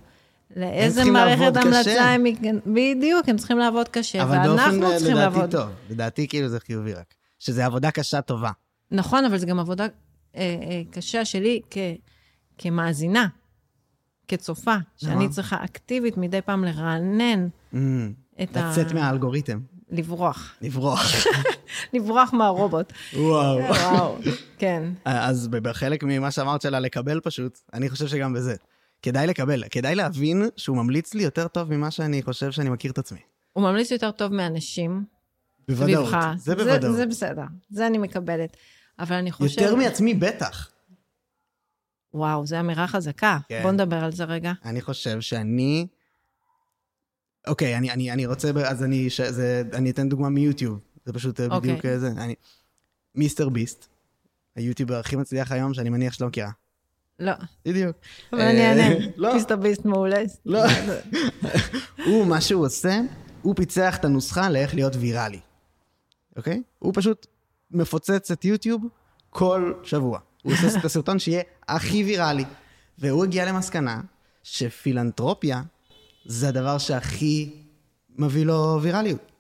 [0.56, 2.10] לאיזה צריכים מערכת לעבוד המלצה.
[2.10, 2.24] הם...
[2.66, 5.50] בדיוק, הם צריכים לעבוד קשה, אבל באופן, ואנחנו אה, צריכים לדעתי, לעבוד.
[5.50, 5.70] טוב.
[5.90, 7.14] לדעתי, כאילו, זה חיובי רק.
[7.38, 8.50] שזה עבודה קשה טובה.
[8.90, 9.88] נכון, אבל זו גם עבודה אה,
[10.36, 11.78] אה, קשה שלי כ,
[12.58, 13.26] כמאזינה,
[14.28, 15.28] כצופה, שאני נכון.
[15.28, 17.76] צריכה אקטיבית מדי פעם לרענן Mm,
[18.42, 18.70] את ה...
[18.70, 19.60] לצאת מהאלגוריתם,
[19.90, 20.54] לברוח.
[20.62, 21.12] לברוח.
[21.94, 22.92] לברוח מהרובוט.
[23.16, 23.58] וואו.
[23.58, 24.16] וואו,
[24.58, 24.82] כן.
[25.04, 28.54] אז בחלק ממה שאמרת שלה לקבל פשוט, אני חושב שגם בזה.
[29.04, 32.98] כדאי לקבל, כדאי להבין שהוא ממליץ לי יותר טוב ממה שאני חושב שאני מכיר את
[32.98, 33.18] עצמי.
[33.52, 35.04] הוא ממליץ יותר טוב מאנשים
[35.68, 36.34] בוודאות, סביבך.
[36.36, 36.96] זה בוודאות.
[36.96, 38.56] זה בסדר, זה אני מקבלת.
[38.98, 39.62] אבל אני חושבת...
[39.62, 40.70] יותר מעצמי בטח.
[42.14, 43.38] וואו, זו אמירה חזקה.
[43.48, 43.62] כן.
[43.62, 44.52] בוא נדבר על זה רגע.
[44.64, 45.86] אני חושב שאני...
[47.46, 49.20] אוקיי, אני, אני, אני רוצה, אז אני, ש...
[49.20, 50.80] זה, אני אתן דוגמה מיוטיוב.
[51.04, 51.90] זה פשוט אה, בדיוק אוקיי.
[51.90, 52.08] אה, זה.
[52.08, 52.34] אני...
[53.14, 53.86] מיסטר ביסט,
[54.56, 56.50] היוטיובר הכי מצליח היום, שאני מניח שלא מכירה.
[57.20, 57.32] לא,
[57.64, 57.96] בדיוק.
[58.32, 59.06] אבל אני אענה.
[59.16, 59.34] לא.
[59.34, 60.22] מיסטר ביסט מעולה.
[60.46, 60.62] לא.
[62.06, 63.00] הוא, מה שהוא עושה,
[63.42, 65.40] הוא פיצח את הנוסחה לאיך להיות ויראלי.
[66.36, 66.62] אוקיי?
[66.78, 67.26] הוא פשוט
[67.70, 68.84] מפוצץ את יוטיוב
[69.30, 70.18] כל שבוע.
[70.42, 72.44] הוא עושה את הסרטון שיהיה הכי ויראלי.
[72.98, 74.00] והוא הגיע למסקנה
[74.42, 75.62] שפילנטרופיה
[76.24, 77.54] זה הדבר שהכי
[78.18, 79.32] מביא לו ויראליות.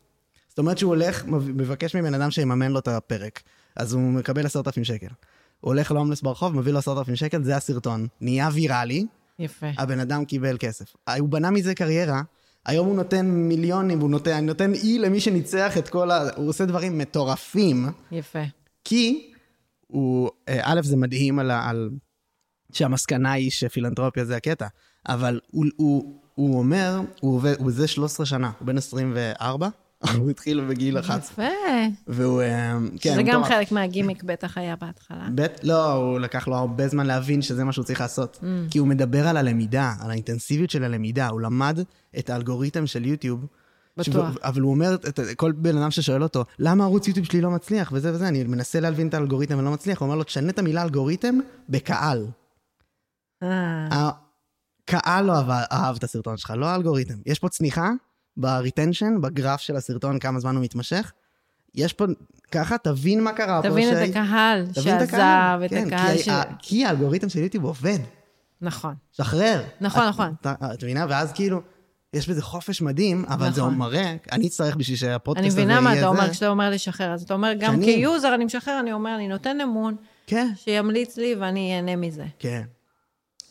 [0.48, 3.42] זאת אומרת שהוא הולך, מבקש מבן אדם שיממן לו את הפרק,
[3.76, 5.06] אז הוא מקבל עשרת אלפים שקל.
[5.64, 8.06] הולך להומלס ברחוב, מביא לו עשרת אלפים שקל, זה הסרטון.
[8.20, 9.06] נהיה ויראלי,
[9.38, 9.66] יפה.
[9.78, 10.96] הבן אדם קיבל כסף.
[11.18, 12.22] הוא בנה מזה קריירה,
[12.66, 16.22] היום הוא נותן מיליונים, הוא נותן, נותן אי למי שניצח את כל ה...
[16.36, 18.38] הוא עושה דברים מטורפים, יפה.
[18.84, 19.32] כי
[19.86, 21.90] הוא, אה, א', זה מדהים על, ה- על
[22.72, 24.66] שהמסקנה היא שפילנטרופיה זה הקטע,
[25.08, 29.68] אבל הוא, הוא, הוא אומר, הוא עובד, הוא זה 13 שנה, הוא בן 24,
[30.18, 31.52] הוא התחיל בגיל 11, יפה.
[32.06, 33.44] והוא, אה, כן, זה גם.
[33.44, 35.28] חלק מהגימיק בטח היה בהתחלה.
[35.34, 38.38] בית, לא, הוא לקח לו הרבה זמן להבין שזה מה שהוא צריך לעשות.
[38.40, 38.70] Mm.
[38.70, 41.28] כי הוא מדבר על הלמידה, על האינטנסיביות של הלמידה.
[41.28, 41.78] הוא למד
[42.18, 43.46] את האלגוריתם של יוטיוב.
[43.96, 44.34] בטוח.
[44.34, 44.36] ש...
[44.42, 44.96] אבל הוא אומר,
[45.36, 48.80] כל בן אדם ששואל אותו, למה ערוץ יוטיוב שלי לא מצליח, וזה וזה, אני מנסה
[48.80, 52.26] להבין את האלגוריתם ולא מצליח, הוא אומר לו, תשנה את המילה אלגוריתם בקהל.
[53.42, 54.10] אה,
[54.88, 57.14] הקהל לא אהב, אהב את הסרטון שלך, לא האלגוריתם.
[57.26, 57.90] יש פה צניחה
[58.36, 61.12] ב retention, בגרף של הסרטון, כמה זמן הוא מתמשך.
[61.74, 62.04] יש פה,
[62.52, 63.68] ככה, תבין מה קרה פה.
[63.70, 65.60] תבין את שהי- הקהל תבין שעזב.
[65.64, 66.28] את כן, הקהל כי, ש...
[66.58, 67.98] כי האלגוריתם של יוטיוב עובד.
[68.60, 68.94] נכון.
[69.12, 69.62] שחרר.
[69.80, 70.34] נכון, את- נכון.
[70.44, 71.06] את מבינה?
[71.08, 71.60] ואז כאילו,
[72.12, 73.74] יש בזה חופש מדהים, אבל זה נכון.
[73.74, 76.00] מראה, אני אצטרך בשביל שהפודקאסט אני הזה יהיה מבינה מה זה.
[76.00, 77.12] אתה אומר כשאתה אומר לשחרר.
[77.12, 77.84] אז אתה אומר, גם שנים.
[77.84, 79.96] כיוזר אני משחרר, אני אומר, אני נותן אמון,
[80.26, 82.24] כן, שימליץ לי ואני אהנה מזה.
[82.38, 82.62] כן.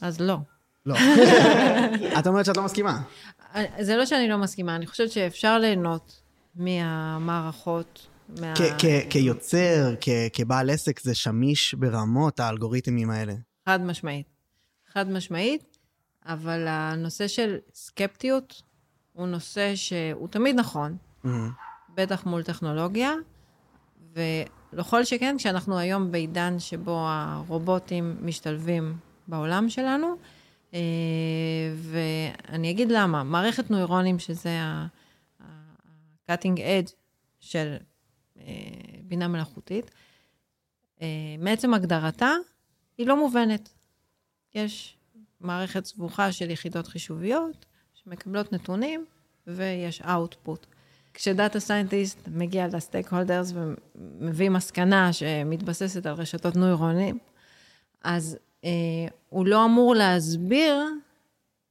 [0.01, 0.37] אז לא.
[0.85, 0.95] לא.
[2.19, 3.01] את אומרת שאת לא מסכימה.
[3.79, 6.21] זה לא שאני לא מסכימה, אני חושבת שאפשר ליהנות
[6.55, 8.07] מהמערכות,
[8.39, 8.53] מה...
[9.09, 9.93] כיוצר,
[10.33, 13.33] כבעל עסק, זה שמיש ברמות האלגוריתמים האלה.
[13.65, 14.27] חד משמעית.
[14.93, 15.77] חד משמעית,
[16.25, 18.61] אבל הנושא של סקפטיות
[19.13, 21.51] הוא נושא שהוא תמיד נכון, מהמם.
[21.95, 23.13] בטח מול טכנולוגיה,
[24.13, 28.97] ולכל שכן, כשאנחנו היום בעידן שבו הרובוטים משתלבים
[29.27, 30.13] בעולם שלנו, אה,
[31.75, 33.23] ואני אגיד למה.
[33.23, 36.91] מערכת נוירונים, שזה ה-cutting edge
[37.39, 37.75] של
[38.39, 38.43] אה,
[39.03, 39.91] בינה מלאכותית,
[41.01, 41.07] אה,
[41.39, 42.31] מעצם הגדרתה,
[42.97, 43.69] היא לא מובנת.
[44.55, 44.97] יש
[45.41, 49.05] מערכת סבוכה של יחידות חישוביות שמקבלות נתונים
[49.47, 50.65] ויש output.
[51.13, 57.17] כש data scientist מגיע ל stakeholders ומביא מסקנה שמתבססת על רשתות נוירונים,
[58.03, 58.52] אז אה,
[59.29, 60.83] הוא לא אמור להסביר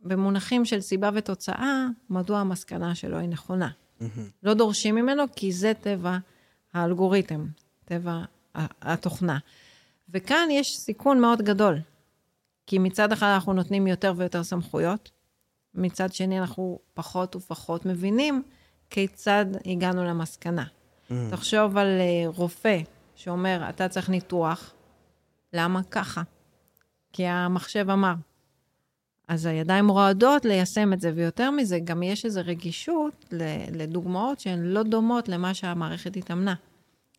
[0.00, 3.70] במונחים של סיבה ותוצאה מדוע המסקנה שלו היא נכונה.
[4.42, 6.18] לא דורשים ממנו כי זה טבע
[6.72, 7.46] האלגוריתם,
[7.84, 8.22] טבע
[8.82, 9.38] התוכנה.
[10.08, 11.78] וכאן יש סיכון מאוד גדול,
[12.66, 15.10] כי מצד אחד אנחנו נותנים יותר ויותר סמכויות,
[15.74, 18.42] מצד שני אנחנו פחות ופחות מבינים
[18.90, 20.64] כיצד הגענו למסקנה.
[21.30, 22.78] תחשוב על אה, רופא
[23.14, 24.74] שאומר, אתה צריך ניתוח,
[25.52, 26.22] למה ככה?
[27.12, 28.14] כי המחשב אמר.
[29.28, 33.26] אז הידיים רועדות ליישם את זה, ויותר מזה, גם יש איזו רגישות
[33.72, 36.54] לדוגמאות שהן לא דומות למה שהמערכת התאמנה.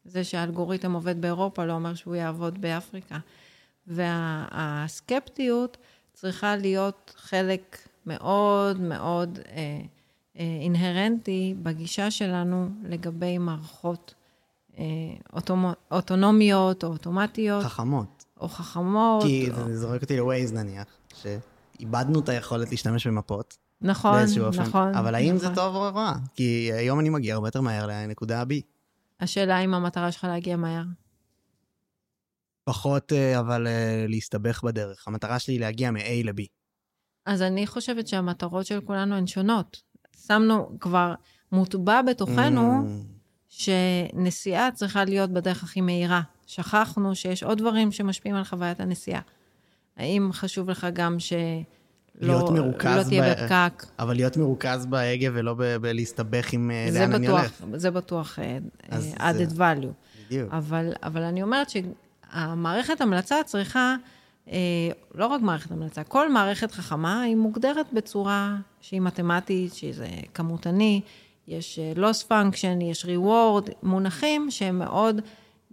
[0.06, 3.18] זה שהאלגוריתם עובד באירופה לא אומר שהוא יעבוד באפריקה.
[3.88, 5.78] והסקפטיות
[6.14, 9.82] צריכה להיות חלק מאוד מאוד אה,
[10.40, 14.14] אה, אינהרנטי בגישה שלנו לגבי מערכות
[14.78, 14.84] אה,
[15.34, 18.23] אוטומו, אוטונומיות או אוטומטיות חכמות.
[18.44, 19.24] או חכמות.
[19.24, 19.56] כי או...
[19.56, 20.86] זה זורק אותי לווייז נניח,
[21.22, 23.57] שאיבדנו את היכולת להשתמש במפות.
[23.82, 24.61] נכון, באיזשהו אופן.
[24.61, 24.95] נכון.
[24.95, 25.56] אבל האם זה נכון.
[25.56, 26.14] טוב או רע?
[26.36, 28.53] כי היום אני מגיע הרבה יותר מהר לנקודה B.
[29.20, 30.84] השאלה אם המטרה שלך להגיע מהר.
[32.64, 35.07] פחות, אה, אבל אה, להסתבך בדרך.
[35.07, 36.41] המטרה שלי היא להגיע מ-A ל-B.
[37.26, 39.82] אז אני חושבת שהמטרות של כולנו הן שונות.
[40.28, 41.14] שמנו כבר
[41.52, 43.14] מוטבע בתוכנו Mm,
[43.48, 46.22] שנסיעה צריכה להיות בדרך הכי מהירה.
[46.53, 49.21] שכחנו שיש עוד דברים שמשפיעים על חוויית הנסיעה.
[49.97, 53.85] האם חשוב לך גם שלא לא תהיה בפקק?
[53.99, 57.80] אבל להיות מרוכז בהגה ולא בלהסתבך עם אה, זה לאן אני בטוח, הולך.
[57.80, 58.57] זה בטוח אה,
[58.91, 60.23] אה, זה- added value.
[60.27, 60.53] בדיוק.
[60.53, 63.95] אבל, אבל אני אומרת שהמערכת המלצה צריכה,
[65.15, 71.01] לא רק מערכת המלצה, כל מערכת חכמה היא מוגדרת בצורה שהיא מתמטית, שזה כמותני,
[71.47, 75.21] יש loss function, יש reward, מונחים שהם מאוד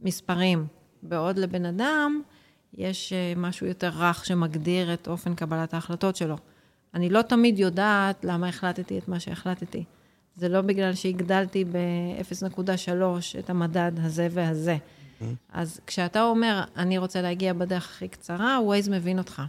[0.02, 0.66] מספרים.
[1.02, 2.22] בעוד לבן אדם
[2.74, 6.36] יש אה, משהו יותר רך שמגדיר את אופן קבלת ההחלטות שלו.
[6.94, 9.84] אני לא תמיד יודעת למה החלטתי את מה שהחלטתי.
[10.36, 14.76] זה לא בגלל שהגדלתי ב-0.3 את המדד הזה והזה.
[15.52, 19.42] אז כשאתה אומר, אני רוצה להגיע בדרך הכי קצרה, Waze מבין אותך.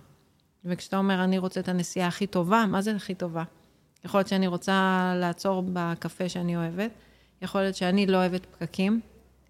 [0.66, 3.44] וכשאתה אומר, אני רוצה את הנסיעה הכי טובה, מה זה הכי טובה?
[4.06, 6.92] יכול להיות שאני רוצה לעצור בקפה שאני אוהבת,
[7.42, 9.02] יכול להיות שאני לא אוהבת פקקים,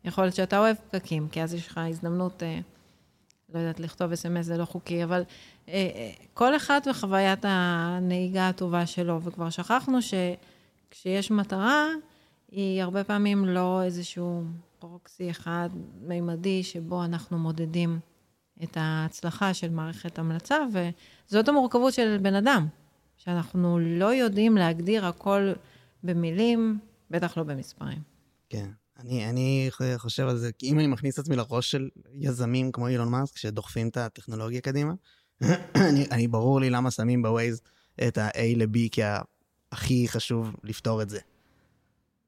[0.05, 2.59] יכול להיות שאתה אוהב פקקים, כי אז יש לך הזדמנות, אה,
[3.53, 5.23] לא יודעת, לכתוב אס.אם.אס זה לא חוקי, אבל
[5.69, 11.85] אה, אה, כל אחד וחוויית הנהיגה הטובה שלו, וכבר שכחנו שכשיש מטרה,
[12.51, 14.43] היא הרבה פעמים לא איזשהו
[14.79, 15.69] פרוקסי אחד
[16.01, 17.99] מימדי שבו אנחנו מודדים
[18.63, 22.67] את ההצלחה של מערכת המלצה, וזאת המורכבות של בן אדם,
[23.17, 25.51] שאנחנו לא יודעים להגדיר הכל
[26.03, 26.79] במילים,
[27.11, 28.01] בטח לא במספרים.
[28.49, 28.69] כן.
[29.01, 33.09] אני, אני חושב על זה, אם אני מכניס את עצמי לראש של יזמים כמו אילון
[33.09, 34.93] מאסק, שדוחפים את הטכנולוגיה קדימה,
[35.89, 37.61] אני, אני ברור לי למה שמים בווייז
[38.07, 41.19] את ה-A ל-B כהכי חשוב לפתור את זה.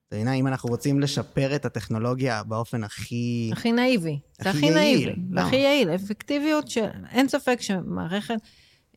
[0.08, 3.50] אתה מבין, אם אנחנו רוצים לשפר את הטכנולוגיה באופן הכי...
[3.54, 4.20] הכי נאיבי.
[4.42, 5.16] זה הכי נאיבי.
[5.38, 5.90] הכי יעיל.
[5.90, 6.86] אפקטיביות של...
[7.12, 8.36] אין ספק שמערכת...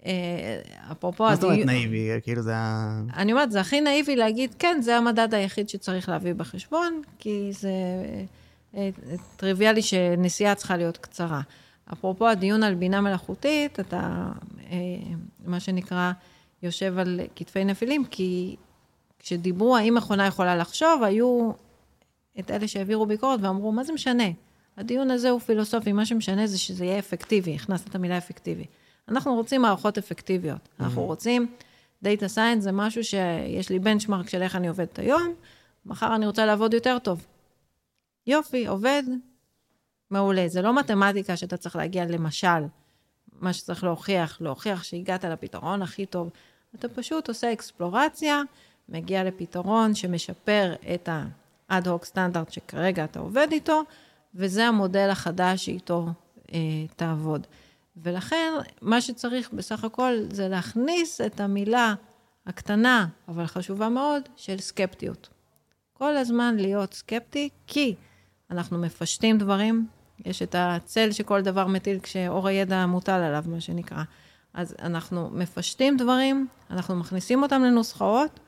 [0.07, 1.25] אה, אפרופו...
[1.25, 2.11] מה זאת אומרת נאיבי?
[2.23, 3.01] כאילו זה ה...
[3.17, 7.71] אני אומרת, זה הכי נאיבי להגיד, כן, זה המדד היחיד שצריך להביא בחשבון, כי זה
[8.77, 8.91] אה,
[9.37, 11.41] טריוויאלי שנסיעה צריכה להיות קצרה.
[11.93, 14.29] אפרופו הדיון על בינה מלאכותית, אתה,
[14.71, 14.77] אה,
[15.45, 16.13] מה שנקרא,
[16.63, 18.57] יושב על כתפי נפילים, כי
[19.19, 21.51] כשדיברו האם מכונה יכולה לחשוב, היו
[22.39, 24.29] את אלה שהעבירו ביקורת ואמרו, מה זה משנה?
[24.77, 28.65] הדיון הזה הוא פילוסופי, מה שמשנה זה שזה יהיה אפקטיבי, הכנסת את המילה אפקטיבי.
[29.09, 30.57] אנחנו רוצים מערכות אפקטיביות.
[30.57, 30.85] Mm-hmm.
[30.85, 31.47] אנחנו רוצים,
[32.03, 35.35] data science זה משהו שיש לי benchmark של איך אני עובדת היום,
[35.87, 37.27] מחר אני רוצה לעבוד יותר טוב.
[38.27, 39.03] יופי, עובד,
[40.11, 40.49] מעולה.
[40.49, 42.65] זה לא מתמטיקה שאתה צריך להגיע, למשל,
[43.41, 46.31] מה שצריך להוכיח, להוכיח שהגעת לפתרון הכי טוב.
[46.75, 48.43] אתה פשוט עושה אקספלורציה,
[48.89, 51.09] מגיע לפתרון שמשפר את
[51.69, 53.83] האד-הוק סטנדרט שכרגע אתה עובד איתו,
[54.35, 56.07] וזה המודל החדש שאיתו
[56.53, 56.59] אה,
[56.97, 57.47] תעבוד.
[57.97, 58.53] ולכן,
[58.83, 61.95] מה שצריך בסך הכל זה להכניס את המילה
[62.47, 65.29] הקטנה, אבל חשובה מאוד, של סקפטיות.
[65.93, 67.95] כל הזמן להיות סקפטי, כי
[68.51, 69.87] אנחנו מפשטים דברים,
[70.25, 74.03] יש את הצל שכל דבר מטיל כשאור הידע מוטל עליו, מה שנקרא.
[74.55, 78.41] אז אנחנו מפשטים דברים, אנחנו מכניסים אותם לנוסחאות,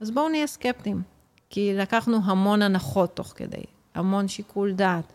[0.00, 1.02] אז בואו נהיה סקפטיים.
[1.50, 3.64] כי לקחנו המון הנחות תוך כדי,
[3.94, 5.12] המון שיקול דעת.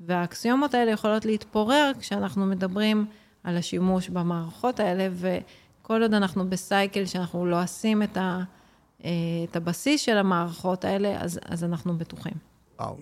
[0.00, 3.06] והאקסיומות האלה יכולות להתפורר כשאנחנו מדברים
[3.44, 8.42] על השימוש במערכות האלה, וכל עוד אנחנו בסייקל שאנחנו לועסים את, ה,
[9.04, 9.10] אה,
[9.50, 12.34] את הבסיס של המערכות האלה, אז, אז אנחנו בטוחים.
[12.80, 12.96] וואו,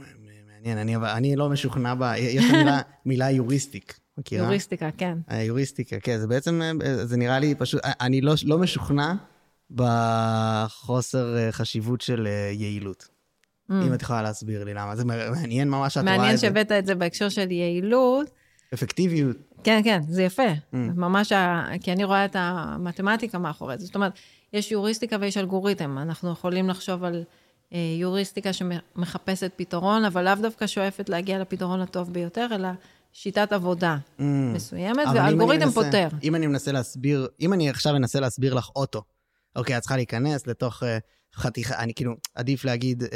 [0.54, 2.02] מעניין, אני, אני לא משוכנע ב...
[2.16, 3.98] יש מילה, מילה יוריסטיק.
[4.18, 4.44] מכירה?
[4.44, 5.18] יוריסטיקה, כן.
[5.30, 6.60] יוריסטיקה, כן, זה בעצם,
[7.04, 9.14] זה נראה לי פשוט, אני לא, לא משוכנע
[9.70, 13.08] בחוסר אה, חשיבות של אה, יעילות.
[13.70, 13.74] Mm.
[13.74, 16.22] אם את יכולה להסביר לי למה, זה מעניין ממש שאת רואה את זה.
[16.22, 18.30] מעניין שהבאת את זה בהקשר של יעילות.
[18.74, 19.36] אפקטיביות.
[19.64, 20.52] כן, כן, זה יפה.
[20.52, 20.76] Mm.
[20.76, 21.32] ממש,
[21.80, 23.86] כי אני רואה את המתמטיקה מאחורי זה.
[23.86, 24.12] זאת אומרת,
[24.52, 25.98] יש יוריסטיקה ויש אלגוריתם.
[25.98, 27.24] אנחנו יכולים לחשוב על
[27.72, 32.68] אה, יוריסטיקה שמחפשת פתרון, אבל לאו דווקא שואפת להגיע לפתרון הטוב ביותר, אלא
[33.12, 34.22] שיטת עבודה mm.
[34.54, 36.08] מסוימת, והאלגוריתם פותר.
[36.22, 39.02] אם אני מנסה להסביר, אם אני עכשיו אנסה להסביר לך אוטו,
[39.56, 40.98] אוקיי, את צריכה להיכנס לתוך אה,
[41.34, 43.08] חתיכה, אני כאילו, עדיף להגיד אה,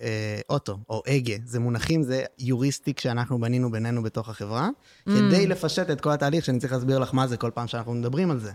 [0.00, 5.12] אה, אוטו או אגה, זה מונחים, זה יוריסטיק שאנחנו בנינו בינינו בתוך החברה, mm.
[5.12, 8.30] כדי לפשט את כל התהליך, שאני צריך להסביר לך מה זה כל פעם שאנחנו מדברים
[8.30, 8.52] על זה.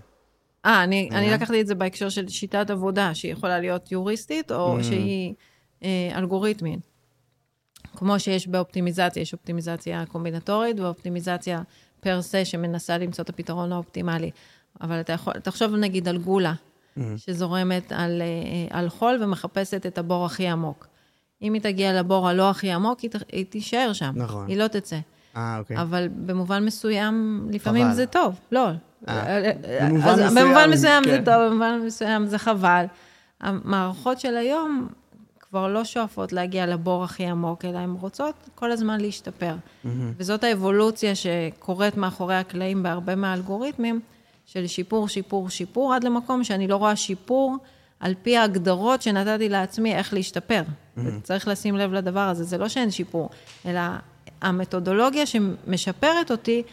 [0.65, 4.79] אה, אני, אני לקחתי את זה בהקשר של שיטת עבודה, שהיא יכולה להיות יוריסטית, או
[4.79, 4.83] mm.
[4.83, 5.33] שהיא
[5.83, 6.79] אה, אלגוריתמית.
[7.95, 11.61] כמו שיש באופטימיזציה, יש אופטימיזציה קומבינטורית ואופטימיזציה
[11.99, 14.31] פר סה שמנסה למצוא את הפתרון האופטימלי.
[14.81, 16.53] אבל אתה יכול, תחשוב נגיד על גולה.
[17.18, 20.88] שזורמת על, אה, על חול ומחפשת את הבור הכי עמוק.
[21.41, 24.11] אם היא תגיע לבור הלא הכי עמוק, היא, היא תישאר שם.
[24.15, 24.47] נכון.
[24.47, 24.99] היא לא תצא.
[25.38, 25.81] אה, אוקיי.
[25.81, 27.95] אבל במובן מסוים, לפעמים חבל.
[27.95, 28.39] זה טוב.
[28.51, 28.69] לא.
[29.07, 29.51] אה,
[29.81, 31.09] במובן מסוים, במובן מסוים כן.
[31.09, 32.85] זה טוב, במובן מסוים זה חבל.
[33.41, 34.88] המערכות של היום
[35.39, 39.55] כבר לא שואפות להגיע לבור הכי עמוק, אלא הן רוצות כל הזמן להשתפר.
[39.55, 39.88] Mm-hmm.
[40.18, 43.99] וזאת האבולוציה שקורית מאחורי הקלעים בהרבה מהאלגוריתמים,
[44.53, 47.57] של שיפור, שיפור, שיפור, עד למקום שאני לא רואה שיפור
[47.99, 50.64] על פי ההגדרות שנתתי לעצמי איך להשתפר.
[50.64, 51.02] Mm-hmm.
[51.23, 53.30] צריך לשים לב לדבר הזה, זה לא שאין שיפור,
[53.65, 53.82] אלא
[54.41, 56.64] המתודולוגיה שמשפרת אותי,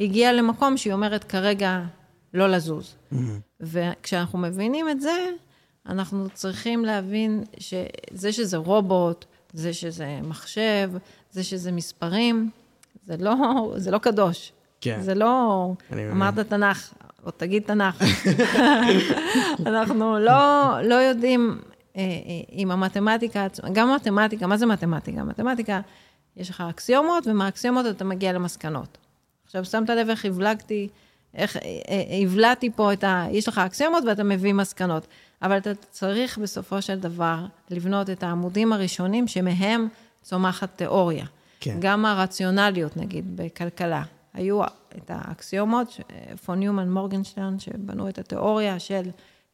[0.00, 1.82] הגיעה למקום שהיא אומרת כרגע
[2.34, 2.94] לא לזוז.
[3.12, 3.16] Mm-hmm.
[3.60, 5.26] וכשאנחנו מבינים את זה,
[5.86, 10.90] אנחנו צריכים להבין שזה שזה רובוט, זה שזה מחשב,
[11.30, 12.50] זה שזה מספרים,
[13.04, 13.34] זה לא,
[13.76, 14.52] זה לא קדוש.
[14.80, 15.00] כן.
[15.00, 15.72] זה לא,
[16.12, 16.92] אמרת תנ"ך,
[17.26, 18.02] או תגיד תנ"ך.
[19.66, 21.58] אנחנו לא, לא יודעים
[21.96, 22.06] אה, אה,
[22.52, 25.24] אם המתמטיקה, גם מתמטיקה, מה זה מתמטיקה?
[25.24, 25.80] מתמטיקה
[26.36, 28.98] יש לך אקסיומות, ומהאקסיומות אתה מגיע למסקנות.
[29.46, 30.88] עכשיו, שמת לב איך הבלגתי,
[31.34, 31.62] איך אה,
[32.22, 33.26] הבלעתי פה את ה...
[33.30, 35.06] יש לך אקסיומות ואתה מביא מסקנות.
[35.42, 37.38] אבל אתה צריך בסופו של דבר
[37.70, 39.88] לבנות את העמודים הראשונים שמהם
[40.22, 41.26] צומחת תיאוריה.
[41.60, 41.76] כן.
[41.80, 44.02] גם הרציונליות, נגיד, בכלכלה.
[44.34, 46.00] היו את האקסיומות,
[46.44, 49.10] פון ניומן מורגנשטיין, שבנו את התיאוריה של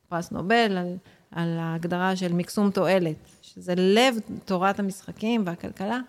[0.08, 0.96] פרס נובל, על,
[1.30, 6.00] על ההגדרה של מקסום תועלת, שזה לב תורת המשחקים והכלכלה.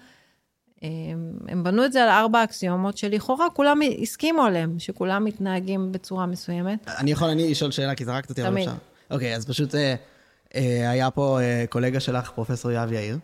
[0.81, 6.25] הם, הם בנו את זה על ארבע אקסיומות שלכאורה כולם הסכימו עליהם, שכולם מתנהגים בצורה
[6.25, 6.87] מסוימת.
[6.87, 8.67] אני יכול אני לשאול שאלה, כי זרקת אותי, אבל תמיד.
[8.67, 8.77] אפשר.
[9.11, 9.95] אוקיי, אז פשוט אה,
[10.55, 13.17] אה, היה פה אה, קולגה שלך, פרופסור יאב יאיר,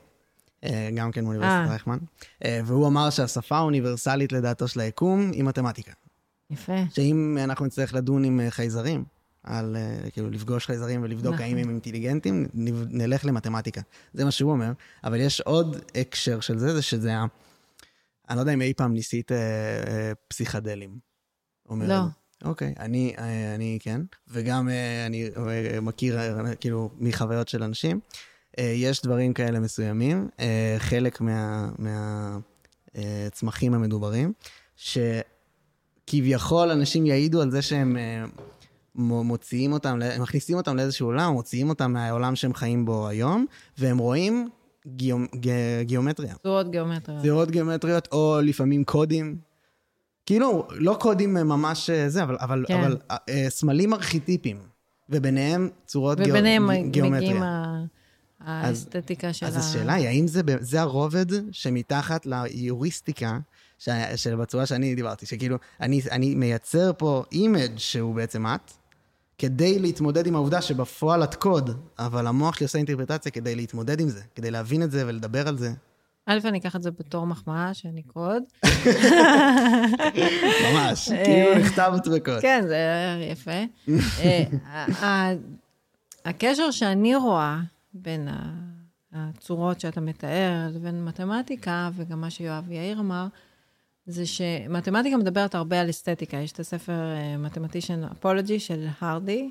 [0.95, 1.69] גם כן מאוניברסיטת אה.
[1.69, 1.97] רייכמן,
[2.45, 5.91] אה, והוא אמר שהשפה האוניברסלית לדעתו של היקום היא מתמטיקה.
[6.49, 6.73] יפה.
[6.93, 9.03] שאם אנחנו נצטרך לדון עם אה, חייזרים,
[9.43, 11.45] על אה, כאילו לפגוש חייזרים ולבדוק נכון.
[11.45, 12.47] האם הם אינטליגנטים,
[12.89, 13.81] נלך למתמטיקה.
[14.13, 14.71] זה מה שהוא אומר.
[15.03, 17.25] אבל יש עוד הקשר של זה, זה שזה ה...
[18.29, 20.99] אני לא יודע אם אי פעם ניסית אה, אה, פסיכדלים.
[21.69, 21.99] אומר לא.
[22.43, 27.99] אוקיי, אני, אה, אני כן, וגם אה, אני אה, מכיר אה, כאילו מחוויות של אנשים.
[28.59, 31.21] אה, יש דברים כאלה מסוימים, אה, חלק
[32.95, 34.33] מהצמחים המדוברים,
[36.05, 38.25] שכביכול אנשים יעידו על זה שהם אה,
[38.95, 43.45] מו- מוציאים אותם, ל- מכניסים אותם לאיזשהו עולם, מוציאים אותם מהעולם שהם חיים בו היום,
[43.77, 44.49] והם רואים
[44.87, 46.35] גיאומ- ג- גיאומטריה.
[46.43, 47.21] צורות גיאומטריות.
[47.21, 49.37] צורות גיאומטריות, או לפעמים קודים.
[50.25, 52.79] כאילו, לא קודים אה, ממש אה, זה, אבל, אבל, כן.
[52.83, 54.57] אבל אה, אה, סמלים ארכיטיפיים,
[55.09, 57.09] וביניהם צורות וביניהם גיאומטריה.
[57.19, 57.85] מגיעים ה-
[58.45, 59.49] האסתטיקה של ה...
[59.49, 63.39] אז השאלה היא, האם זה, זה הרובד שמתחת ליוריסטיקה,
[63.79, 68.71] ש- שבצורה שאני דיברתי, שכאילו, אני, אני מייצר פה image שהוא בעצם את,
[69.37, 74.09] כדי להתמודד עם העובדה שבפועל את קוד, אבל המוח שלי עושה אינטרפרטציה כדי להתמודד עם
[74.09, 75.73] זה, כדי להבין את זה ולדבר על זה.
[76.29, 78.43] א', אני אקח את זה בתור מחמאה, שאני קוד.
[80.73, 82.41] ממש, כאילו נכתב בקוד.
[82.41, 82.77] כן, זה
[83.31, 83.51] יפה.
[84.19, 85.33] אה,
[86.25, 87.59] הקשר שאני רואה
[88.01, 88.27] בין
[89.13, 93.27] הצורות שאתה מתאר לבין מתמטיקה, וגם מה שיואב יאיר אמר,
[94.05, 96.37] זה שמתמטיקה מדברת הרבה על אסתטיקה.
[96.37, 97.01] יש את הספר
[97.39, 99.49] מתמטישן אפולוגי של הרדי,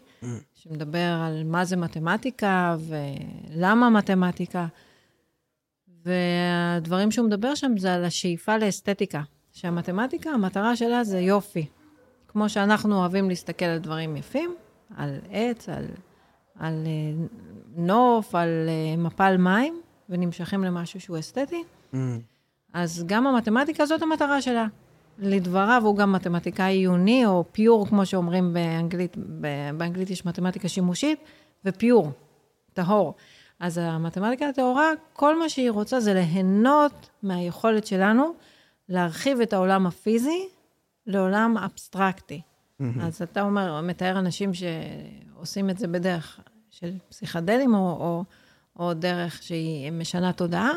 [0.55, 4.66] שמדבר על מה זה מתמטיקה ולמה מתמטיקה.
[6.05, 9.23] והדברים שהוא מדבר שם זה על השאיפה לאסתטיקה.
[9.52, 11.66] שהמתמטיקה, המטרה שלה זה יופי.
[12.28, 14.55] כמו שאנחנו אוהבים להסתכל על דברים יפים,
[14.97, 15.85] על עץ, על,
[16.59, 17.27] על אה,
[17.77, 21.97] נוף, על אה, מפל מים, ונמשכים למשהו שהוא אסתטי, Mm,
[22.73, 24.66] אז גם המתמטיקה זאת המטרה שלה.
[25.19, 29.16] לדבריו, הוא גם מתמטיקאי עיוני, או פיור, כמו שאומרים באנגלית,
[29.73, 31.19] באנגלית יש מתמטיקה שימושית,
[31.65, 32.11] ופיור,
[32.73, 33.15] טהור.
[33.61, 38.35] אז המתמטיקה הטהורה, כל מה שהיא רוצה זה ליהנות מהיכולת שלנו
[38.89, 40.48] להרחיב את העולם הפיזי
[41.07, 42.40] לעולם אבסטרקטי.
[43.01, 46.40] אז אתה אומר, מתאר אנשים שעושים את זה בדרך
[46.81, 48.24] של פסיכדלים, או, או,
[48.78, 50.70] או דרך שהיא משנה תודעה,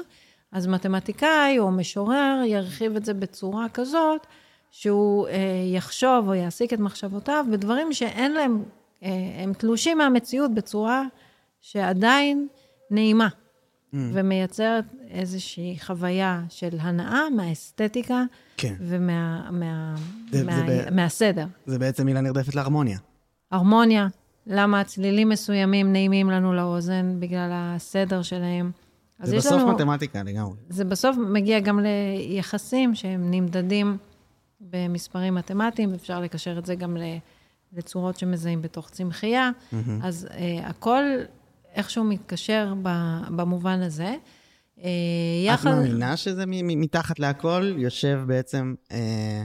[0.52, 4.28] אז מתמטיקאי או משורר ירחיב את זה בצורה כזאת,
[4.72, 5.34] שהוא אה,
[5.74, 8.64] יחשוב או יעסיק את מחשבותיו בדברים שאין להם,
[9.04, 9.10] אה,
[9.44, 11.04] הם תלושים מהמציאות בצורה
[11.62, 12.48] שעדיין
[12.92, 13.28] נעימה,
[13.94, 18.24] ומייצרת איזושהי חוויה של הנאה מהאסתטיקה
[18.58, 18.74] כן.
[18.80, 19.96] ומה, מה,
[20.32, 21.46] זה- מה, זה ב- מהסדר.
[21.66, 22.98] זה בעצם מילה נרדפת להרמוניה.
[23.52, 24.08] הרמוניה,
[24.48, 28.72] למה צלילים מסוימים נעימים לנו לאוזן בגלל הסדר שלהם.
[29.24, 30.56] זה בסוף לנו, מתמטיקה לגמרי.
[30.70, 33.98] זה בסוף מגיע גם ליחסים שהם נמדדים
[34.62, 36.98] במספרים מתמטיים, אפשר לקשר את זה גם
[37.74, 39.50] לצורות שמזהים בתוך צמחייה.
[40.04, 41.04] אז אה, הכל
[41.74, 42.74] איכשהו מתקשר
[43.36, 44.16] במובן הזה.
[44.74, 44.84] את
[45.46, 45.70] יחד...
[45.70, 49.44] מאמינה שזה מתחת להכל יושב בעצם אה,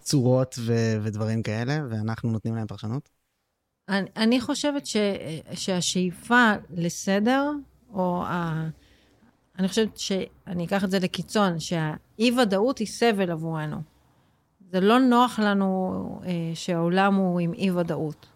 [0.00, 3.15] צורות ו- ודברים כאלה, ואנחנו נותנים להם פרשנות?
[3.88, 4.96] אני, אני חושבת ש,
[5.52, 7.50] שהשאיפה לסדר,
[7.94, 8.68] או ה...
[9.58, 13.76] אני חושבת שאני אקח את זה לקיצון, שהאי-ודאות היא סבל עבורנו.
[14.70, 18.26] זה לא נוח לנו אה, שהעולם הוא עם אי-ודאות.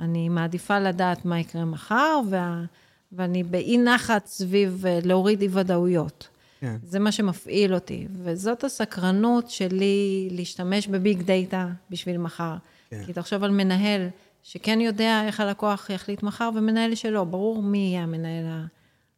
[0.00, 2.64] אני מעדיפה לדעת מה יקרה מחר, וה,
[3.12, 6.28] ואני באי נחת סביב אה, להוריד אי-ודאויות.
[6.60, 6.76] כן.
[6.82, 12.56] זה מה שמפעיל אותי, וזאת הסקרנות שלי להשתמש בביג דאטה בשביל מחר.
[12.90, 13.04] כן.
[13.06, 14.08] כי תחשוב על מנהל
[14.48, 17.24] שכן יודע איך הלקוח יחליט מחר, ומנהל שלא.
[17.24, 18.44] ברור מי יהיה המנהל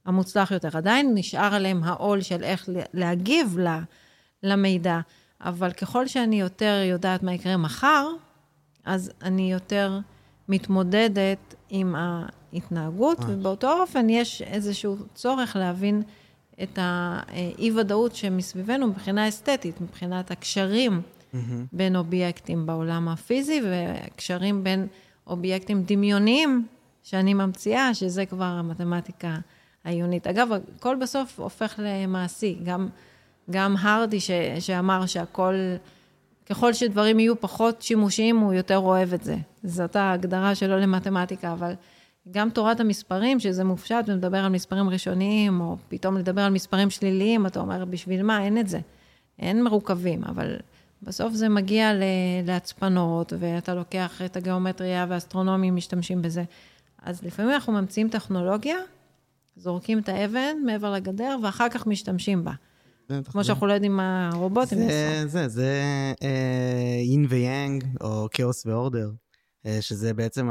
[0.07, 0.69] המוצלח יותר.
[0.77, 3.79] עדיין נשאר עליהם העול של איך להגיב ל-
[4.43, 5.01] למידע,
[5.41, 8.09] אבל ככל שאני יותר יודעת מה יקרה מחר,
[8.85, 9.99] אז אני יותר
[10.49, 16.03] מתמודדת עם ההתנהגות, ובאותו אופן יש איזשהו צורך להבין
[16.63, 21.03] את האי-ודאות שמסביבנו מבחינה אסתטית, מבחינת הקשרים
[21.35, 21.37] Mm-hmm.
[21.73, 24.87] בין אובייקטים בעולם הפיזי וקשרים בין
[25.29, 26.67] אובייקטים דמיוניים
[27.03, 29.37] שאני ממציאה, שזה כבר המתמטיקה
[29.85, 30.27] העיונית.
[30.27, 32.59] אגב, הכל בסוף הופך למעשי.
[32.65, 32.89] גם,
[33.51, 35.55] גם הרדי ש, שאמר שהכל,
[36.51, 39.37] ככל שדברים יהיו פחות שימושיים, הוא יותר אוהב את זה.
[39.65, 41.73] זאת ההגדרה שלו למתמטיקה, אבל
[42.31, 47.47] גם תורת המספרים, שזה מופשט ומדבר על מספרים ראשוניים, או פתאום לדבר על מספרים שליליים,
[47.47, 48.43] אתה אומר, בשביל מה?
[48.45, 48.79] אין את זה.
[49.39, 50.57] אין מרוכבים, אבל
[51.03, 51.93] בסוף זה מגיע
[52.45, 56.45] להצפנות, ואתה לוקח את הגיאומטריה והאסטרונומים משתמשים בזה.
[57.03, 58.77] אז לפעמים אנחנו ממציאים טכנולוגיה,
[59.57, 62.53] זורקים את האבן מעבר לגדר, ואחר כך משתמשים בה.
[63.25, 64.93] כמו שאנחנו לא יודעים מה הרובוטים יעשו.
[64.93, 65.83] זה, זה, זה
[67.11, 69.11] אין ויאנג, או כאוס ואורדר,
[69.67, 70.49] אה, שזה בעצם,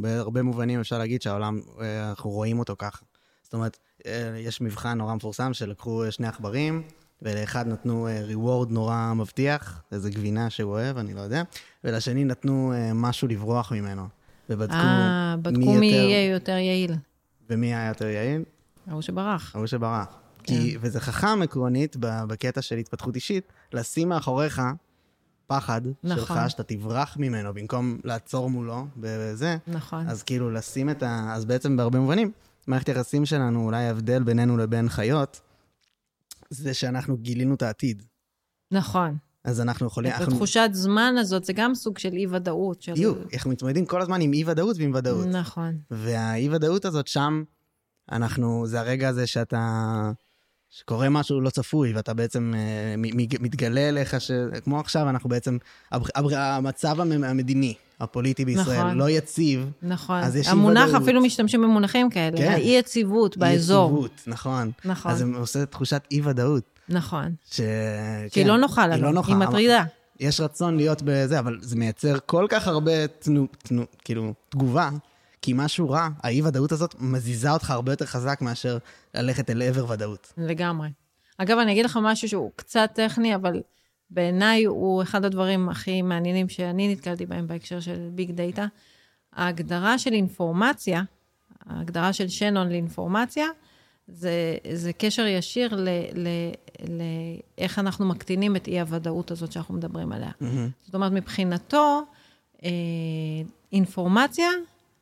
[0.00, 3.04] בהרבה מובנים אפשר להגיד שהעולם, אה, אנחנו רואים אותו ככה.
[3.42, 6.82] זאת אומרת, אה, יש מבחן נורא מפורסם שלקחו שני עכברים,
[7.24, 11.42] ולאחד נתנו reward נורא מבטיח, איזה גבינה שהוא אוהב, אני לא יודע,
[11.84, 14.08] ולשני נתנו משהו לברוח ממנו.
[14.50, 16.08] ובדקו 아, בדקו מי, מי יותר...
[16.08, 16.94] יהיה יותר יעיל.
[17.50, 18.42] ומי היה יותר יעיל?
[18.86, 19.56] ההוא שברח.
[19.56, 20.06] ההוא שברח.
[20.42, 20.54] כן.
[20.54, 24.62] כי, וזה חכם עקרונית בקטע של התפתחות אישית, לשים מאחוריך
[25.46, 26.18] פחד נכון.
[26.26, 29.56] שלך, שאתה תברח ממנו במקום לעצור מולו בזה.
[29.66, 30.08] נכון.
[30.08, 31.32] אז כאילו לשים את ה...
[31.34, 32.30] אז בעצם בהרבה מובנים,
[32.66, 35.40] מערכת יחסים שלנו, אולי ההבדל בינינו לבין חיות,
[36.50, 38.02] זה שאנחנו גילינו את העתיד.
[38.70, 39.16] נכון.
[39.44, 40.12] אז אנחנו יכולים...
[40.12, 40.32] את אנחנו...
[40.32, 42.82] התחושת זמן הזאת, זה גם סוג של אי-ודאות.
[42.82, 42.92] של...
[42.92, 45.26] בדיוק, אנחנו מתמודדים כל הזמן עם אי-ודאות ועם ודאות.
[45.26, 45.78] נכון.
[45.90, 47.44] והאי-ודאות הזאת, שם
[48.12, 50.10] אנחנו, זה הרגע הזה שאתה...
[50.70, 54.30] שקורה משהו לא צפוי, ואתה בעצם uh, מתגלה אליך, ש...
[54.64, 55.58] כמו עכשיו, אנחנו בעצם,
[56.32, 59.70] המצב המדיני, הפוליטי בישראל, נכון, לא יציב.
[59.82, 60.20] נכון.
[60.20, 61.02] אז יש המונח, אי-ודאות.
[61.02, 62.52] אפילו משתמשים במונחים כאלה, כן.
[62.52, 63.90] האי-יציבות באזור.
[63.90, 64.70] אי-יציבות, נכון.
[64.84, 65.12] נכון.
[65.12, 66.64] אז זה עושה תחושת אי-ודאות.
[66.88, 67.34] נכון.
[67.50, 67.56] ש...
[67.56, 67.64] שהיא
[68.30, 69.84] כן, לא נוחה לנו, היא, לא נוחה, היא מטרידה.
[70.20, 74.90] יש רצון להיות בזה, אבל זה מייצר כל כך הרבה תנו, תנו, כאילו, תגובה,
[75.42, 78.78] כי משהו רע, האי-ודאות הזאת מזיזה אותך הרבה יותר חזק מאשר
[79.14, 80.32] ללכת אל עבר ודאות.
[80.38, 80.88] לגמרי.
[81.38, 83.62] אגב, אני אגיד לך משהו שהוא קצת טכני, אבל
[84.14, 88.66] בעיניי הוא אחד הדברים הכי מעניינים שאני נתקלתי בהם בהקשר של big data.
[89.32, 91.02] ההגדרה של אינפורמציה,
[91.66, 93.46] ההגדרה של שנון לאינפורמציה,
[94.08, 95.84] זה, זה קשר ישיר
[97.58, 100.30] לאיך אנחנו מקטינים את אי-הוודאות הזאת שאנחנו מדברים עליה.
[100.30, 100.84] Mm-hmm.
[100.84, 102.02] זאת אומרת, מבחינתו,
[102.64, 102.70] אה,
[103.72, 104.48] אינפורמציה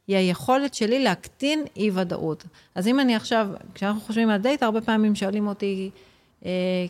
[0.07, 2.45] היא היכולת שלי להקטין אי-ודאות.
[2.75, 5.91] אז אם אני עכשיו, כשאנחנו חושבים על דאטה, הרבה פעמים שואלים אותי,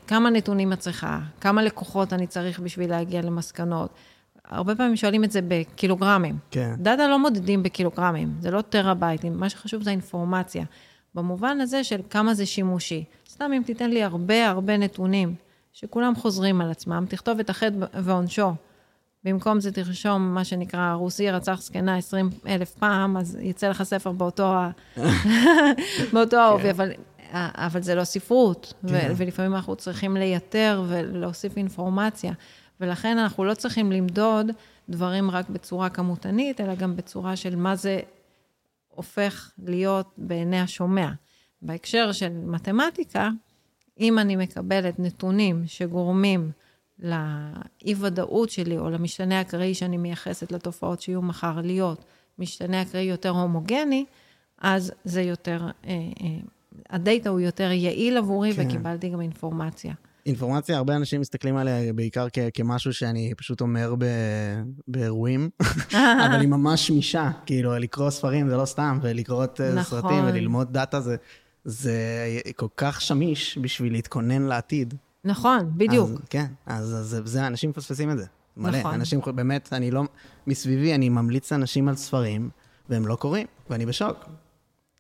[0.07, 1.21] כמה נתונים את צריכה?
[1.41, 3.91] כמה לקוחות אני צריך בשביל להגיע למסקנות?
[4.45, 6.39] הרבה פעמים שואלים את זה בקילוגרמים.
[6.51, 6.75] כן.
[6.79, 10.65] דאטה לא מודדים בקילוגרמים, זה לא טראבייטים, מה שחשוב זה האינפורמציה.
[11.15, 13.05] במובן הזה של כמה זה שימושי.
[13.29, 15.35] סתם אם תיתן לי הרבה הרבה נתונים,
[15.73, 18.53] שכולם חוזרים על עצמם, תכתוב את החטא ועונשו.
[19.25, 24.13] במקום זה תרשום מה שנקרא, רוסי רצח זקנה 20 אלף פעם, אז יצא לך ספר
[24.13, 24.55] באותו,
[26.13, 26.69] באותו העובי, כן.
[26.71, 26.91] אבל,
[27.33, 29.09] אבל זה לא ספרות, כן.
[29.11, 32.33] ו- ולפעמים אנחנו צריכים לייתר ולהוסיף אינפורמציה,
[32.81, 34.51] ולכן אנחנו לא צריכים למדוד
[34.89, 38.01] דברים רק בצורה כמותנית, אלא גם בצורה של מה זה
[38.89, 41.09] הופך להיות בעיני השומע.
[41.63, 43.31] בהקשר של מתמטיקה,
[44.01, 46.51] אם אני מקבלת נתונים שגורמים
[46.99, 52.05] לאי-ודאות שלי, או למשתנה אקראי שאני מייחסת לתופעות שיהיו מחר להיות
[52.39, 54.05] משתנה אקראי יותר הומוגני,
[54.59, 55.91] אז זה יותר, אה,
[56.21, 56.27] אה,
[56.91, 58.67] הדאטה הוא יותר יעיל עבורי, כן.
[58.67, 59.95] וקיבלתי גם אינפורמציה.
[60.27, 65.51] אינפורמציה, הרבה אנשים מסתכלים עליה בעיקר כ- כמשהו שאני פשוט אומר ב- באירועים,
[66.27, 70.01] אבל היא ממש שמישה, כאילו, לקרוא ספרים זה לא סתם, ולקרוא אה, נכון.
[70.01, 71.17] סרטים וללמוד דאטה זה,
[71.65, 71.95] זה
[72.57, 74.95] כל כך שמיש בשביל להתכונן לעתיד.
[75.25, 76.11] נכון, בדיוק.
[76.11, 78.25] אז, כן, אז, אז זה, אנשים מפספסים את זה.
[78.57, 78.79] מלא.
[78.79, 78.95] נכון.
[78.95, 80.03] אנשים, באמת, אני לא,
[80.47, 82.51] מסביבי, אני ממליץ לאנשים על ספרים,
[82.89, 84.17] והם לא קוראים, ואני בשוק.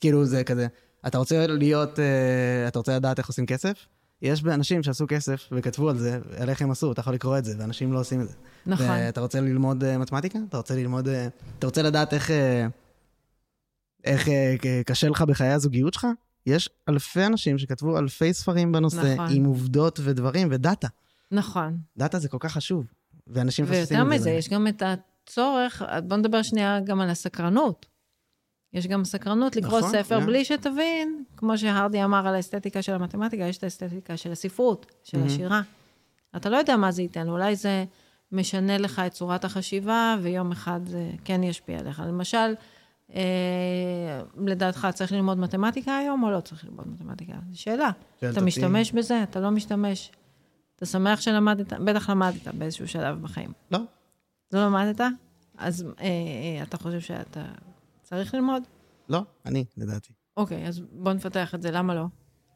[0.01, 0.66] כאילו, זה כזה,
[1.07, 3.87] אתה רוצה להיות, אה, אתה רוצה לדעת איך עושים כסף?
[4.23, 7.45] יש אנשים שעשו כסף וכתבו על זה, על איך הם עשו, אתה יכול לקרוא את
[7.45, 8.35] זה, ואנשים לא עושים את זה.
[8.66, 8.87] נכון.
[8.89, 10.39] ואתה רוצה ללמוד uh, מתמטיקה?
[10.49, 11.09] אתה רוצה ללמוד...
[11.09, 11.11] Uh,
[11.59, 12.31] אתה רוצה לדעת איך...
[12.31, 12.33] Uh,
[14.05, 14.31] איך uh,
[14.87, 16.07] קשה לך בחיי הזוגיות שלך?
[16.47, 19.27] יש אלפי אנשים שכתבו אלפי ספרים בנושא, נכון.
[19.31, 20.89] עם עובדות ודברים ודאטה.
[21.31, 21.79] נכון.
[21.97, 22.85] דאטה זה כל כך חשוב,
[23.27, 23.95] ואנשים מפספסים את זה.
[23.95, 27.87] ויותר מזה, יש גם את הצורך, בוא נדבר שנייה גם על הסקרנות.
[28.74, 30.24] יש גם סקרנות לקרוא נכון, ספר yeah.
[30.24, 35.23] בלי שתבין, כמו שהרדי אמר על האסתטיקה של המתמטיקה, יש את האסתטיקה של הספרות, של
[35.23, 35.27] mm-hmm.
[35.27, 35.62] השירה.
[36.36, 37.85] אתה לא יודע מה זה ייתן, אולי זה
[38.32, 42.03] משנה לך את צורת החשיבה, ויום אחד זה כן ישפיע עליך.
[42.07, 42.55] למשל,
[43.15, 47.32] אה, לדעתך, צריך ללמוד מתמטיקה היום או לא צריך ללמוד מתמטיקה?
[47.51, 47.90] זו שאלה.
[48.20, 48.40] שואלת אתה אותי.
[48.40, 49.23] משתמש בזה?
[49.23, 50.12] אתה לא משתמש?
[50.77, 51.73] אתה שמח שלמדת?
[51.73, 53.53] בטח למדת באיזשהו שלב בחיים.
[53.70, 53.78] לא.
[54.53, 55.01] לא למדת?
[55.59, 57.44] אז אה, אה, אתה חושב שאתה
[58.14, 58.62] צריך ללמוד?
[59.09, 60.12] לא, אני, לדעתי.
[60.36, 62.05] אוקיי, אז בוא נפתח את זה, למה לא?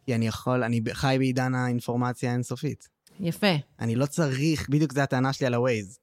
[0.06, 2.88] כי אני יכול, אני חי בעידן האינפורמציה האינסופית.
[3.20, 3.52] יפה.
[3.80, 5.98] אני לא צריך, בדיוק זו הטענה שלי על ה-Waze.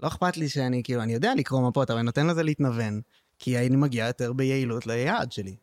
[0.00, 3.00] לא אכפת לי שאני, כאילו, אני יודע לקרוא מפות, אבל אני נותן לזה להתנוון,
[3.38, 5.56] כי אני מגיע יותר ביעילות ליעד שלי.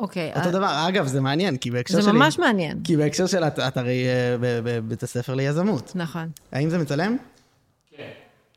[0.00, 0.32] אוקיי.
[0.34, 2.12] אותו אה, דבר, אגב, זה מעניין, כי בהקשר זה שלי...
[2.12, 2.82] ממש מעניין.
[2.84, 5.92] כי בהקשר של, את, את הרי אה, ב- בבית הספר ליזמות.
[5.94, 6.30] נכון.
[6.52, 7.16] האם זה מצלם?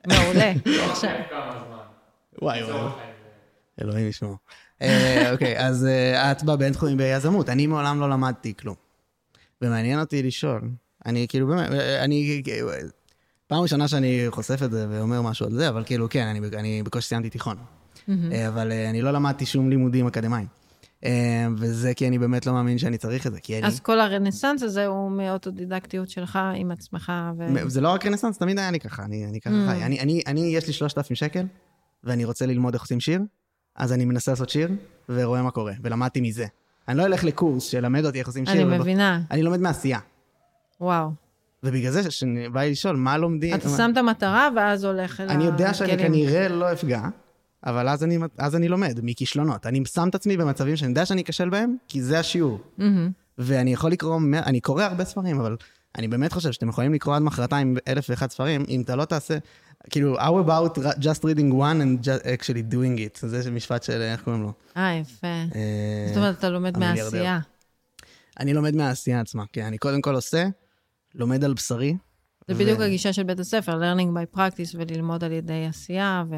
[0.07, 0.53] מעולה.
[0.91, 1.11] עכשיו,
[2.41, 3.06] וואי וואי.
[3.81, 4.37] אלוהים ישמור.
[4.81, 8.75] אה, אוקיי, אז אה, את בבינתחומי ביזמות, אני מעולם לא למדתי כלום.
[9.61, 10.61] ומעניין אותי לשאול,
[11.05, 12.41] אני כאילו באמת, אני,
[13.47, 16.83] פעם ראשונה שאני חושף את זה ואומר משהו על זה, אבל כאילו כן, אני, אני
[16.83, 17.57] בקושי סיימתי תיכון.
[18.09, 20.47] אה, אבל אני לא למדתי שום לימודים אקדמיים.
[21.57, 23.67] וזה כי אני באמת לא מאמין שאני צריך את זה, כי אני...
[23.67, 27.69] אז כל הרנסאנס הזה הוא מאוטודידקטיות שלך עם עצמך, ו...
[27.69, 29.71] זה לא רק רנסאנס, תמיד היה לי ככה, אני, אני ככה Mm.
[29.71, 29.83] חי.
[29.83, 31.45] אני, אני, אני, יש לי 3,000 שקל,
[32.03, 33.21] ואני רוצה ללמוד איך עושים שיר,
[33.77, 34.69] אז אני מנסה לעשות שיר,
[35.09, 36.45] ורואה מה קורה, ולמדתי מזה.
[36.87, 38.55] אני לא אלך לקורס שלמד אותי איך עושים שיר.
[38.55, 39.21] אני ובא- מבינה.
[39.31, 39.99] אני לומד מעשייה.
[40.81, 41.09] וואו.
[41.63, 43.55] ובגלל זה, כשבא לי לשאול, מה לומדים?
[43.55, 45.97] אתה שם את המטרה ואז הולך אל אני יודע שאני.
[45.97, 47.01] כנראה לא אפגע,
[47.65, 49.65] אבל אז אני, אז אני לומד מכישלונות.
[49.65, 52.59] אני שם את עצמי במצבים שאני יודע שאני אכשל בהם, כי זה השיעור.
[52.77, 53.11] מהמם.
[53.37, 55.55] ואני יכול לקרוא, אני קורא הרבה ספרים, אבל
[55.97, 59.37] אני באמת חושב שאתם יכולים לקרוא עד מחרתיים אלף ואחד ספרים, אם אתה לא תעשה,
[59.89, 63.25] כאילו, how about just reading one and just actually doing it?
[63.27, 64.53] זה משפט של, איך קוראים לו?
[64.77, 65.27] אה, יפה.
[65.27, 66.77] אה, זאת אומרת, אתה לומד.
[66.77, 67.39] מעשייה.
[68.39, 70.45] אני לומד מהעשייה עצמה, כן, אני קודם כל עושה,
[71.15, 71.97] לומד על בשרי.
[72.47, 76.23] זה בדיוק הגישה של בית הספר, learning by practice וללמוד על ידי עשייה.
[76.29, 76.35] ו...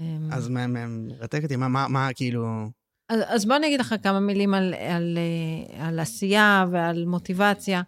[0.00, 2.68] אמ, אז מרתק אותי, מה, כאילו...
[3.08, 7.82] אז, בוא אני אגיד לך כמה מילים על, אה, על עשייה ועל מוטיבציה.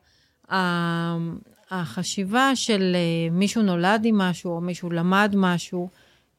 [1.71, 5.89] החשיבה של אה, מישהו נולד עם משהו או מישהו למד משהו,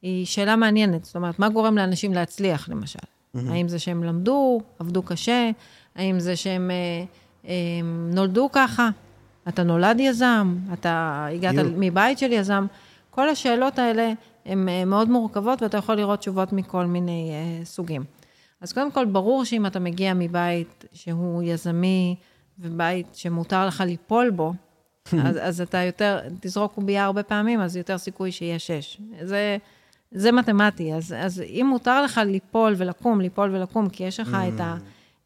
[0.02, 1.04] היא שאלה מעניינת.
[1.04, 2.98] זאת אומרת, מה גורם לאנשים להצליח, למשל?
[3.34, 5.50] האם זה שהם למדו, עבדו קשה?
[5.94, 7.04] האם זה שהם אה,
[7.48, 7.54] אה,
[8.14, 8.90] נולדו ככה?
[9.48, 10.56] אתה נולד יזם?
[10.72, 11.74] אתה הגעת בדיוק.
[11.78, 12.66] מבית של יזם?
[13.10, 14.12] כל השאלות האלה
[14.46, 18.04] הן אה, מאוד מורכבות, ואתה יכול לראות תשובות מכל מיני אה, סוגים.
[18.60, 22.16] אז קודם כל, ברור שאם אתה מגיע מבית שהוא יזמי,
[22.58, 24.52] ובית שמותר לך ליפול בו,
[25.24, 29.00] אז, אז אתה יותר, תזרוק קובייה הרבה פעמים, אז יותר סיכוי שיהיה שש.
[29.22, 29.56] זה,
[30.12, 30.94] זה מתמטי.
[30.94, 34.76] אז, אז אם מותר לך ליפול ולקום, ליפול ולקום, כי יש לך את, ה,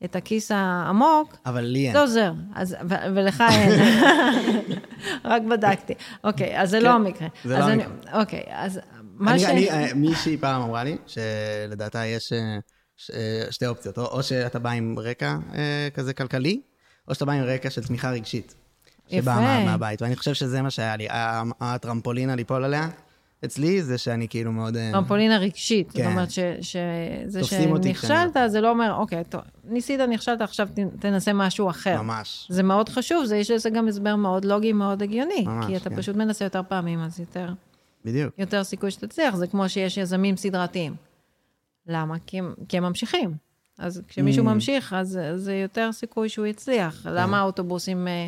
[0.04, 1.92] את הכיס העמוק, אבל לי אין.
[1.92, 2.32] זה עוזר.
[2.54, 3.70] אז, ו, ולך אין.
[5.24, 5.94] רק בדקתי.
[6.24, 7.28] אוקיי, אז זה לא כן, המקרה.
[7.44, 8.20] זה לא המקרה.
[8.20, 8.80] אוקיי, אז
[9.18, 9.44] מה אני, ש...
[9.44, 12.58] אה, מישהי פעם אמרה לי, שלדעתה יש אה,
[13.14, 15.36] אה, שתי אופציות, או, שאתה בא עם רקע
[15.94, 16.60] כזה כלכלי,
[17.08, 18.54] או שאתה בא עם רקע של תמיכה רגשית.
[19.10, 19.40] שבאה.
[19.40, 21.06] מה, מהבית, ואני חושב שזה מה שהיה לי.
[21.60, 22.88] הטרמפולינה ליפול עליה,
[23.44, 24.76] אצלי, זה שאני כאילו מאוד...
[24.76, 25.90] אה, טרמפולינה רגשית.
[25.90, 26.06] זאת כן.
[26.10, 30.68] אומרת ש- שזה שנכשלת, זה לא אומר, אוקיי, טוב, ניסית, נכשלת, עכשיו
[31.00, 32.02] תנסה משהו אחר.
[32.02, 32.46] ממש.
[32.50, 35.42] זה מאוד חשוב, זה, יש לזה גם הסבר מאוד לוגי, מאוד הגיוני.
[35.46, 35.96] ממש, כי אתה כן.
[35.96, 37.52] פשוט מנסה יותר פעמים, אז יותר,
[38.04, 38.34] בדיוק.
[38.38, 39.36] יותר סיכוי שתצליח.
[39.36, 40.94] זה כמו שיש יזמים סדרתיים.
[41.86, 42.14] למה?
[42.26, 43.34] כי הם, כי הם ממשיכים.
[43.78, 44.48] אז כשמישהו Mm.
[44.48, 47.06] ממשיך, אז זה יותר סיכוי שהוא יצליח.
[47.10, 48.26] למה האוטובוסים אה, אה,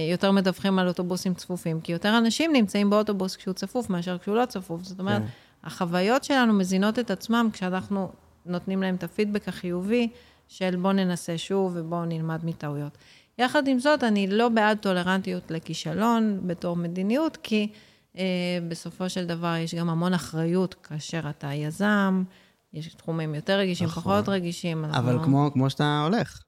[0.00, 1.80] יותר מדווחים על אוטובוסים צפופים?
[1.80, 4.82] כי יותר אנשים נמצאים באוטובוס כשהוא צפוף מאשר כשהוא לא צפוף.
[4.82, 5.28] זאת אומרת, כן.
[5.64, 8.12] החוויות שלנו מזינות את עצמם כשאנחנו
[8.46, 10.08] נותנים להם את הפידבק החיובי
[10.48, 12.98] של בוא ננסה שוב ובואו נלמד מטעויות.
[13.38, 17.68] יחד עם זאת, אני לא בעד טולרנטיות לכישלון בתור מדיניות, כי
[18.16, 22.24] אה, בסופו של דבר יש גם המון אחריות כאשר אתה יזם,
[22.72, 24.02] יש תחומים יותר רגישים, נכון.
[24.02, 24.84] פחות רגישים.
[24.84, 26.42] אנחנו אבל לא- כמו, כמו שאתה הולך,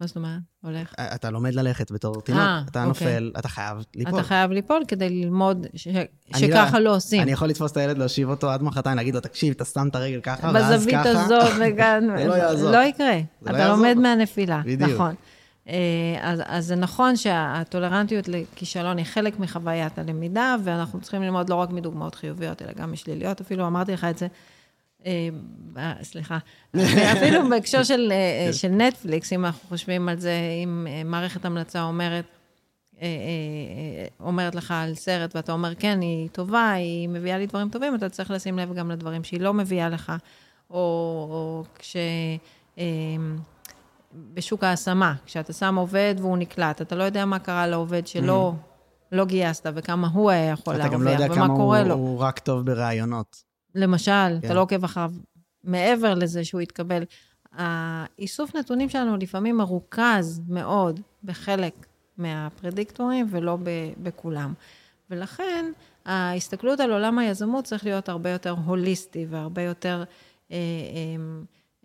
[0.00, 0.49] מה זאת אומרת?
[0.62, 0.92] הולך.
[0.98, 3.06] אתה לומד ללכת בתור תינוק, אה, אתה אוקיי.
[3.06, 4.20] נופל, אתה חייב ליפול.
[4.20, 5.88] אתה חייב ליפול כדי ללמוד ש-
[6.36, 7.22] שככה לא עושים.
[7.22, 9.94] אני יכול לתפוס את הילד, להושיב אותו עד מחרתיים, להגיד לו, תקשיב, אתה שם את
[9.96, 11.10] הרגל ככה, ואז בזווית ככה.
[11.24, 12.00] הזאת וגם...
[12.18, 12.70] זה לא יעזור.
[12.70, 13.16] לא יקרה.
[13.42, 13.76] לא אתה יעזור.
[13.76, 14.90] לומד מהנפילה, בדיוק.
[14.90, 15.14] נכון.
[15.68, 15.74] אה,
[16.20, 21.70] אז, אז זה נכון שהטולרנטיות לכישלון היא חלק מחוויית הלמידה, ואנחנו צריכים ללמוד לא רק
[21.70, 23.40] מדוגמאות חיוביות, אלא גם משליליות.
[23.40, 24.26] אפילו אמרתי לך את זה,
[26.02, 26.38] סליחה,
[27.12, 28.52] אפילו בהקשר של, אה, כן.
[28.52, 32.24] של נטפליקס, אם אנחנו חושבים על זה, אם אה, מערכת המלצה אומרת,
[33.00, 37.46] אה, אה, אה, אומרת לך על סרט, ואתה אומר, כן, היא טובה, היא מביאה לי
[37.46, 40.12] דברים טובים, אתה צריך לשים לב גם לדברים שהיא לא מביאה לך,
[40.70, 40.76] או,
[41.30, 41.96] או כש...
[42.78, 42.84] אה,
[44.14, 48.52] בשוק ההשמה, כשאתה שם עובד והוא נקלט, אתה לא יודע מה קרה לעובד שלא
[49.12, 51.88] לא גייסת וכמה הוא היה יכול אתה גם לא להרוויח, יודע ומה כמה קורה הוא,
[51.88, 51.94] לו.
[51.94, 53.49] הוא רק טוב בראיונות.
[53.74, 54.38] למשל, כן.
[54.44, 55.12] אתה לא עוקב אחריו
[55.64, 57.02] מעבר לזה שהוא יתקבל.
[57.52, 61.86] האיסוף נתונים שלנו לפעמים מרוכז מאוד בחלק
[62.18, 63.58] מהפרדיקטורים ולא
[64.02, 64.52] בכולם.
[65.10, 65.72] ולכן,
[66.04, 70.04] ההסתכלות על עולם היזמות צריך להיות הרבה יותר הוליסטי והרבה יותר,
[70.50, 71.16] אה, אה,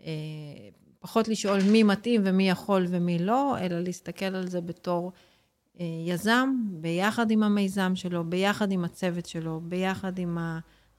[0.06, 0.12] אה,
[0.99, 5.12] פחות לשאול מי מתאים ומי יכול ומי לא, אלא להסתכל על זה בתור
[5.80, 10.38] אה, יזם, ביחד עם המיזם שלו, ביחד עם הצוות שלו, ביחד עם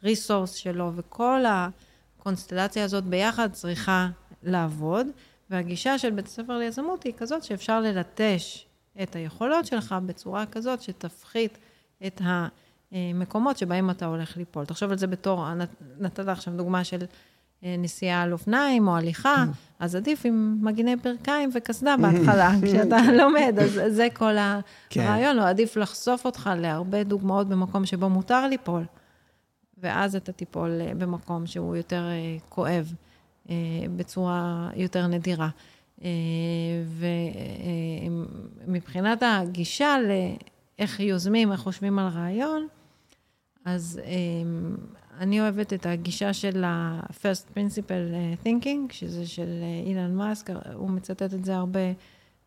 [0.02, 4.08] הריסורס שלו, וכל הקונסטלציה הזאת ביחד צריכה
[4.42, 5.06] לעבוד.
[5.50, 8.66] והגישה של בית הספר ליזמות היא כזאת שאפשר ללטש
[9.02, 11.58] את היכולות שלך בצורה כזאת שתפחית
[12.06, 12.20] את
[12.92, 14.64] המקומות שבהם אתה הולך ליפול.
[14.64, 15.46] תחשוב על זה בתור,
[16.00, 16.98] נתת עכשיו דוגמה של
[17.64, 19.56] אה, נסיעה על אופניים או הליכה, mm.
[19.78, 24.34] אז עדיף עם מגיני ברכיים וקסדה בהתחלה, כשאתה לומד, אז זה כל
[24.90, 25.00] כן.
[25.00, 28.84] הרעיון, או עדיף לחשוף אותך להרבה דוגמאות במקום שבו מותר ליפול,
[29.78, 32.94] ואז אתה תיפול אה, במקום שהוא יותר אה, כואב,
[33.96, 35.48] בצורה יותר נדירה.
[38.66, 39.96] ומבחינת הגישה
[40.78, 42.66] לאיך יוזמים, איך חושבים על רעיון,
[43.64, 44.00] אז
[45.18, 50.90] אני אוהבת את הגישה של ה-first principle אה, thinking, שזה של אה, אילן מאסק, הוא
[50.90, 51.80] מצטט את זה הרבה.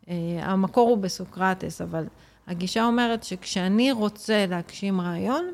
[0.08, 2.04] אה, המקור הוא בסוקרטס, אבל
[2.46, 5.44] הגישה אומרת שכשאני רוצה להגשים רעיון,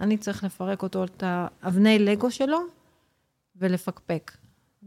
[0.00, 2.58] אני צריך לפרק אותו את האבני לגו שלו
[3.56, 4.32] ולפקפק.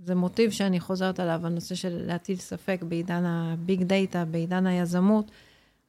[0.03, 5.31] זה מוטיב שאני חוזרת עליו, הנושא של להטיל ספק בעידן הביג דאטה, בעידן היזמות.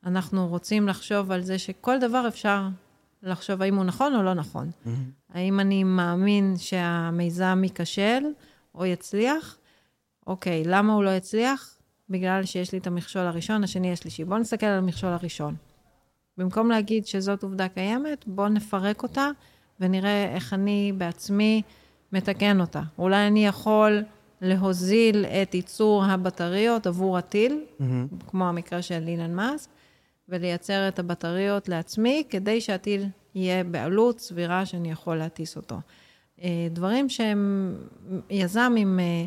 [0.06, 2.68] אנחנו רוצים לחשוב על זה שכל דבר אפשר
[3.22, 4.70] לחשוב האם הוא נכון או לא נכון.
[4.70, 4.88] Mm-hmm.
[5.34, 8.22] האם אני מאמין שהמיזם ייכשל
[8.74, 9.58] או יצליח?
[10.26, 11.78] אוקיי, למה הוא לא יצליח?
[12.08, 14.24] בגלל שיש לי את המכשול הראשון, השני, השלישי.
[14.24, 15.54] בואו נסתכל על המכשול הראשון.
[16.38, 19.28] במקום להגיד שזאת עובדה קיימת, בואו נפרק אותה
[19.80, 21.62] ונראה איך אני בעצמי
[22.12, 22.82] מתקן אותה.
[22.98, 24.02] אולי אני יכול
[24.40, 27.84] להוזיל את ייצור הבטריות עבור הטיל, mm-hmm.
[28.30, 29.70] כמו המקרה של אילן מאסק,
[30.28, 35.76] ולייצר את הבטריות לעצמי, כדי שהטיל יהיה בעלות סבירה שאני יכול להטיס אותו.
[36.42, 37.74] אה, דברים שהם
[38.30, 39.24] יזם עם אה,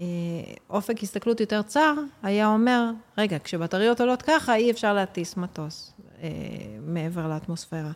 [0.00, 5.94] אה, אופק הסתכלות יותר צר, היה אומר, רגע, כשבטריות עולות ככה, אי אפשר להטיס מטוס
[6.82, 7.92] מעבר לאטמוספירה.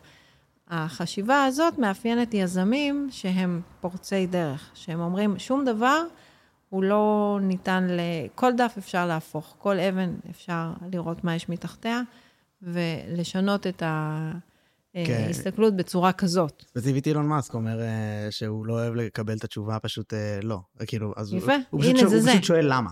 [0.67, 6.03] החשיבה הזאת מאפיינת יזמים שהם פורצי דרך, שהם אומרים, שום דבר
[6.69, 7.99] הוא לא ניתן ל...
[8.35, 12.01] כל דף אפשר להפוך, כל אבן אפשר לראות מה יש מתחתיה.
[12.61, 13.83] ולשנות את
[14.95, 15.77] ההסתכלות כן.
[15.77, 16.63] בצורה כזאת.
[16.67, 20.59] ספציפית אילון מאסק אומר אה, שהוא לא אוהב לקבל את התשובה, פשוט אה, לא.
[20.87, 22.31] כאילו, אז יפה, הוא, הנה פשוט, זה הוא זה.
[22.31, 22.89] פשוט שואל למה.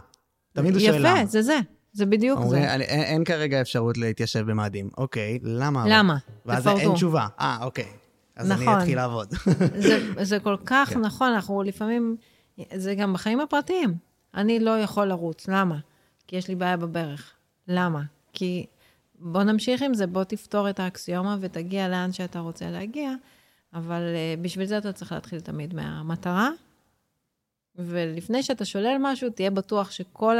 [0.53, 1.19] תמיד הוא שואל למה.
[1.19, 1.59] יפה, זה זה.
[1.93, 2.73] זה בדיוק אומרים, זה.
[2.73, 4.89] אין, אין כרגע אפשרות להתיישב במאדים.
[4.97, 5.85] אוקיי, למה?
[5.87, 6.17] למה?
[6.45, 6.79] ואז תפרטו.
[6.79, 7.27] אין תשובה.
[7.39, 7.87] אה, אוקיי.
[8.35, 8.67] אז נכון.
[8.67, 9.33] אני אתחיל לעבוד.
[9.87, 10.99] זה, זה כל כך כן.
[10.99, 12.15] נכון, אנחנו לפעמים,
[12.73, 13.93] זה גם בחיים הפרטיים.
[14.35, 15.77] אני לא יכול לרוץ, למה?
[16.27, 17.33] כי יש לי בעיה בברך.
[17.67, 18.01] למה?
[18.33, 18.65] כי
[19.19, 23.11] בוא נמשיך עם זה, בוא תפתור את האקסיומה ותגיע לאן שאתה רוצה להגיע,
[23.73, 26.49] אבל uh, בשביל זה אתה צריך להתחיל תמיד מהמטרה,
[27.75, 30.37] ולפני שאתה שולל משהו, תהיה בטוח שכל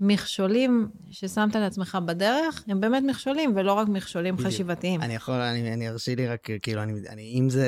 [0.00, 4.48] המכשולים ששמת לעצמך בדרך, הם באמת מכשולים, ולא רק מכשולים בדיוק.
[4.48, 5.02] חשיבתיים.
[5.02, 7.66] אני יכול, אני, אני ארשי לי רק, כאילו, אני, אני, אם זה...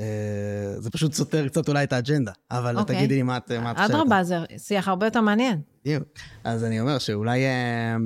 [0.00, 2.96] אה, זה פשוט סותר קצת אולי את האג'נדה, אבל אוקיי.
[2.96, 3.90] תגידי לי מה את חושבת.
[3.90, 5.60] אדרבה, זה שיח הרבה יותר מעניין.
[5.84, 6.02] בדיוק.
[6.44, 7.96] אז אני אומר שאולי אה,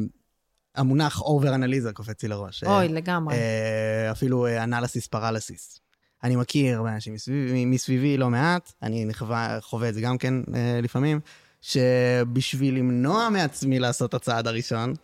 [0.74, 2.64] המונח over אנליזה קופץ לי לראש.
[2.64, 3.34] אוי, אה, לגמרי.
[3.34, 5.80] אה, אפילו analysis paralysis.
[6.24, 10.80] אני מכיר אנשים מסביבי, מסביבי לא מעט, אני נחווה, חווה את זה גם כן אה,
[10.82, 11.20] לפעמים,
[11.60, 14.94] שבשביל למנוע מעצמי לעשות את הצעד הראשון,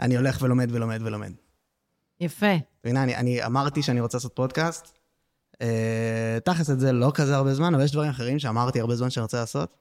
[0.00, 1.32] אני הולך ולומד ולומד ולומד.
[2.20, 2.46] יפה.
[2.84, 4.92] והנה, אני, אני אמרתי שאני רוצה לעשות פודקאסט.
[5.62, 9.10] אה, תכלס את זה לא כזה הרבה זמן, אבל יש דברים אחרים שאמרתי הרבה זמן
[9.10, 9.74] שאני רוצה לעשות.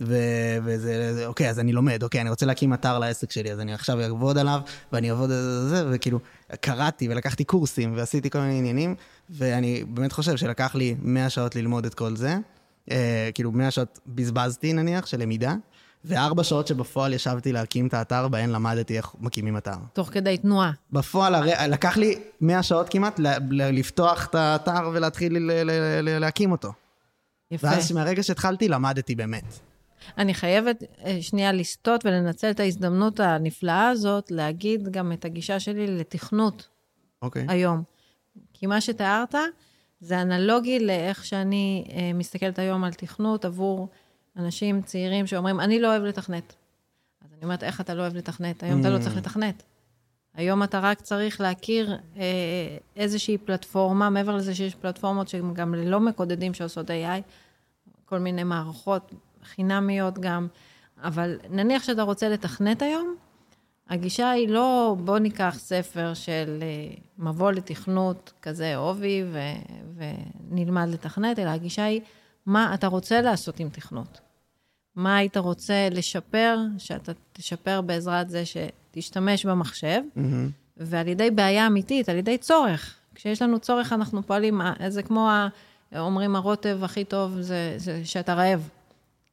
[0.00, 3.60] ו- וזה, זה- אוקיי, אז אני לומד, אוקיי, אני רוצה להקים אתר לעסק שלי, אז
[3.60, 4.60] אני עכשיו אעבוד עליו,
[4.92, 6.18] ואני אעבוד על זה, זה, וכאילו,
[6.60, 8.94] קראתי ולקחתי קורסים ועשיתי כל מיני עניינים,
[9.30, 12.36] ואני באמת חושב שלקח לי 100 שעות ללמוד את כל זה.
[12.90, 15.54] אה, כאילו, 100 שעות בזבזתי נניח, של למידה,
[16.06, 19.76] וארבע שעות שבפועל ישבתי להקים את האתר, בהן למדתי איך מקימים אתר.
[19.92, 20.72] תוך כדי תנועה.
[20.92, 26.00] בפועל, הרי, לקח לי 100 שעות כמעט ל- ל- לפתוח את האתר ולהתחיל ל- ל-
[26.02, 26.72] ל- להקים אותו.
[27.50, 27.66] יפה.
[27.66, 29.44] ואז מהרגע שהתחלתי, למדתי באמת.
[30.18, 35.86] אני חייבת אה, שנייה לסטות ולנצל את ההזדמנות הנפלאה הזאת, להגיד גם את הגישה שלי
[35.86, 36.68] לתכנות
[37.22, 37.46] אוקיי.
[37.48, 37.82] היום.
[38.52, 39.34] כי מה שתיארת
[40.00, 43.88] זה אנלוגי לאיך שאני אה, מסתכלת היום על תכנות עבור
[44.36, 46.54] אנשים צעירים שאומרים, אני לא אוהב לתכנת.
[47.24, 48.62] אז אני אומרת, איך אתה לא אוהב לתכנת?
[48.62, 49.62] היום אתה לא צריך לתכנת.
[50.34, 52.22] היום אתה רק צריך להכיר אה,
[52.96, 57.22] איזושהי פלטפורמה, מעבר לזה שיש פלטפורמות שהן גם ללא מקודדים שעושות AI,
[58.04, 59.12] כל מיני מערכות
[59.44, 60.48] חינמיות גם,
[61.02, 63.16] אבל נניח שאתה רוצה לתכנת היום,
[63.88, 69.98] הגישה היא לא, בוא ניקח ספר של אה, מבוא לתכנות כזה עובי ו-
[70.50, 72.00] ונלמד לתכנת, אלא הגישה היא,
[72.46, 74.20] מה אתה רוצה לעשות עם תכנות?
[74.96, 80.20] מה היית רוצה לשפר, שאתה תשפר בעזרת זה שתשתמש במחשב, mm-hmm.
[80.76, 82.94] ועל ידי בעיה אמיתית, על ידי צורך.
[83.14, 85.30] כשיש לנו צורך, אנחנו פועלים, אה, זה כמו,
[85.98, 88.68] אומרים, הרוטב הכי טוב זה, זה שאתה רעב.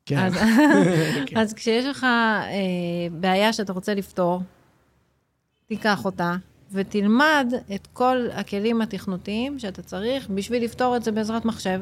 [0.06, 0.18] כן.
[0.18, 0.34] אז,
[1.28, 1.38] כן.
[1.38, 2.50] אז כשיש לך אה,
[3.12, 4.42] בעיה שאתה רוצה לפתור,
[5.68, 6.36] תיקח אותה
[6.72, 11.82] ותלמד את כל הכלים התכנותיים שאתה צריך בשביל לפתור את זה בעזרת מחשב,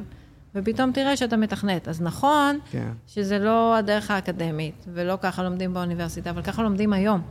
[0.55, 1.87] ופתאום תראה שאתה מתכנת.
[1.87, 2.91] אז נכון כן.
[3.07, 7.21] שזה לא הדרך האקדמית, ולא ככה לומדים באוניברסיטה, אבל ככה לומדים היום.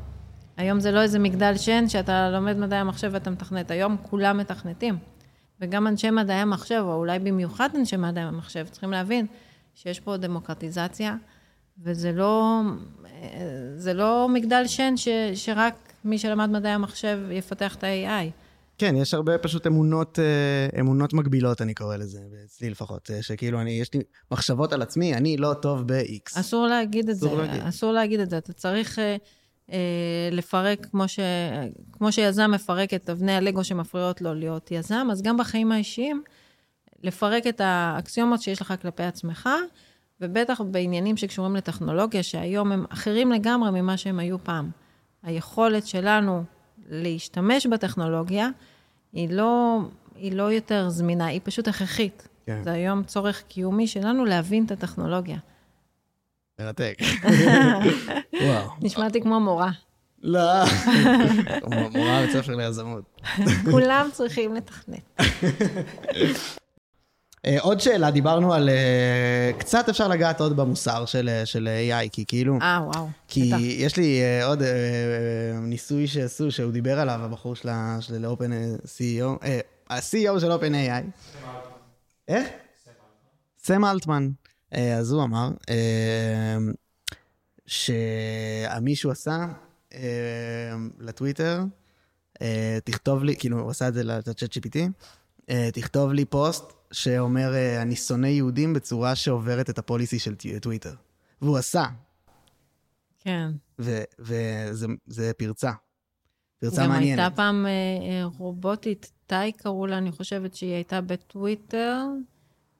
[0.57, 4.99] היום זה לא איזה מגדל שן שאתה לומד מדעי המחשב ואתה מתכנת, היום כולם מתכנתים.
[5.61, 9.27] וגם אנשי מדעי המחשב, או אולי במיוחד אנשי מדעי המחשב, צריכים להבין
[9.75, 11.17] שיש פה דמוקרטיזציה,
[11.83, 12.61] וזה לא,
[13.77, 15.75] זה לא מגדל שן ש, שרק
[16.05, 18.31] מי שלמד מדעי המחשב יפתח את ה-AI.
[18.81, 23.61] כן, יש הרבה פשוט אמונות, אה, אמונות מגבילות, אני קורא לזה, אצלי לפחות, אה, שכאילו,
[23.61, 24.01] אני, יש לי
[24.31, 26.41] מחשבות על עצמי, אני לא טוב ב-X.
[26.41, 27.63] אסור להגיד את אסור זה, להגיד.
[27.63, 28.39] אסור להגיד את זה.
[28.39, 29.17] אתה צריך אה,
[29.73, 31.21] אה, לפרק, כמו, ש,
[31.93, 36.23] כמו שיזם מפרק את אבני הלגו שמפריעות לו להיות יזם, אז גם בחיים האישיים,
[37.03, 39.49] לפרק את האקסיומות שיש לך כלפי עצמך,
[40.21, 44.71] ובטח בעניינים שקשורים לטכנולוגיה, שהיום הם אחרים לגמרי ממה שהם היו פעם.
[45.23, 46.45] היכולת שלנו
[46.91, 48.49] להשתמש בטכנולוגיה
[49.13, 49.79] היא לא,
[50.15, 52.29] היא לא יותר זמינה, היא פשוט הכרחית.
[52.47, 52.63] כן.
[52.65, 55.39] זה היום צורך קיומי שלנו להבין את הטכנולוגיה.
[56.61, 56.99] מרתק.
[58.43, 58.71] וואו.
[58.81, 59.71] נשמעתי כמו מורה.
[60.23, 60.65] לא,
[61.93, 63.21] מורה בית ספר ליזמות.
[63.71, 65.21] כולם צריכים לתכנת.
[67.47, 68.69] אה, עוד שאלה, דיברנו על...
[68.69, 72.59] אה, קצת אפשר לגעת עוד במוסר של, אה, של AI, כי כאילו...
[72.63, 73.09] אה, וואו.
[73.29, 73.59] כי בטח.
[73.61, 74.63] יש לי עוד
[75.63, 77.69] ניסוי שעשו, שהוא דיבר עליו, הבחור של,
[78.01, 78.51] של אופן
[78.85, 79.47] CEO,
[79.91, 81.05] ה-CEO של אופן AI.
[82.29, 82.49] איך?
[83.59, 84.31] סם אלטמן.
[84.73, 85.51] אז הוא אמר
[87.67, 89.47] שמישהו עשה
[90.99, 91.63] לטוויטר,
[92.85, 94.77] תכתוב לי, כאילו, הוא עשה את זה לצ'אט GPT,
[95.73, 100.95] תכתוב לי פוסט שאומר, אה, אני שונא יהודים בצורה שעוברת את הפוליסי של טוויטר.
[101.43, 101.85] והוא עשה.
[103.19, 103.51] כן.
[104.19, 105.73] וזה פרצה.
[106.61, 107.19] פרצה גם מעניינת.
[107.19, 112.05] גם הייתה פעם אה, אה, רובוטית, טאי קראו לה, אני חושבת שהיא הייתה בטוויטר,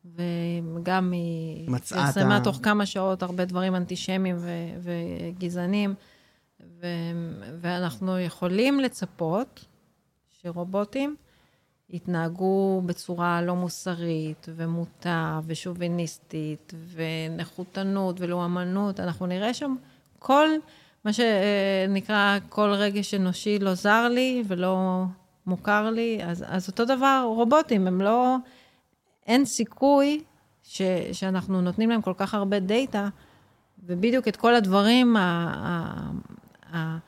[0.05, 2.45] וגם היא פרסמה ה...
[2.45, 5.95] תוך כמה שעות הרבה דברים אנטישמיים ו- וגזענים,
[6.61, 6.87] ו-
[7.61, 9.65] ואנחנו יכולים לצפות
[10.29, 11.17] שרובוטים,
[11.93, 19.75] התנהגו בצורה לא מוסרית ומוטה ושוביניסטית ונחותנות ולאומנות, אנחנו נראה שם
[20.19, 20.49] כל
[21.05, 25.05] מה שנקרא כל רגש אנושי לא זר לי ולא
[25.47, 28.37] מוכר לי, אז, אז אותו דבר רובוטים, הם לא,
[29.27, 30.25] אין סיכוי
[30.63, 33.09] ש, שאנחנו נותנים להם כל כך הרבה דאטה,
[33.87, 35.21] ובדיוק את כל הדברים ה,
[35.57, 36.99] ה, ה,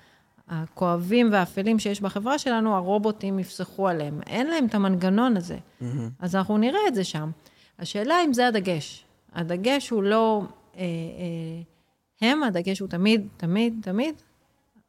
[0.53, 4.21] הכואבים והאפלים שיש בחברה שלנו, הרובוטים יפסחו עליהם.
[4.27, 5.57] אין להם את המנגנון הזה.
[5.57, 5.85] Mm-hmm.
[6.19, 7.31] אז אנחנו נראה את זה שם.
[7.79, 9.05] השאלה אם זה הדגש.
[9.33, 10.43] הדגש הוא לא
[10.77, 14.15] אה, אה, הם, הדגש הוא תמיד, תמיד, תמיד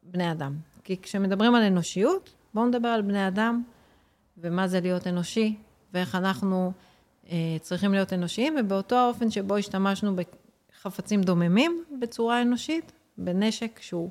[0.02, 0.54] בני אדם.
[0.84, 3.62] כי כשמדברים על אנושיות, בואו נדבר על בני אדם,
[4.38, 5.56] ומה זה להיות אנושי,
[5.94, 6.72] ואיך אנחנו
[7.30, 14.10] אה, צריכים להיות אנושיים, ובאותו האופן שבו השתמשנו בחפצים דוממים בצורה אנושית, בנשק שהוא...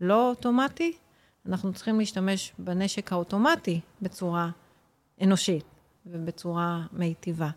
[0.00, 0.92] לא אוטומטי,
[1.46, 4.50] אנחנו צריכים להשתמש בנשק האוטומטי בצורה
[5.22, 5.64] אנושית
[6.06, 7.50] ובצורה מיטיבה.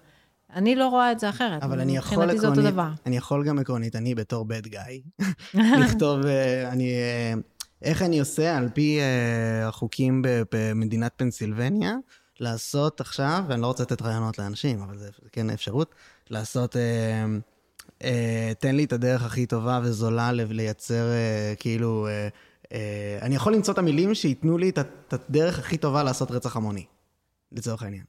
[0.53, 1.63] אני לא רואה את זה אחרת.
[1.63, 2.89] אבל אני יכול עקרונית, זה אותו דבר.
[3.05, 5.25] אני יכול גם עקרונית, אני בתור bad guy,
[5.81, 7.33] לכתוב, אה, אני, אה,
[7.81, 11.95] איך אני עושה על פי אה, החוקים במדינת פנסילבניה,
[12.39, 15.95] לעשות עכשיו, ואני לא רוצה לתת רעיונות לאנשים, אבל זה כן אפשרות,
[16.29, 16.75] לעשות...
[18.03, 22.07] אה, תן לי את הדרך הכי טובה וזולה לייצר אה, כאילו...
[22.07, 22.27] אה,
[23.21, 26.85] אני יכול למצוא את המילים שייתנו לי את, הדרך הכי טובה לעשות רצח המוני,
[27.51, 28.03] לצורך העניין.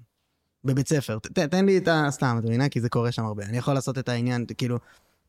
[0.64, 1.18] בבית ספר.
[1.18, 2.06] ת, תן לי את ה...
[2.10, 2.68] סתם, את מבינה?
[2.68, 3.44] כי זה קורה שם הרבה.
[3.44, 4.78] אני יכול לעשות את העניין, כאילו,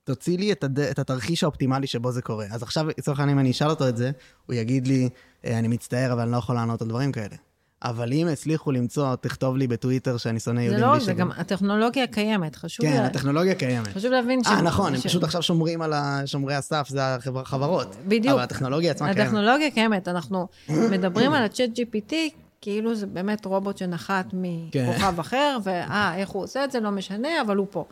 [0.03, 0.80] תוציא לי את, הד...
[0.80, 2.45] את התרחיש האופטימלי שבו זה קורה.
[2.52, 4.11] אז עכשיו, לצורך העניין, אם אני אשאל אותו את זה,
[4.45, 5.10] הוא יגיד לי,
[5.44, 7.35] אני מצטער, אבל אני לא יכול לענות על דברים כאלה.
[7.84, 10.93] אבל אם הצליחו למצוא, תכתוב לי בטוויטר שאני שונא יהודים שווים.
[10.93, 12.85] זה לא, זה גם, הטכנולוגיה קיימת, חשוב...
[12.85, 13.05] כן, לה...
[13.05, 13.88] הטכנולוגיה קיימת.
[13.88, 14.47] חשוב להבין ש...
[14.47, 14.95] אה, נכון, ש...
[14.95, 15.93] הם פשוט עכשיו שומרים על
[16.26, 17.95] שומרי הסף, זה החברות.
[18.07, 18.34] בדיוק.
[18.34, 19.27] אבל הטכנולוגיה עצמה קיימת.
[19.27, 22.14] הטכנולוגיה קיימת, אנחנו מדברים על ה-chat GPT,
[22.61, 25.19] כאילו זה באמת רובוט שנחת מכוכב כן.
[25.19, 27.85] אחר, ואה, איך הוא עושה את זה, לא משנה, אבל הוא פה.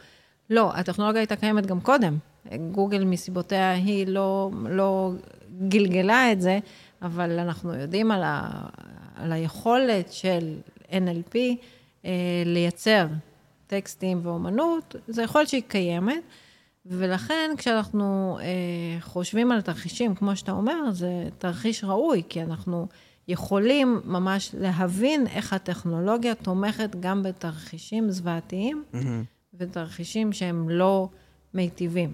[0.50, 2.18] לא, הטכנולוגיה הייתה קיימת גם קודם.
[2.72, 5.12] גוגל מסיבותיה היא לא, לא
[5.68, 6.60] גלגלה את זה,
[7.02, 8.62] אבל אנחנו יודעים על, ה,
[9.16, 10.56] על היכולת של
[10.90, 11.36] NLP
[12.06, 12.12] אה,
[12.46, 13.08] לייצר
[13.68, 16.24] טקסטים ואומנות, זו יכולת שהיא קיימת,
[16.86, 22.88] ולכן כשאנחנו אה, חושבים על תרחישים, כמו שאתה אומר, זה תרחיש ראוי, כי אנחנו
[23.28, 28.98] יכולים ממש להבין איך הטכנולוגיה תומכת גם בתרחישים זוועתיים mm-hmm.
[29.54, 31.10] ותרחישים שהם לא
[31.54, 32.12] מיטיבים.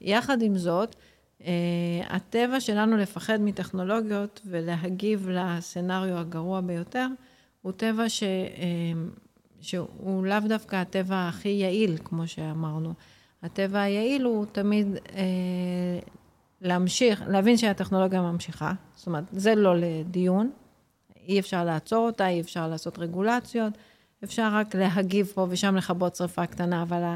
[0.00, 0.96] יחד עם זאת,
[2.08, 7.06] הטבע שלנו לפחד מטכנולוגיות ולהגיב לסצנריו הגרוע ביותר,
[7.62, 8.26] הוא טבע ש, uh,
[9.60, 12.92] שהוא לאו דווקא הטבע הכי יעיל, כמו שאמרנו.
[13.42, 15.10] הטבע היעיל הוא תמיד uh,
[16.60, 20.50] להמשיך, להבין שהטכנולוגיה ממשיכה, זאת אומרת, זה לא לדיון,
[21.28, 23.72] אי אפשר לעצור אותה, אי אפשר לעשות רגולציות,
[24.24, 27.14] אפשר רק להגיב פה ושם לכבות שרפה קטנה, אבל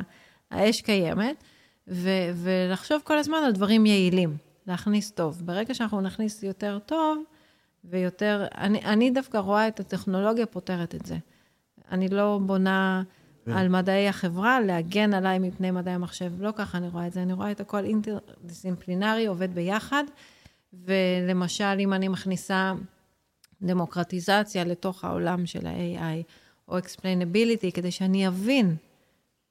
[0.50, 1.44] האש קיימת.
[1.88, 4.36] ו- ולחשוב כל הזמן על דברים יעילים,
[4.66, 5.42] להכניס טוב.
[5.44, 7.24] ברגע שאנחנו נכניס יותר טוב
[7.84, 11.16] ויותר, אני, אני דווקא רואה את הטכנולוגיה פותרת את זה.
[11.90, 13.02] אני לא בונה
[13.44, 13.52] כן.
[13.52, 17.32] על מדעי החברה להגן עליי מפני מדעי המחשב, לא ככה אני רואה את זה, אני
[17.32, 20.04] רואה את הכל אינטרדיסציפלינרי, עובד ביחד,
[20.72, 22.72] ולמשל, אם אני מכניסה
[23.62, 26.22] דמוקרטיזציה לתוך העולם של ה-AI,
[26.68, 28.76] או explainability, כדי שאני אבין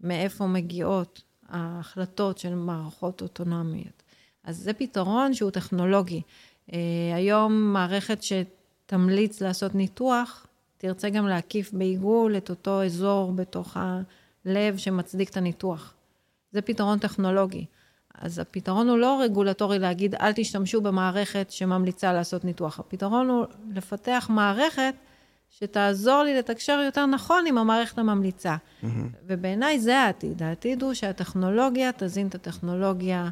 [0.02, 4.04] מאיפה מגיעות ההחלטות של מערכות אוטונומיות.
[4.44, 6.22] אז זה פתרון שהוא טכנולוגי.
[6.70, 6.74] Uh,
[7.16, 10.48] היום מערכת שתמליץ לעשות ניתוח,
[10.78, 15.94] תרצה גם להקיף בעיגול את אותו אזור בתוך הלב שמצדיק את הניתוח.
[16.52, 17.66] זה פתרון טכנולוגי.
[18.14, 22.80] אז הפתרון הוא לא רגולטורי להגיד, אל תשתמשו במערכת שממליצה לעשות ניתוח.
[22.80, 23.46] הפתרון הוא
[23.76, 24.96] לפתח מערכת
[25.60, 28.56] שתעזור לי לתקשר יותר נכון עם המערכת הממליצה.
[28.56, 28.88] Mm-hmm.
[29.28, 30.44] ובעיניי זה העתיד.
[30.44, 33.30] העתיד הוא שהטכנולוגיה תזין את הטכנולוגיה,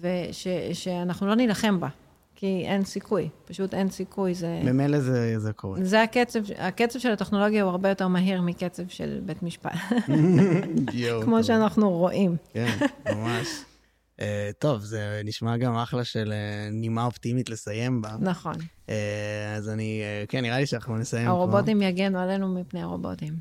[0.00, 1.88] ושאנחנו לא נילחם בה.
[2.34, 4.34] כי אין סיכוי, פשוט אין סיכוי.
[4.34, 4.60] זה...
[4.64, 5.78] ממילא זה, זה קורה.
[5.82, 9.72] זה הקצב, הקצב של הטכנולוגיה הוא הרבה יותר מהיר מקצב של בית משפט.
[11.22, 11.44] כמו.
[11.44, 12.36] שאנחנו רואים.
[12.52, 12.76] כן,
[13.06, 13.48] ממש.
[14.20, 14.22] Uh,
[14.58, 18.16] טוב, זה נשמע גם אחלה של uh, נימה אופטימית לסיים בה.
[18.20, 18.54] נכון.
[18.86, 18.90] Uh,
[19.56, 21.30] אז אני, uh, כן, נראה לי שאנחנו נסיים פה.
[21.32, 23.34] הרובוטים יגנו עלינו מפני הרובוטים.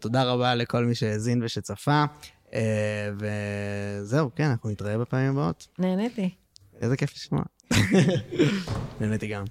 [0.00, 2.04] תודה רבה לכל מי שהאזין ושצפה.
[2.50, 2.54] Uh,
[3.18, 5.66] וזהו, כן, אנחנו נתראה בפעמים הבאות.
[5.78, 6.30] נהניתי.
[6.80, 7.42] איזה כיף לשמוע.
[9.00, 9.44] נהניתי גם.